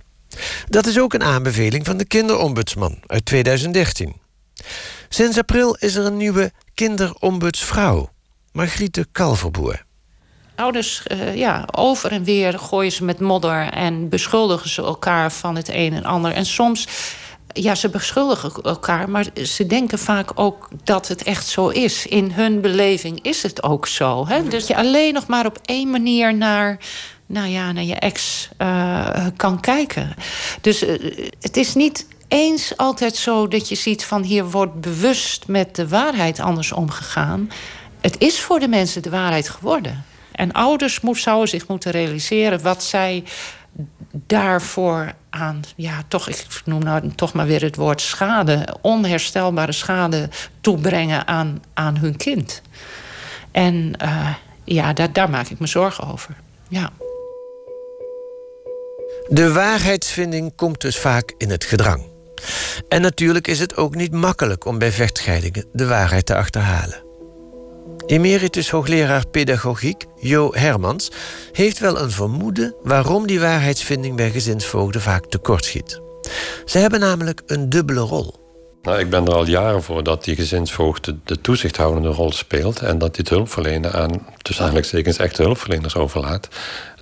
Dat 0.69 0.85
is 0.85 0.99
ook 0.99 1.13
een 1.13 1.23
aanbeveling 1.23 1.85
van 1.85 1.97
de 1.97 2.05
kinderombudsman 2.05 2.97
uit 3.07 3.25
2013. 3.25 4.15
Sinds 5.09 5.37
april 5.37 5.75
is 5.75 5.95
er 5.95 6.05
een 6.05 6.17
nieuwe 6.17 6.51
kinderombudsvrouw. 6.73 8.12
Margriete 8.53 9.05
Kalverboer. 9.11 9.85
Ouders, 10.55 11.03
uh, 11.11 11.35
ja, 11.35 11.67
over 11.71 12.11
en 12.11 12.23
weer 12.23 12.59
gooien 12.59 12.91
ze 12.91 13.03
met 13.03 13.19
modder 13.19 13.69
en 13.69 14.09
beschuldigen 14.09 14.69
ze 14.69 14.81
elkaar 14.81 15.31
van 15.31 15.55
het 15.55 15.69
een 15.69 15.93
en 15.93 16.03
ander. 16.03 16.31
En 16.31 16.45
soms, 16.45 16.87
ja, 17.47 17.75
ze 17.75 17.89
beschuldigen 17.89 18.51
elkaar, 18.63 19.09
maar 19.09 19.25
ze 19.43 19.65
denken 19.65 19.99
vaak 19.99 20.31
ook 20.35 20.69
dat 20.83 21.07
het 21.07 21.23
echt 21.23 21.47
zo 21.47 21.67
is. 21.67 22.05
In 22.05 22.31
hun 22.31 22.61
beleving 22.61 23.19
is 23.21 23.43
het 23.43 23.63
ook 23.63 23.87
zo. 23.87 24.27
Hè? 24.27 24.47
Dus 24.47 24.67
je 24.67 24.75
alleen 24.75 25.13
nog 25.13 25.27
maar 25.27 25.45
op 25.45 25.59
één 25.65 25.89
manier 25.89 26.35
naar 26.35 26.77
nou 27.25 27.47
ja, 27.47 27.71
naar 27.71 27.83
je 27.83 27.95
ex 27.95 28.49
uh, 28.61 29.25
kan 29.35 29.59
kijken. 29.59 30.15
Dus 30.61 30.83
uh, 30.83 30.89
het 31.39 31.57
is 31.57 31.73
niet 31.73 32.07
eens 32.27 32.77
altijd 32.77 33.15
zo 33.15 33.47
dat 33.47 33.69
je 33.69 33.75
ziet 33.75 34.05
van 34.05 34.23
hier 34.23 34.49
wordt 34.49 34.81
bewust 34.81 35.47
met 35.47 35.75
de 35.75 35.87
waarheid 35.87 36.39
anders 36.39 36.71
omgegaan 36.71 37.49
het 38.03 38.15
is 38.19 38.41
voor 38.41 38.59
de 38.59 38.67
mensen 38.67 39.01
de 39.01 39.09
waarheid 39.09 39.49
geworden. 39.49 40.03
En 40.31 40.51
ouders 40.51 41.01
moet, 41.01 41.17
zouden 41.17 41.49
zich 41.49 41.67
moeten 41.67 41.91
realiseren 41.91 42.61
wat 42.61 42.83
zij 42.83 43.23
daarvoor 44.11 45.13
aan, 45.29 45.61
ja, 45.75 46.03
toch, 46.07 46.29
ik 46.29 46.61
noem 46.65 46.83
nou 46.83 47.11
toch 47.15 47.33
maar 47.33 47.45
weer 47.45 47.61
het 47.61 47.75
woord 47.75 48.01
schade, 48.01 48.77
onherstelbare 48.81 49.71
schade 49.71 50.29
toebrengen 50.61 51.27
aan, 51.27 51.63
aan 51.73 51.97
hun 51.97 52.17
kind. 52.17 52.61
En 53.51 53.93
uh, 54.03 54.33
ja, 54.63 54.93
daar, 54.93 55.13
daar 55.13 55.29
maak 55.29 55.47
ik 55.47 55.59
me 55.59 55.67
zorgen 55.67 56.11
over. 56.11 56.35
Ja. 56.67 56.89
De 59.29 59.51
waarheidsvinding 59.53 60.55
komt 60.55 60.81
dus 60.81 60.97
vaak 60.97 61.33
in 61.37 61.49
het 61.49 61.63
gedrang. 61.63 62.03
En 62.89 63.01
natuurlijk 63.01 63.47
is 63.47 63.59
het 63.59 63.75
ook 63.75 63.95
niet 63.95 64.11
makkelijk 64.11 64.65
om 64.65 64.77
bij 64.77 64.91
vechtscheidingen 64.91 65.65
de 65.71 65.87
waarheid 65.87 66.25
te 66.25 66.35
achterhalen. 66.35 67.03
Emeritus 68.05 68.69
hoogleraar 68.69 69.27
pedagogiek 69.27 70.05
Jo 70.19 70.53
Hermans 70.53 71.11
heeft 71.51 71.79
wel 71.79 71.99
een 71.99 72.11
vermoeden 72.11 72.75
waarom 72.81 73.27
die 73.27 73.39
waarheidsvinding 73.39 74.15
bij 74.15 74.31
gezinsvoogden 74.31 75.01
vaak 75.01 75.25
tekortschiet. 75.25 76.01
Ze 76.65 76.77
hebben 76.77 76.99
namelijk 76.99 77.41
een 77.45 77.69
dubbele 77.69 77.99
rol. 77.99 78.41
Nou, 78.81 78.99
ik 78.99 79.09
ben 79.09 79.25
er 79.25 79.33
al 79.33 79.45
jaren 79.45 79.83
voor 79.83 80.03
dat 80.03 80.23
die 80.23 80.35
gezinsvoogd 80.35 81.05
de, 81.05 81.17
de 81.23 81.41
toezichthoudende 81.41 82.09
rol 82.09 82.31
speelt. 82.31 82.81
En 82.81 82.97
dat 82.97 83.15
die 83.15 83.23
het 83.23 83.29
hulpverlenen 83.29 83.93
aan, 83.93 84.27
tussen 84.41 84.63
aanhalingstekens, 84.63 85.17
echte 85.17 85.43
hulpverleners 85.43 85.95
overlaat. 85.95 86.47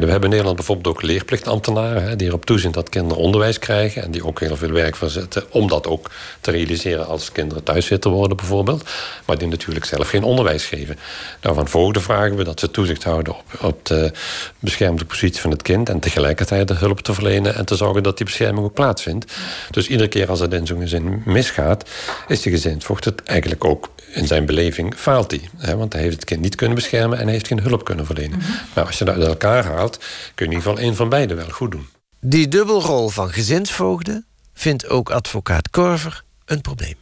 We 0.06 0.12
hebben 0.12 0.24
in 0.24 0.30
Nederland 0.30 0.56
bijvoorbeeld 0.56 0.96
ook 0.96 1.02
leerplichtambtenaren... 1.02 2.04
Hè, 2.04 2.16
die 2.16 2.28
erop 2.28 2.46
toezien 2.46 2.72
dat 2.72 2.90
kinderen 2.90 3.24
onderwijs 3.24 3.60
krijgen... 3.60 4.04
en 4.04 4.12
die 4.12 4.26
ook 4.26 4.40
heel 4.40 4.56
veel 4.56 4.72
werk 4.72 4.96
verzetten 4.96 5.44
om 5.50 5.68
dat 5.68 5.88
ook 5.88 6.12
te 6.42 6.52
realiseren... 6.52 7.08
als 7.08 7.32
kinderen 7.32 7.64
thuiszitter 7.64 8.12
worden 8.12 8.38
bijvoorbeeld. 8.38 8.90
Maar 9.26 9.38
die 9.38 9.48
natuurlijk 9.48 9.86
zelf 9.86 10.10
geen 10.10 10.24
onderwijs 10.24 10.66
geven. 10.66 10.98
Nou, 11.42 11.56
van 11.56 11.68
voogden 11.68 12.02
vragen 12.02 12.36
we 12.36 12.44
dat 12.44 12.60
ze 12.60 12.72
toezicht 12.72 13.04
houden... 13.04 13.34
op, 13.34 13.44
op 13.62 13.86
de 13.86 14.12
beschermde 14.60 15.06
positie 15.06 15.42
van 15.42 15.52
het 15.52 15.62
kind... 15.62 15.90
en 15.90 16.00
tegelijkertijd 16.00 16.68
de 16.68 16.74
hulp 16.74 17.00
te 17.00 17.14
verlenen... 17.14 17.56
en 17.56 17.66
te 17.66 17.76
zorgen 17.76 18.04
dat 18.04 18.18
die 18.18 18.26
bescherming 18.26 18.66
ook 18.66 18.74
plaatsvindt. 18.74 19.34
Dus 19.70 19.88
iedere 19.88 20.10
keer 20.10 20.30
als 20.30 20.40
het 20.40 20.54
in 20.54 20.68
zo'n 20.68 20.80
gezin 20.80 21.22
misgaat... 21.26 21.90
is 22.28 22.42
de 22.42 22.50
gezinsvoogd 22.50 23.06
het 23.06 23.24
eigenlijk 23.24 23.66
ook 23.66 23.90
in 24.14 24.28
zijn 24.28 24.46
beleving 24.46 24.96
faalt 24.96 25.32
hij. 25.32 25.42
Hè, 25.58 25.78
want 25.78 25.94
hij 25.94 26.02
heeft 26.02 26.16
het 26.16 26.26
kind 26.26 26.42
niet 26.42 26.56
kunnen 26.56 26.76
beschermen... 26.76 27.18
en 27.18 27.24
hij 27.24 27.34
heeft 27.34 27.48
geen 27.48 27.62
hulp 27.62 27.84
kunnen 27.84 28.06
verlenen. 28.06 28.42
Maar 28.74 28.86
als 28.86 28.98
je 28.98 29.06
dat 29.06 29.16
uit 29.16 29.28
elkaar 29.28 29.66
haalt 29.66 29.91
kun 29.98 30.06
je 30.36 30.44
in 30.46 30.52
ieder 30.52 30.62
geval 30.62 30.78
één 30.78 30.96
van 30.96 31.10
beide 31.10 31.36
wel 31.36 31.50
goed 31.50 31.72
doen. 31.72 31.88
Die 32.20 32.48
dubbelrol 32.48 33.10
van 33.10 33.30
gezinsvoogden 33.30 34.26
vindt 34.54 34.88
ook 34.88 35.10
advocaat 35.10 35.70
Korver 35.70 36.24
een 36.46 36.62
probleem. 36.62 36.96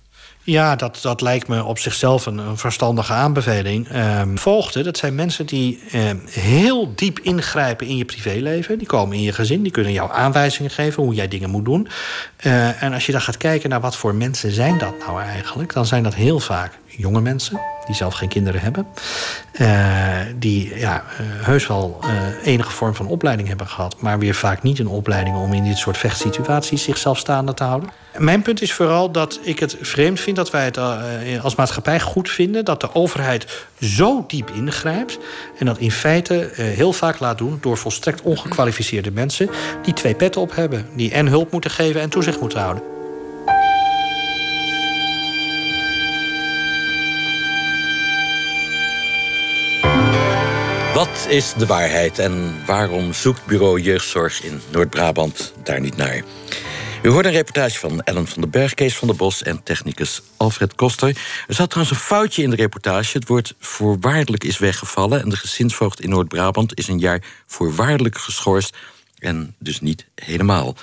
Ja, 0.43 0.75
dat, 0.75 0.99
dat 1.01 1.21
lijkt 1.21 1.47
me 1.47 1.63
op 1.63 1.79
zichzelf 1.79 2.25
een, 2.25 2.37
een 2.37 2.57
verstandige 2.57 3.13
aanbeveling. 3.13 3.95
Um, 3.95 4.37
voogden, 4.37 4.83
dat 4.83 4.97
zijn 4.97 5.15
mensen 5.15 5.45
die 5.45 5.83
um, 5.95 6.21
heel 6.29 6.91
diep 6.95 7.19
ingrijpen 7.19 7.87
in 7.87 7.97
je 7.97 8.05
privéleven. 8.05 8.77
Die 8.77 8.87
komen 8.87 9.17
in 9.17 9.23
je 9.23 9.33
gezin, 9.33 9.63
die 9.63 9.71
kunnen 9.71 9.91
jou 9.91 10.11
aanwijzingen 10.11 10.71
geven 10.71 11.03
hoe 11.03 11.13
jij 11.13 11.27
dingen 11.27 11.49
moet 11.49 11.65
doen. 11.65 11.87
Uh, 12.43 12.83
en 12.83 12.93
als 12.93 13.05
je 13.05 13.11
dan 13.11 13.21
gaat 13.21 13.37
kijken 13.37 13.69
naar 13.69 13.81
wat 13.81 13.95
voor 13.95 14.15
mensen 14.15 14.51
zijn 14.51 14.77
dat 14.77 14.93
nou 15.07 15.21
eigenlijk, 15.21 15.73
dan 15.73 15.85
zijn 15.85 16.03
dat 16.03 16.15
heel 16.15 16.39
vaak 16.39 16.73
jonge 16.85 17.21
mensen 17.21 17.59
die 17.89 17.97
zelf 17.97 18.13
geen 18.13 18.29
kinderen 18.29 18.61
hebben. 18.61 18.87
Uh, 19.53 20.17
die 20.35 20.77
ja, 20.77 21.03
uh, 21.03 21.45
heus 21.45 21.67
wel 21.67 21.99
uh, 22.03 22.09
enige 22.43 22.71
vorm 22.71 22.95
van 22.95 23.07
opleiding 23.07 23.47
hebben 23.47 23.67
gehad, 23.67 23.95
maar 24.01 24.19
weer 24.19 24.33
vaak 24.33 24.63
niet 24.63 24.79
een 24.79 24.87
opleiding 24.87 25.35
om 25.35 25.53
in 25.53 25.63
dit 25.63 25.77
soort 25.77 25.97
vechtsituaties 25.97 26.83
zichzelf 26.83 27.17
staande 27.17 27.53
te 27.53 27.63
houden. 27.63 27.89
Mijn 28.17 28.41
punt 28.41 28.61
is 28.61 28.73
vooral 28.73 29.11
dat 29.11 29.39
ik 29.41 29.59
het 29.59 29.77
vreemd 29.81 30.19
vind 30.19 30.35
dat 30.35 30.51
wij 30.51 30.65
het 30.65 30.77
als 31.41 31.55
maatschappij 31.55 31.99
goed 31.99 32.29
vinden 32.29 32.65
dat 32.65 32.81
de 32.81 32.93
overheid 32.93 33.65
zo 33.81 34.23
diep 34.27 34.49
ingrijpt 34.49 35.17
en 35.59 35.65
dat 35.65 35.77
in 35.77 35.91
feite 35.91 36.51
heel 36.55 36.93
vaak 36.93 37.19
laat 37.19 37.37
doen 37.37 37.57
door 37.61 37.77
volstrekt 37.77 38.21
ongekwalificeerde 38.21 39.11
mensen 39.11 39.49
die 39.83 39.93
twee 39.93 40.15
petten 40.15 40.41
op 40.41 40.55
hebben, 40.55 40.85
die 40.95 41.11
en 41.11 41.27
hulp 41.27 41.51
moeten 41.51 41.71
geven 41.71 42.01
en 42.01 42.09
toezicht 42.09 42.39
moeten 42.39 42.59
houden. 42.59 42.98
Wat 50.99 51.25
is 51.29 51.53
de 51.53 51.65
waarheid 51.65 52.19
en 52.19 52.65
waarom 52.65 53.13
zoekt 53.13 53.45
bureau 53.45 53.81
jeugdzorg 53.81 54.43
in 54.43 54.61
Noord-Brabant 54.71 55.53
daar 55.63 55.79
niet 55.79 55.97
naar? 55.97 56.23
U 57.03 57.09
hoort 57.09 57.25
een 57.25 57.31
reportage 57.31 57.79
van 57.79 58.01
Ellen 58.01 58.27
van 58.27 58.41
den 58.41 58.49
Berg, 58.49 58.73
Kees 58.73 58.95
van 58.95 59.07
der 59.07 59.17
Bos 59.17 59.43
en 59.43 59.63
technicus 59.63 60.21
Alfred 60.37 60.75
Koster. 60.75 61.07
Er 61.47 61.53
zat 61.53 61.69
trouwens 61.69 61.97
een 61.97 62.05
foutje 62.05 62.43
in 62.43 62.49
de 62.49 62.55
reportage. 62.55 63.17
Het 63.17 63.27
woord 63.27 63.55
voorwaardelijk 63.59 64.43
is 64.43 64.57
weggevallen 64.57 65.21
en 65.21 65.29
de 65.29 65.37
gezinsvoogd 65.37 66.01
in 66.01 66.09
Noord-Brabant 66.09 66.77
is 66.77 66.87
een 66.87 66.99
jaar 66.99 67.23
voorwaardelijk 67.45 68.17
geschorst 68.17 68.77
en 69.19 69.55
dus 69.59 69.81
niet 69.81 70.05
helemaal. 70.15 70.75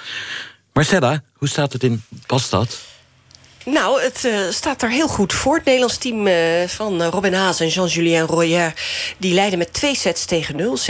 Marcella, 0.72 1.22
hoe 1.32 1.48
staat 1.48 1.72
het 1.72 1.82
in 1.82 2.02
Bastad? 2.26 2.80
Nou, 3.70 4.02
het 4.02 4.24
uh, 4.24 4.38
staat 4.50 4.82
er 4.82 4.90
heel 4.90 5.08
goed 5.08 5.32
voor. 5.32 5.54
Het 5.54 5.64
Nederlands 5.64 5.96
team 5.96 6.26
uh, 6.26 6.34
van 6.66 7.02
uh, 7.02 7.08
Robin 7.08 7.34
Haas 7.34 7.60
en 7.60 7.68
Jean-Julien 7.68 8.26
Royer... 8.26 8.74
die 9.18 9.34
leiden 9.34 9.58
met 9.58 9.72
twee 9.72 9.96
sets 9.96 10.24
tegen 10.24 10.56
nul. 10.56 10.78
7-5 10.78 10.82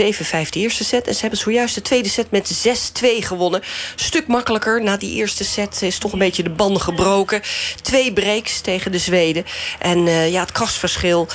de 0.49 0.59
eerste 0.59 0.83
set. 0.83 1.07
En 1.07 1.13
ze 1.13 1.21
hebben 1.21 1.39
zojuist 1.39 1.75
de 1.75 1.81
tweede 1.81 2.09
set 2.09 2.31
met 2.31 2.67
6-2 2.67 3.05
gewonnen. 3.19 3.61
Stuk 3.95 4.27
makkelijker. 4.27 4.83
Na 4.83 4.97
die 4.97 5.15
eerste 5.15 5.43
set 5.43 5.81
is 5.81 5.97
toch 5.97 6.11
een 6.11 6.19
beetje 6.19 6.43
de 6.43 6.49
band 6.49 6.81
gebroken. 6.81 7.41
Twee 7.81 8.13
breaks 8.13 8.61
tegen 8.61 8.91
de 8.91 8.99
Zweden. 8.99 9.45
En 9.79 10.05
ja, 10.31 10.39
het 10.39 10.51
krachtsverschil 10.51 11.27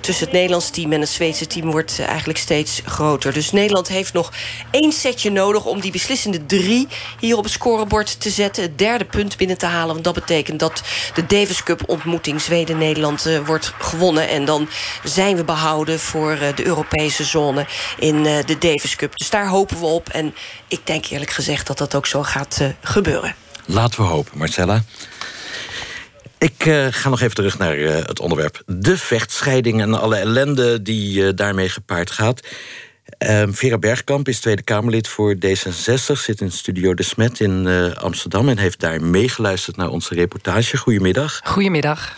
tussen 0.00 0.24
het 0.24 0.34
Nederlands 0.34 0.70
team 0.70 0.92
en 0.92 1.00
het 1.00 1.08
Zweedse 1.08 1.46
team... 1.46 1.70
wordt 1.70 2.00
eigenlijk 2.06 2.38
steeds 2.38 2.80
groter. 2.84 3.32
Dus 3.32 3.52
Nederland 3.52 3.88
heeft 3.88 4.12
nog 4.12 4.32
één 4.70 4.92
setje 4.92 5.30
nodig... 5.30 5.64
om 5.64 5.80
die 5.80 5.92
beslissende 5.92 6.46
drie 6.46 6.88
hier 7.20 7.36
op 7.36 7.44
het 7.44 7.52
scorebord 7.52 8.20
te 8.20 8.30
zetten. 8.30 8.62
Het 8.62 8.78
derde 8.78 9.04
punt 9.04 9.36
binnen 9.36 9.58
te 9.58 9.66
halen. 9.66 9.92
Want 9.92 10.04
dat 10.04 10.14
betekent 10.14 10.60
dat 10.60 10.84
de 11.14 11.26
Davis 11.26 11.62
Cup 11.62 11.82
ontmoeting 11.86 12.40
Zweden-Nederland 12.40 13.26
uh, 13.26 13.38
wordt 13.46 13.72
gewonnen. 13.78 14.28
En 14.28 14.44
dan 14.44 14.68
zijn 15.04 15.36
we 15.36 15.44
behouden 15.44 16.00
voor 16.00 16.32
uh, 16.32 16.48
de 16.54 16.66
Europese 16.66 17.24
zone 17.24 17.66
in 17.98 18.16
uh, 18.16 18.38
de 18.44 18.58
Davis 18.58 18.96
Cup. 18.96 19.16
Dus 19.16 19.30
daar 19.30 19.48
hopen 19.48 19.78
we 19.78 19.86
op. 19.86 20.08
En 20.08 20.34
ik 20.68 20.80
denk 20.84 21.04
eerlijk 21.06 21.30
gezegd 21.30 21.66
dat 21.66 21.78
dat 21.78 21.94
ook 21.94 22.06
zo 22.06 22.22
gaat 22.22 22.60
gebeuren. 22.82 23.34
Laten 23.64 24.00
we 24.00 24.06
hopen, 24.06 24.38
Marcella. 24.38 24.82
Ik 26.38 26.62
ga 26.90 27.08
nog 27.08 27.20
even 27.20 27.34
terug 27.34 27.58
naar 27.58 27.76
het 27.76 28.20
onderwerp. 28.20 28.62
De 28.66 28.98
vechtscheiding 28.98 29.80
en 29.80 30.00
alle 30.00 30.16
ellende 30.16 30.82
die 30.82 31.34
daarmee 31.34 31.68
gepaard 31.68 32.10
gaat. 32.10 32.40
Uh, 33.18 33.42
Vera 33.50 33.78
Bergkamp 33.78 34.28
is 34.28 34.40
Tweede 34.40 34.62
Kamerlid 34.62 35.08
voor 35.08 35.34
D66, 35.34 36.12
zit 36.12 36.40
in 36.40 36.52
Studio 36.52 36.94
De 36.94 37.02
Smet 37.02 37.40
in 37.40 37.66
uh, 37.66 37.92
Amsterdam 37.92 38.48
en 38.48 38.58
heeft 38.58 38.80
daar 38.80 39.02
meegeluisterd 39.02 39.76
naar 39.76 39.88
onze 39.88 40.14
reportage. 40.14 40.76
Goedemiddag. 40.76 41.40
Goedemiddag. 41.44 42.16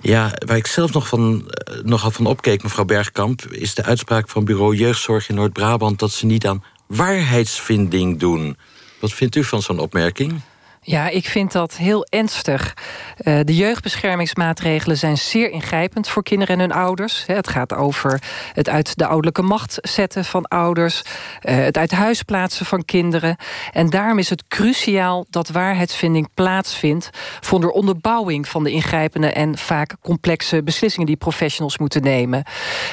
Ja, 0.00 0.32
waar 0.46 0.56
ik 0.56 0.66
zelf 0.66 0.92
nog 0.92 1.08
van, 1.08 1.50
uh, 1.70 1.82
nogal 1.82 2.10
van 2.10 2.26
opkeek, 2.26 2.62
mevrouw 2.62 2.84
Bergkamp, 2.84 3.42
is 3.50 3.74
de 3.74 3.84
uitspraak 3.84 4.28
van 4.28 4.44
Bureau 4.44 4.76
Jeugdzorg 4.76 5.28
in 5.28 5.34
Noord-Brabant 5.34 5.98
dat 5.98 6.12
ze 6.12 6.26
niet 6.26 6.46
aan 6.46 6.64
waarheidsvinding 6.86 8.18
doen. 8.18 8.56
Wat 9.00 9.12
vindt 9.12 9.36
u 9.36 9.44
van 9.44 9.62
zo'n 9.62 9.78
opmerking? 9.78 10.40
Ja, 10.90 11.08
ik 11.08 11.26
vind 11.26 11.52
dat 11.52 11.76
heel 11.76 12.06
ernstig. 12.08 12.74
Uh, 13.22 13.40
de 13.44 13.56
jeugdbeschermingsmaatregelen 13.56 14.96
zijn 14.96 15.18
zeer 15.18 15.50
ingrijpend 15.50 16.08
voor 16.08 16.22
kinderen 16.22 16.54
en 16.54 16.60
hun 16.60 16.72
ouders. 16.72 17.24
Het 17.26 17.48
gaat 17.48 17.74
over 17.74 18.22
het 18.52 18.68
uit 18.68 18.96
de 18.98 19.06
ouderlijke 19.06 19.42
macht 19.42 19.78
zetten 19.80 20.24
van 20.24 20.44
ouders, 20.44 21.02
uh, 21.42 21.54
het 21.56 21.78
uit 21.78 21.90
huis 21.90 22.22
plaatsen 22.22 22.66
van 22.66 22.84
kinderen. 22.84 23.36
En 23.72 23.90
daarom 23.90 24.18
is 24.18 24.30
het 24.30 24.48
cruciaal 24.48 25.26
dat 25.28 25.48
waarheidsvinding 25.48 26.28
plaatsvindt 26.34 27.10
voor 27.40 27.60
de 27.60 27.72
onderbouwing 27.72 28.48
van 28.48 28.64
de 28.64 28.70
ingrijpende 28.70 29.32
en 29.32 29.58
vaak 29.58 29.96
complexe 30.02 30.62
beslissingen 30.62 31.06
die 31.06 31.16
professionals 31.16 31.78
moeten 31.78 32.02
nemen. 32.02 32.44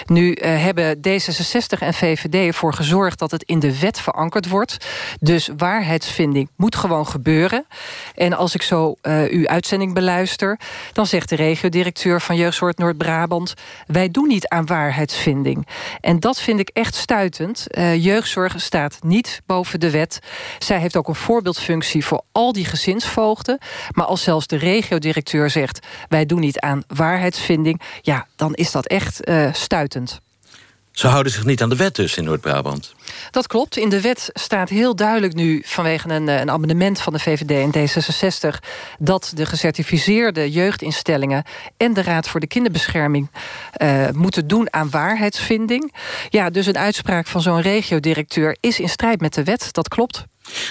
Nu 0.06 0.36
uh, 0.36 0.64
hebben 0.64 0.98
D66 0.98 1.80
en 1.80 1.94
VVD 1.94 2.34
ervoor 2.48 2.74
gezorgd 2.74 3.20
dat 3.20 3.32
het 3.32 3.44
in 3.44 3.60
de 3.60 3.80
wet 3.80 4.00
verankerd 4.00 4.48
wordt. 4.48 4.78
Dus 5.20 5.50
waarheidsvinding 5.58 6.50
moet 6.56 6.76
gewoon 6.76 7.08
gebeuren. 7.08 7.66
En 8.16 8.34
als 8.34 8.54
ik 8.54 8.62
zo 8.62 8.96
uh, 9.02 9.24
uw 9.24 9.48
uitzending 9.48 9.94
beluister... 9.94 10.60
dan 10.94 11.08
zegt 11.08 11.30
de 11.30 11.36
regiodirecteur 11.36 12.22
van 12.22 12.36
Jeugdzorg 12.36 12.76
Noord-Brabant... 12.76 13.54
wij 13.88 14.12
doen 14.12 14.28
niet 14.28 14.48
aan 14.48 14.66
waarheidsvinding. 14.66 15.68
En 16.02 16.20
dat 16.20 16.40
vind 16.40 16.60
ik 16.60 16.70
echt 16.74 16.96
stuitend. 16.96 17.68
Uh, 17.70 18.04
jeugdzorg 18.04 18.62
staat 18.62 18.98
niet 19.04 19.42
boven 19.46 19.80
de 19.80 19.92
wet. 19.92 20.20
Zij 20.60 20.80
heeft 20.80 20.96
ook 20.96 21.08
een 21.08 21.16
voorbeeldfunctie 21.16 22.06
voor 22.06 22.22
al 22.32 22.54
die 22.54 22.66
gezinsvoogden. 22.66 23.58
Maar 23.92 24.06
als 24.06 24.24
zelfs 24.24 24.48
de 24.48 24.58
regiodirecteur 24.58 25.50
zegt... 25.50 25.88
wij 26.08 26.26
doen 26.26 26.40
niet 26.40 26.60
aan 26.60 26.84
waarheidsvinding... 26.88 27.82
ja, 28.02 28.28
dan 28.36 28.54
is 28.54 28.72
dat 28.72 28.86
echt 28.88 29.30
uh, 29.30 29.54
stuitend. 29.54 30.22
Ze 30.98 31.08
houden 31.08 31.32
zich 31.32 31.46
niet 31.46 31.62
aan 31.62 31.70
de 31.70 31.76
wet 31.76 31.96
dus 31.96 32.18
in 32.18 32.24
Noord-Brabant. 32.24 32.94
Dat 33.32 33.48
klopt. 33.48 33.78
In 33.78 33.90
de 33.90 34.02
wet 34.02 34.30
staat 34.34 34.70
heel 34.70 34.96
duidelijk 34.96 35.34
nu 35.34 35.62
vanwege 35.66 36.10
een, 36.10 36.28
een 36.28 36.52
amendement 36.52 37.02
van 37.02 37.14
de 37.14 37.20
VVD 37.20 37.52
en 37.52 37.90
D66 37.90 38.68
dat 39.00 39.32
de 39.36 39.46
gecertificeerde 39.46 40.52
jeugdinstellingen 40.52 41.44
en 41.78 41.94
de 41.94 42.02
Raad 42.02 42.28
voor 42.28 42.40
de 42.40 42.48
Kinderbescherming 42.48 43.30
uh, 43.78 44.10
moeten 44.12 44.48
doen 44.48 44.74
aan 44.74 44.90
waarheidsvinding. 44.90 45.94
Ja, 46.30 46.50
dus 46.50 46.66
een 46.66 46.78
uitspraak 46.78 47.28
van 47.28 47.42
zo'n 47.42 47.62
regiodirecteur 47.62 48.58
is 48.60 48.80
in 48.80 48.90
strijd 48.90 49.22
met 49.22 49.34
de 49.34 49.44
wet. 49.44 49.74
Dat 49.74 49.88
klopt. 49.88 50.26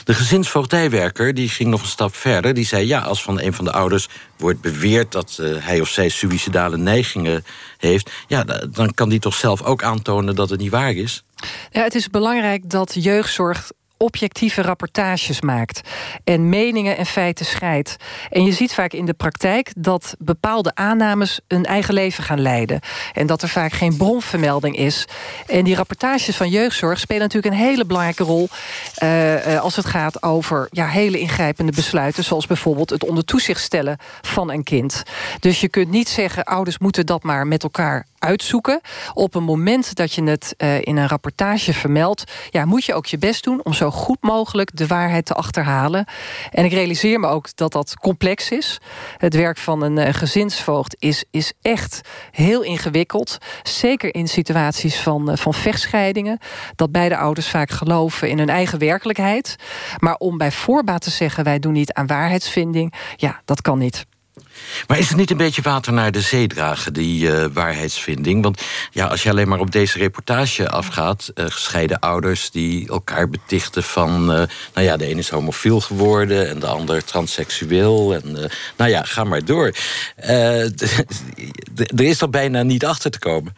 De 0.04 0.14
gezinsvoogdijwerker 0.14 1.34
die 1.34 1.48
ging 1.48 1.70
nog 1.70 1.82
een 1.82 1.88
stap 1.88 2.14
verder. 2.14 2.54
Die 2.54 2.66
zei, 2.66 2.86
ja, 2.86 3.00
als 3.00 3.22
van 3.22 3.40
een 3.40 3.52
van 3.52 3.64
de 3.64 3.72
ouders 3.72 4.08
wordt 4.36 4.60
beweerd... 4.60 5.12
dat 5.12 5.38
uh, 5.40 5.56
hij 5.58 5.80
of 5.80 5.88
zij 5.88 6.08
suïcidale 6.08 6.76
neigingen 6.76 7.44
heeft... 7.78 8.10
ja, 8.26 8.44
dan 8.70 8.94
kan 8.94 9.08
die 9.08 9.18
toch 9.18 9.34
zelf 9.34 9.62
ook 9.62 9.82
aantonen 9.82 10.34
dat 10.34 10.50
het 10.50 10.60
niet 10.60 10.70
waar 10.70 10.92
is? 10.92 11.24
Ja, 11.70 11.82
het 11.82 11.94
is 11.94 12.10
belangrijk 12.10 12.70
dat 12.70 12.94
jeugdzorg 12.94 13.70
objectieve 13.98 14.62
rapportages 14.62 15.40
maakt 15.40 15.80
en 16.24 16.48
meningen 16.48 16.96
en 16.96 17.06
feiten 17.06 17.46
scheidt. 17.46 17.96
En 18.30 18.44
je 18.44 18.52
ziet 18.52 18.74
vaak 18.74 18.92
in 18.92 19.06
de 19.06 19.14
praktijk 19.14 19.72
dat 19.76 20.14
bepaalde 20.18 20.74
aannames 20.74 21.40
een 21.48 21.64
eigen 21.64 21.94
leven 21.94 22.24
gaan 22.24 22.40
leiden 22.40 22.80
en 23.12 23.26
dat 23.26 23.42
er 23.42 23.48
vaak 23.48 23.72
geen 23.72 23.96
bronvermelding 23.96 24.76
is. 24.76 25.04
En 25.46 25.64
die 25.64 25.74
rapportages 25.74 26.36
van 26.36 26.48
jeugdzorg 26.48 26.98
spelen 26.98 27.22
natuurlijk 27.22 27.54
een 27.54 27.60
hele 27.60 27.84
belangrijke 27.84 28.24
rol 28.24 28.48
uh, 29.02 29.46
uh, 29.46 29.60
als 29.60 29.76
het 29.76 29.86
gaat 29.86 30.22
over 30.22 30.68
ja, 30.70 30.86
hele 30.86 31.18
ingrijpende 31.18 31.72
besluiten, 31.72 32.24
zoals 32.24 32.46
bijvoorbeeld 32.46 32.90
het 32.90 33.04
onder 33.04 33.24
toezicht 33.24 33.60
stellen 33.60 33.98
van 34.20 34.50
een 34.50 34.62
kind. 34.62 35.02
Dus 35.40 35.60
je 35.60 35.68
kunt 35.68 35.90
niet 35.90 36.08
zeggen 36.08 36.44
ouders 36.44 36.78
moeten 36.78 37.06
dat 37.06 37.22
maar 37.22 37.46
met 37.46 37.62
elkaar 37.62 38.06
uitzoeken. 38.18 38.80
Op 39.14 39.34
een 39.34 39.42
moment 39.42 39.94
dat 39.94 40.12
je 40.12 40.22
het 40.22 40.54
uh, 40.58 40.80
in 40.80 40.96
een 40.96 41.08
rapportage 41.08 41.72
vermeldt, 41.72 42.24
ja, 42.50 42.64
moet 42.64 42.84
je 42.84 42.94
ook 42.94 43.06
je 43.06 43.18
best 43.18 43.44
doen 43.44 43.60
om 43.64 43.72
zo 43.72 43.85
goed 43.90 44.18
mogelijk 44.20 44.76
de 44.76 44.86
waarheid 44.86 45.26
te 45.26 45.34
achterhalen. 45.34 46.04
En 46.50 46.64
ik 46.64 46.72
realiseer 46.72 47.20
me 47.20 47.26
ook 47.26 47.56
dat 47.56 47.72
dat 47.72 47.94
complex 47.94 48.50
is. 48.50 48.80
Het 49.16 49.34
werk 49.34 49.58
van 49.58 49.82
een 49.82 49.96
uh, 49.96 50.08
gezinsvoogd 50.10 50.96
is, 50.98 51.24
is 51.30 51.52
echt 51.62 52.00
heel 52.30 52.62
ingewikkeld. 52.62 53.38
Zeker 53.62 54.14
in 54.14 54.28
situaties 54.28 55.00
van, 55.00 55.30
uh, 55.30 55.36
van 55.36 55.54
vechtscheidingen. 55.54 56.38
Dat 56.74 56.92
beide 56.92 57.16
ouders 57.16 57.48
vaak 57.48 57.70
geloven 57.70 58.28
in 58.28 58.38
hun 58.38 58.48
eigen 58.48 58.78
werkelijkheid. 58.78 59.56
Maar 59.98 60.14
om 60.14 60.38
bij 60.38 60.52
voorbaat 60.52 61.00
te 61.00 61.10
zeggen: 61.10 61.44
wij 61.44 61.58
doen 61.58 61.72
niet 61.72 61.92
aan 61.92 62.06
waarheidsvinding, 62.06 62.94
ja, 63.16 63.40
dat 63.44 63.60
kan 63.60 63.78
niet. 63.78 64.06
Maar 64.86 64.98
is 64.98 65.08
het 65.08 65.16
niet 65.16 65.30
een 65.30 65.36
beetje 65.36 65.62
water 65.62 65.92
naar 65.92 66.12
de 66.12 66.20
zee 66.20 66.46
dragen, 66.46 66.92
die 66.92 67.26
uh, 67.26 67.44
waarheidsvinding? 67.52 68.42
Want 68.42 68.62
ja, 68.90 69.06
als 69.06 69.22
je 69.22 69.30
alleen 69.30 69.48
maar 69.48 69.60
op 69.60 69.72
deze 69.72 69.98
reportage 69.98 70.68
afgaat... 70.68 71.30
Uh, 71.34 71.44
gescheiden 71.48 71.98
ouders 71.98 72.50
die 72.50 72.88
elkaar 72.88 73.28
betichten 73.28 73.82
van... 73.82 74.20
Uh, 74.20 74.42
nou 74.74 74.86
ja, 74.86 74.96
de 74.96 75.10
een 75.10 75.18
is 75.18 75.28
homofiel 75.28 75.80
geworden 75.80 76.48
en 76.48 76.58
de 76.58 76.66
ander 76.66 77.04
transseksueel. 77.04 78.14
En 78.14 78.50
nou 78.76 78.90
ja, 78.90 79.02
ga 79.02 79.24
maar 79.24 79.44
door. 79.44 79.74
er 80.16 80.70
is 81.96 82.20
er 82.20 82.30
bijna 82.30 82.62
niet 82.62 82.84
achter 82.84 83.10
te 83.10 83.18
komen. 83.18 83.56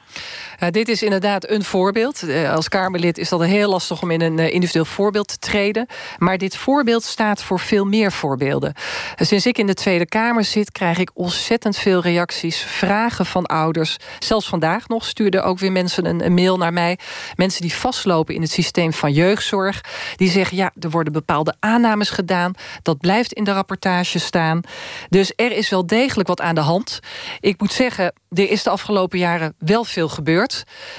Uh, 0.63 0.69
dit 0.71 0.89
is 0.89 1.03
inderdaad 1.03 1.51
een 1.51 1.65
voorbeeld. 1.65 2.23
Uh, 2.23 2.53
als 2.53 2.69
Kamerlid 2.69 3.19
is 3.19 3.29
dat 3.29 3.45
heel 3.45 3.71
lastig 3.71 4.03
om 4.03 4.11
in 4.11 4.21
een 4.21 4.39
uh, 4.39 4.53
individueel 4.53 4.85
voorbeeld 4.85 5.29
te 5.29 5.39
treden. 5.39 5.87
Maar 6.19 6.39
dit 6.39 6.57
voorbeeld 6.57 7.05
staat 7.05 7.43
voor 7.43 7.61
veel 7.61 7.85
meer 7.85 8.13
voorbeelden. 8.13 8.75
sinds 9.17 9.47
ik 9.47 9.59
in 9.59 9.67
de 9.67 9.75
Tweede 9.75 10.07
Kamer 10.07 10.45
zit, 10.45 10.73
krijg 10.73 10.99
ik 10.99 11.11
ontzettend 11.15 11.77
veel 11.77 12.01
reacties, 12.01 12.63
vragen 12.63 13.27
van 13.27 13.47
ouders. 13.47 13.97
Zelfs 14.19 14.49
vandaag 14.49 14.89
nog 14.89 15.05
stuurden 15.05 15.45
ook 15.45 15.59
weer 15.59 15.73
mensen 15.73 16.07
een, 16.07 16.25
een 16.25 16.35
mail 16.35 16.57
naar 16.57 16.73
mij. 16.73 16.99
Mensen 17.35 17.63
die 17.63 17.75
vastlopen 17.75 18.35
in 18.35 18.43
het 18.43 18.51
systeem 18.51 18.93
van 18.93 19.13
jeugdzorg. 19.13 19.81
Die 20.17 20.31
zeggen, 20.31 20.57
ja, 20.57 20.71
er 20.81 20.91
worden 20.91 21.13
bepaalde 21.13 21.55
aannames 21.59 22.11
gedaan. 22.11 22.53
Dat 22.83 22.99
blijft 22.99 23.33
in 23.33 23.45
de 23.45 23.53
rapportage 23.53 24.19
staan. 24.19 24.61
Dus 25.09 25.33
er 25.37 25.53
is 25.53 25.69
wel 25.69 25.87
degelijk 25.87 26.29
wat 26.29 26.41
aan 26.41 26.55
de 26.55 26.61
hand. 26.61 27.01
Ik 27.41 27.61
moet 27.61 27.73
zeggen, 27.73 28.13
er 28.31 28.51
is 28.51 28.63
de 28.63 28.71
afgelopen 28.71 29.19
jaren 29.19 29.55
wel 29.59 29.85
veel 29.85 30.09
gebeurd. 30.09 30.48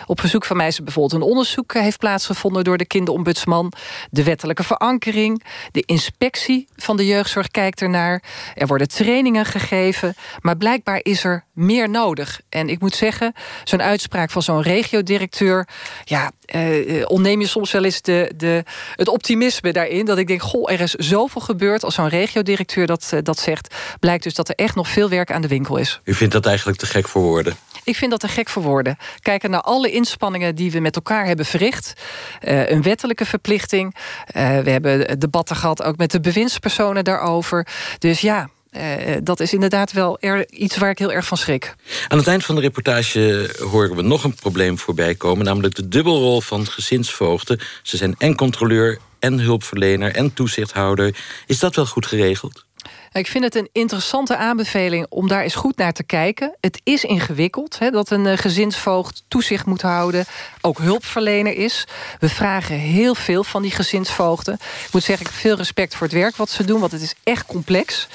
Op 0.06 0.20
verzoek 0.20 0.46
van 0.46 0.58
mij 0.58 0.68
is 0.68 0.78
er 0.78 0.84
bijvoorbeeld 0.84 1.22
een 1.22 1.28
onderzoek 1.28 1.74
eh, 1.74 1.82
heeft 1.82 1.98
plaatsgevonden 1.98 2.64
door 2.64 2.78
de 2.78 2.86
kinderombudsman. 2.86 3.74
De 4.10 4.24
wettelijke 4.24 4.64
verankering, 4.64 5.44
de 5.72 5.84
inspectie 5.86 6.68
van 6.76 6.98
de 6.98 7.06
jeugdzorg 7.06 7.48
kijkt 7.48 7.82
ernaar. 7.82 8.24
Er 8.54 8.68
worden 8.68 8.88
trainingen 8.88 9.46
gegeven, 9.46 10.16
maar 10.40 10.58
blijkbaar 10.58 11.00
is 11.04 11.24
er 11.24 11.46
meer 11.54 11.90
nodig. 11.90 12.42
En 12.50 12.70
ik 12.70 12.80
moet 12.80 12.96
zeggen, 12.96 13.34
zo'n 13.64 13.82
uitspraak 13.82 14.32
van 14.32 14.42
zo'n 14.42 14.62
regiodirecteur, 14.62 15.68
ja, 16.04 16.32
eh, 16.46 17.04
ontneem 17.08 17.42
je 17.42 17.48
soms 17.48 17.72
wel 17.72 17.84
eens 17.84 18.02
de, 18.02 18.32
de, 18.36 18.64
het 18.96 19.08
optimisme 19.08 19.72
daarin. 19.72 20.06
Dat 20.06 20.18
ik 20.18 20.28
denk, 20.28 20.42
goh, 20.42 20.72
er 20.72 20.80
is 20.80 20.94
zoveel 20.94 21.42
gebeurd 21.42 21.84
als 21.84 21.96
zo'n 21.96 22.10
regiodirecteur 22.10 22.88
dat, 22.88 23.12
uh, 23.14 23.20
dat 23.24 23.40
zegt. 23.40 23.76
Blijkt 24.00 24.24
dus 24.24 24.34
dat 24.34 24.50
er 24.50 24.56
echt 24.56 24.76
nog 24.76 24.88
veel 24.88 25.10
werk 25.10 25.32
aan 25.32 25.42
de 25.42 25.48
winkel 25.48 25.78
is. 25.78 26.02
U 26.04 26.14
vindt 26.14 26.34
dat 26.34 26.46
eigenlijk 26.46 26.78
te 26.78 26.86
gek 26.86 27.08
voor 27.08 27.22
woorden? 27.22 27.58
Ik 27.90 27.96
vind 27.96 28.12
dat 28.12 28.20
te 28.20 28.28
gek 28.28 28.50
voor 28.50 28.64
woorden. 28.64 28.98
Kijken 29.22 29.50
naar 29.50 29.62
alle 29.62 29.92
inspanningen 29.92 30.56
die 30.56 30.72
we 30.72 30.80
met 30.80 30.96
elkaar 30.96 31.26
hebben 31.26 31.46
verricht. 31.46 31.94
Uh, 32.42 32.70
een 32.70 32.82
wettelijke 32.82 33.26
verplichting. 33.26 33.96
Uh, 33.96 34.60
we 34.60 34.70
hebben 34.70 35.20
debatten 35.20 35.56
gehad 35.56 35.84
ook 35.84 35.98
met 35.98 36.12
de 36.12 36.20
bewindspersonen 36.20 37.04
daarover. 37.04 37.68
Dus 38.00 38.22
ja, 38.22 38.50
uh, 38.72 38.82
dat 39.24 39.40
is 39.40 39.54
inderdaad 39.54 39.92
wel 39.92 40.20
er, 40.20 40.52
iets 40.52 40.78
waar 40.78 40.90
ik 40.90 41.00
heel 41.00 41.12
erg 41.12 41.26
van 41.26 41.38
schrik. 41.38 41.76
Aan 42.08 42.18
het 42.18 42.28
eind 42.28 42.46
van 42.46 42.56
de 42.56 42.62
reportage 42.62 43.56
horen 43.72 43.96
we 43.96 44.02
nog 44.02 44.24
een 44.24 44.36
probleem 44.36 44.78
voorbij 44.78 45.16
komen... 45.16 45.46
namelijk 45.46 45.76
de 45.76 45.88
dubbelrol 45.88 46.42
van 46.42 46.66
gezinsvoogden. 46.66 47.60
Ze 47.84 47.98
zijn 47.98 48.16
en 48.18 48.36
controleur 48.36 49.00
en 49.20 49.40
hulpverlener 49.40 50.16
en 50.16 50.34
toezichthouder. 50.34 51.16
Is 51.46 51.60
dat 51.60 51.76
wel 51.76 51.86
goed 51.86 52.06
geregeld? 52.06 52.68
Ik 53.12 53.28
vind 53.28 53.44
het 53.44 53.56
een 53.56 53.70
interessante 53.72 54.38
aanbeveling 54.38 55.06
om 55.10 55.28
daar 55.28 55.42
eens 55.42 55.56
goed 55.56 55.78
naar 55.78 55.94
te 55.94 56.04
kijken. 56.04 56.56
Het 56.62 56.82
is 56.84 57.04
ingewikkeld 57.04 57.80
hè, 57.80 57.90
dat 57.90 58.10
een 58.10 58.26
uh, 58.26 58.38
gezinsvoogd 58.38 59.24
toezicht 59.28 59.66
moet 59.66 59.82
houden, 59.82 60.26
ook 60.62 60.78
hulpverlener 60.78 61.58
is. 61.58 61.88
We 62.20 62.30
vragen 62.30 62.76
heel 62.76 63.16
veel 63.16 63.44
van 63.44 63.62
die 63.62 63.72
gezinsvoogden. 63.72 64.54
Ik 64.54 64.90
moet 64.92 65.04
zeggen, 65.04 65.26
ik 65.26 65.32
heb 65.32 65.42
veel 65.42 65.56
respect 65.56 65.96
voor 65.96 66.08
het 66.08 66.16
werk 66.16 66.36
wat 66.36 66.50
ze 66.50 66.64
doen, 66.66 66.80
want 66.80 66.92
het 66.92 67.02
is 67.02 67.16
echt 67.24 67.46
complex. 67.46 68.08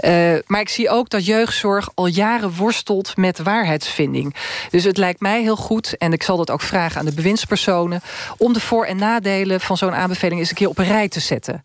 Uh, 0.00 0.34
maar 0.46 0.60
ik 0.60 0.68
zie 0.68 0.90
ook 0.90 1.10
dat 1.10 1.26
jeugdzorg 1.26 1.88
al 1.94 2.06
jaren 2.06 2.56
worstelt 2.56 3.16
met 3.16 3.38
waarheidsvinding. 3.38 4.34
Dus 4.70 4.84
het 4.84 4.96
lijkt 4.96 5.20
mij 5.20 5.42
heel 5.42 5.56
goed, 5.56 5.96
en 5.96 6.12
ik 6.12 6.22
zal 6.22 6.36
dat 6.36 6.50
ook 6.50 6.60
vragen 6.60 6.98
aan 6.98 7.06
de 7.06 7.14
bewindspersonen, 7.14 8.02
om 8.36 8.52
de 8.52 8.60
voor- 8.60 8.84
en 8.84 8.96
nadelen 8.96 9.60
van 9.60 9.76
zo'n 9.76 9.94
aanbeveling 9.94 10.40
eens 10.40 10.48
een 10.48 10.56
keer 10.56 10.68
op 10.68 10.78
een 10.78 10.84
rij 10.84 11.08
te 11.08 11.20
zetten. 11.20 11.62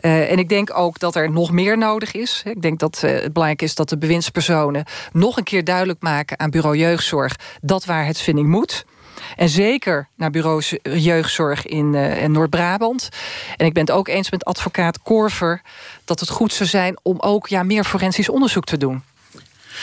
Uh, 0.00 0.30
en 0.30 0.38
ik 0.38 0.48
denk 0.48 0.78
ook 0.78 0.98
dat 0.98 1.16
er 1.16 1.30
nog 1.30 1.50
meer 1.50 1.78
nodig 1.78 2.11
is. 2.14 2.42
Ik 2.44 2.62
denk 2.62 2.78
dat 2.78 3.02
uh, 3.04 3.10
het 3.10 3.32
belangrijk 3.32 3.62
is 3.62 3.74
dat 3.74 3.88
de 3.88 3.98
bewindspersonen 3.98 4.84
nog 5.12 5.36
een 5.36 5.44
keer 5.44 5.64
duidelijk 5.64 6.02
maken 6.02 6.38
aan 6.38 6.50
bureau 6.50 6.76
jeugdzorg 6.76 7.36
dat 7.60 7.84
waarheidsvinding 7.84 8.48
moet. 8.48 8.84
En 9.36 9.48
zeker 9.48 10.08
naar 10.16 10.30
bureaus 10.30 10.76
jeugdzorg 10.82 11.66
in, 11.66 11.94
uh, 11.94 12.22
in 12.22 12.32
Noord-Brabant. 12.32 13.08
En 13.56 13.66
ik 13.66 13.72
ben 13.72 13.82
het 13.82 13.92
ook 13.92 14.08
eens 14.08 14.30
met 14.30 14.44
advocaat 14.44 15.02
Korver... 15.02 15.62
dat 16.04 16.20
het 16.20 16.28
goed 16.28 16.52
zou 16.52 16.68
zijn 16.68 16.98
om 17.02 17.20
ook 17.20 17.48
ja, 17.48 17.62
meer 17.62 17.84
forensisch 17.84 18.28
onderzoek 18.28 18.64
te 18.64 18.76
doen. 18.76 19.02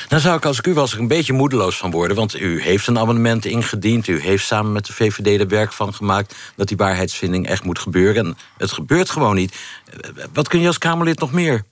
Nou 0.09 0.21
zou 0.21 0.37
ik 0.37 0.45
als 0.45 0.57
ik 0.57 0.67
u 0.67 0.73
was 0.73 0.93
er 0.93 0.99
een 0.99 1.07
beetje 1.07 1.33
moedeloos 1.33 1.77
van 1.77 1.91
worden... 1.91 2.17
want 2.17 2.39
u 2.39 2.61
heeft 2.61 2.87
een 2.87 2.99
amendement 2.99 3.45
ingediend... 3.45 4.07
u 4.07 4.21
heeft 4.21 4.45
samen 4.45 4.71
met 4.71 4.85
de 4.85 4.93
VVD 4.93 5.39
er 5.39 5.47
werk 5.47 5.73
van 5.73 5.93
gemaakt... 5.93 6.35
dat 6.55 6.67
die 6.67 6.77
waarheidsvinding 6.77 7.47
echt 7.47 7.63
moet 7.63 7.79
gebeuren. 7.79 8.25
En 8.25 8.37
het 8.57 8.71
gebeurt 8.71 9.09
gewoon 9.09 9.35
niet. 9.35 9.55
Wat 10.33 10.47
kun 10.47 10.59
je 10.59 10.67
als 10.67 10.77
Kamerlid 10.77 11.19
nog 11.19 11.31
meer? 11.31 11.63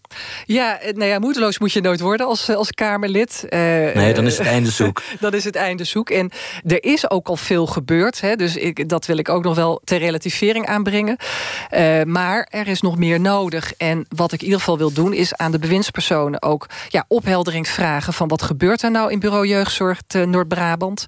Ja, 0.45 0.79
nou 0.81 1.05
ja, 1.05 1.19
moedeloos 1.19 1.59
moet 1.59 1.73
je 1.73 1.81
nooit 1.81 1.99
worden 1.99 2.25
als, 2.25 2.49
als 2.49 2.71
Kamerlid. 2.71 3.45
Uh, 3.49 3.59
nee, 3.93 4.13
dan 4.13 4.25
is 4.25 4.37
het 4.37 4.47
einde 4.47 4.69
zoek. 4.69 5.01
dan 5.19 5.33
is 5.33 5.43
het 5.43 5.55
einde 5.55 5.83
zoek. 5.83 6.09
En 6.09 6.31
er 6.65 6.83
is 6.83 7.09
ook 7.09 7.27
al 7.27 7.35
veel 7.35 7.65
gebeurd. 7.65 8.21
Hè, 8.21 8.35
dus 8.35 8.55
ik, 8.55 8.89
dat 8.89 9.05
wil 9.05 9.17
ik 9.17 9.29
ook 9.29 9.43
nog 9.43 9.55
wel 9.55 9.81
ter 9.83 9.97
relativering 9.97 10.67
aanbrengen. 10.67 11.17
Uh, 11.71 12.03
maar 12.03 12.47
er 12.49 12.67
is 12.67 12.81
nog 12.81 12.97
meer 12.97 13.19
nodig. 13.19 13.73
En 13.73 14.05
wat 14.09 14.31
ik 14.31 14.39
in 14.39 14.45
ieder 14.45 14.59
geval 14.59 14.77
wil 14.77 14.93
doen... 14.93 15.13
is 15.13 15.35
aan 15.35 15.51
de 15.51 15.59
bewindspersonen 15.59 16.41
ook 16.41 16.65
ja, 16.89 17.05
opheldering 17.07 17.67
vragen... 17.67 18.13
van 18.13 18.27
wat 18.27 18.41
gebeurt 18.41 18.81
er 18.81 18.91
nou 18.91 19.11
in 19.11 19.19
Bureau 19.19 19.47
Jeugdzorg 19.47 19.99
Noord-Brabant. 20.25 21.05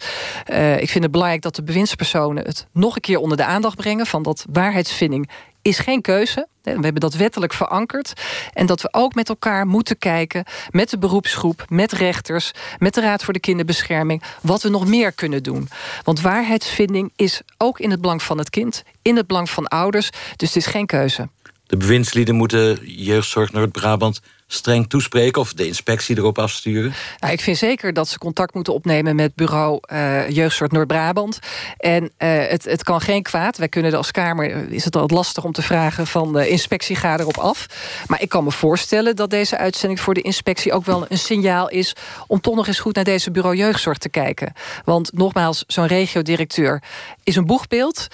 Ik 0.79 0.89
vind 0.89 1.03
het 1.03 1.11
belangrijk 1.11 1.41
dat 1.41 1.55
de 1.55 1.63
bewindspersonen... 1.63 2.45
het 2.45 2.65
nog 2.73 2.95
een 2.95 3.01
keer 3.01 3.19
onder 3.19 3.37
de 3.37 3.45
aandacht 3.45 3.75
brengen... 3.75 4.05
van 4.05 4.23
dat 4.23 4.45
waarheidsvinding 4.49 5.29
is 5.61 5.79
geen 5.79 6.01
keuze. 6.01 6.47
We 6.63 6.71
hebben 6.71 6.95
dat 6.95 7.13
wettelijk 7.13 7.53
verankerd. 7.53 8.13
En 8.53 8.65
dat 8.65 8.81
we 8.81 8.87
ook 8.91 9.15
met 9.15 9.29
elkaar 9.29 9.67
moeten 9.67 9.97
kijken... 9.97 10.43
met 10.69 10.89
de 10.89 10.97
beroepsgroep, 10.97 11.65
met 11.67 11.91
rechters... 11.91 12.51
met 12.77 12.93
de 12.93 13.01
Raad 13.01 13.23
voor 13.23 13.33
de 13.33 13.39
Kinderbescherming... 13.39 14.23
wat 14.41 14.61
we 14.61 14.69
nog 14.69 14.87
meer 14.87 15.11
kunnen 15.11 15.43
doen. 15.43 15.69
Want 16.03 16.21
waarheidsvinding 16.21 17.11
is 17.15 17.41
ook 17.57 17.79
in 17.79 17.91
het 17.91 18.01
belang 18.01 18.23
van 18.23 18.37
het 18.37 18.49
kind... 18.49 18.83
in 19.01 19.15
het 19.15 19.27
belang 19.27 19.49
van 19.49 19.67
ouders, 19.67 20.09
dus 20.35 20.47
het 20.47 20.57
is 20.57 20.65
geen 20.65 20.85
keuze. 20.85 21.29
De 21.65 21.77
bewindslieden 21.77 22.35
moeten 22.35 22.79
jeugdzorg 22.83 23.51
Noord-Brabant 23.51 24.21
streng 24.51 24.89
toespreken 24.89 25.41
of 25.41 25.53
de 25.53 25.67
inspectie 25.67 26.17
erop 26.17 26.37
afsturen? 26.37 26.93
Nou, 27.19 27.33
ik 27.33 27.41
vind 27.41 27.57
zeker 27.57 27.93
dat 27.93 28.07
ze 28.07 28.17
contact 28.17 28.53
moeten 28.53 28.73
opnemen 28.73 29.15
met 29.15 29.35
bureau 29.35 29.79
uh, 29.93 30.29
Jeugdzorg 30.29 30.71
Noord-Brabant. 30.71 31.39
En 31.77 32.03
uh, 32.03 32.09
het, 32.19 32.63
het 32.63 32.83
kan 32.83 33.01
geen 33.01 33.23
kwaad. 33.23 33.57
Wij 33.57 33.67
kunnen 33.69 33.93
als 33.93 34.11
Kamer, 34.11 34.71
is 34.71 34.85
het 34.85 34.95
al 34.95 35.07
lastig 35.07 35.43
om 35.43 35.51
te 35.51 35.61
vragen 35.61 36.07
van 36.07 36.33
de 36.33 36.49
inspectie 36.49 36.95
ga 36.95 37.19
erop 37.19 37.37
af. 37.37 37.65
Maar 38.07 38.21
ik 38.21 38.29
kan 38.29 38.43
me 38.43 38.51
voorstellen 38.51 39.15
dat 39.15 39.29
deze 39.29 39.57
uitzending 39.57 39.99
voor 39.99 40.13
de 40.13 40.21
inspectie 40.21 40.73
ook 40.73 40.85
wel 40.85 41.05
een 41.09 41.17
signaal 41.17 41.69
is 41.69 41.95
om 42.27 42.41
toch 42.41 42.55
nog 42.55 42.67
eens 42.67 42.79
goed 42.79 42.95
naar 42.95 43.03
deze 43.03 43.31
bureau 43.31 43.55
Jeugdzorg 43.55 43.97
te 43.97 44.09
kijken. 44.09 44.53
Want 44.83 45.13
nogmaals, 45.13 45.63
zo'n 45.67 45.87
regiodirecteur 45.87 46.83
is 47.23 47.35
een 47.35 47.45
boegbeeld. 47.45 48.07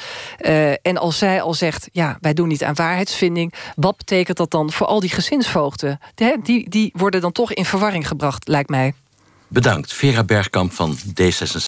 En 0.81 0.97
als 0.97 1.17
zij 1.17 1.41
al 1.41 1.53
zegt, 1.53 1.89
ja, 1.91 2.17
wij 2.21 2.33
doen 2.33 2.47
niet 2.47 2.63
aan 2.63 2.75
waarheidsvinding, 2.75 3.53
wat 3.75 3.97
betekent 3.97 4.38
dat 4.38 4.51
dan 4.51 4.71
voor 4.71 4.88
al 4.88 4.99
die 4.99 5.09
gezinsvoogden? 5.09 5.99
Die, 6.43 6.69
die 6.69 6.91
worden 6.93 7.21
dan 7.21 7.32
toch 7.32 7.53
in 7.53 7.65
verwarring 7.65 8.07
gebracht, 8.07 8.47
lijkt 8.47 8.69
mij. 8.69 8.93
Bedankt, 9.47 9.93
Vera 9.93 10.23
Bergkamp 10.23 10.73
van 10.73 10.97
D66. 10.97 11.63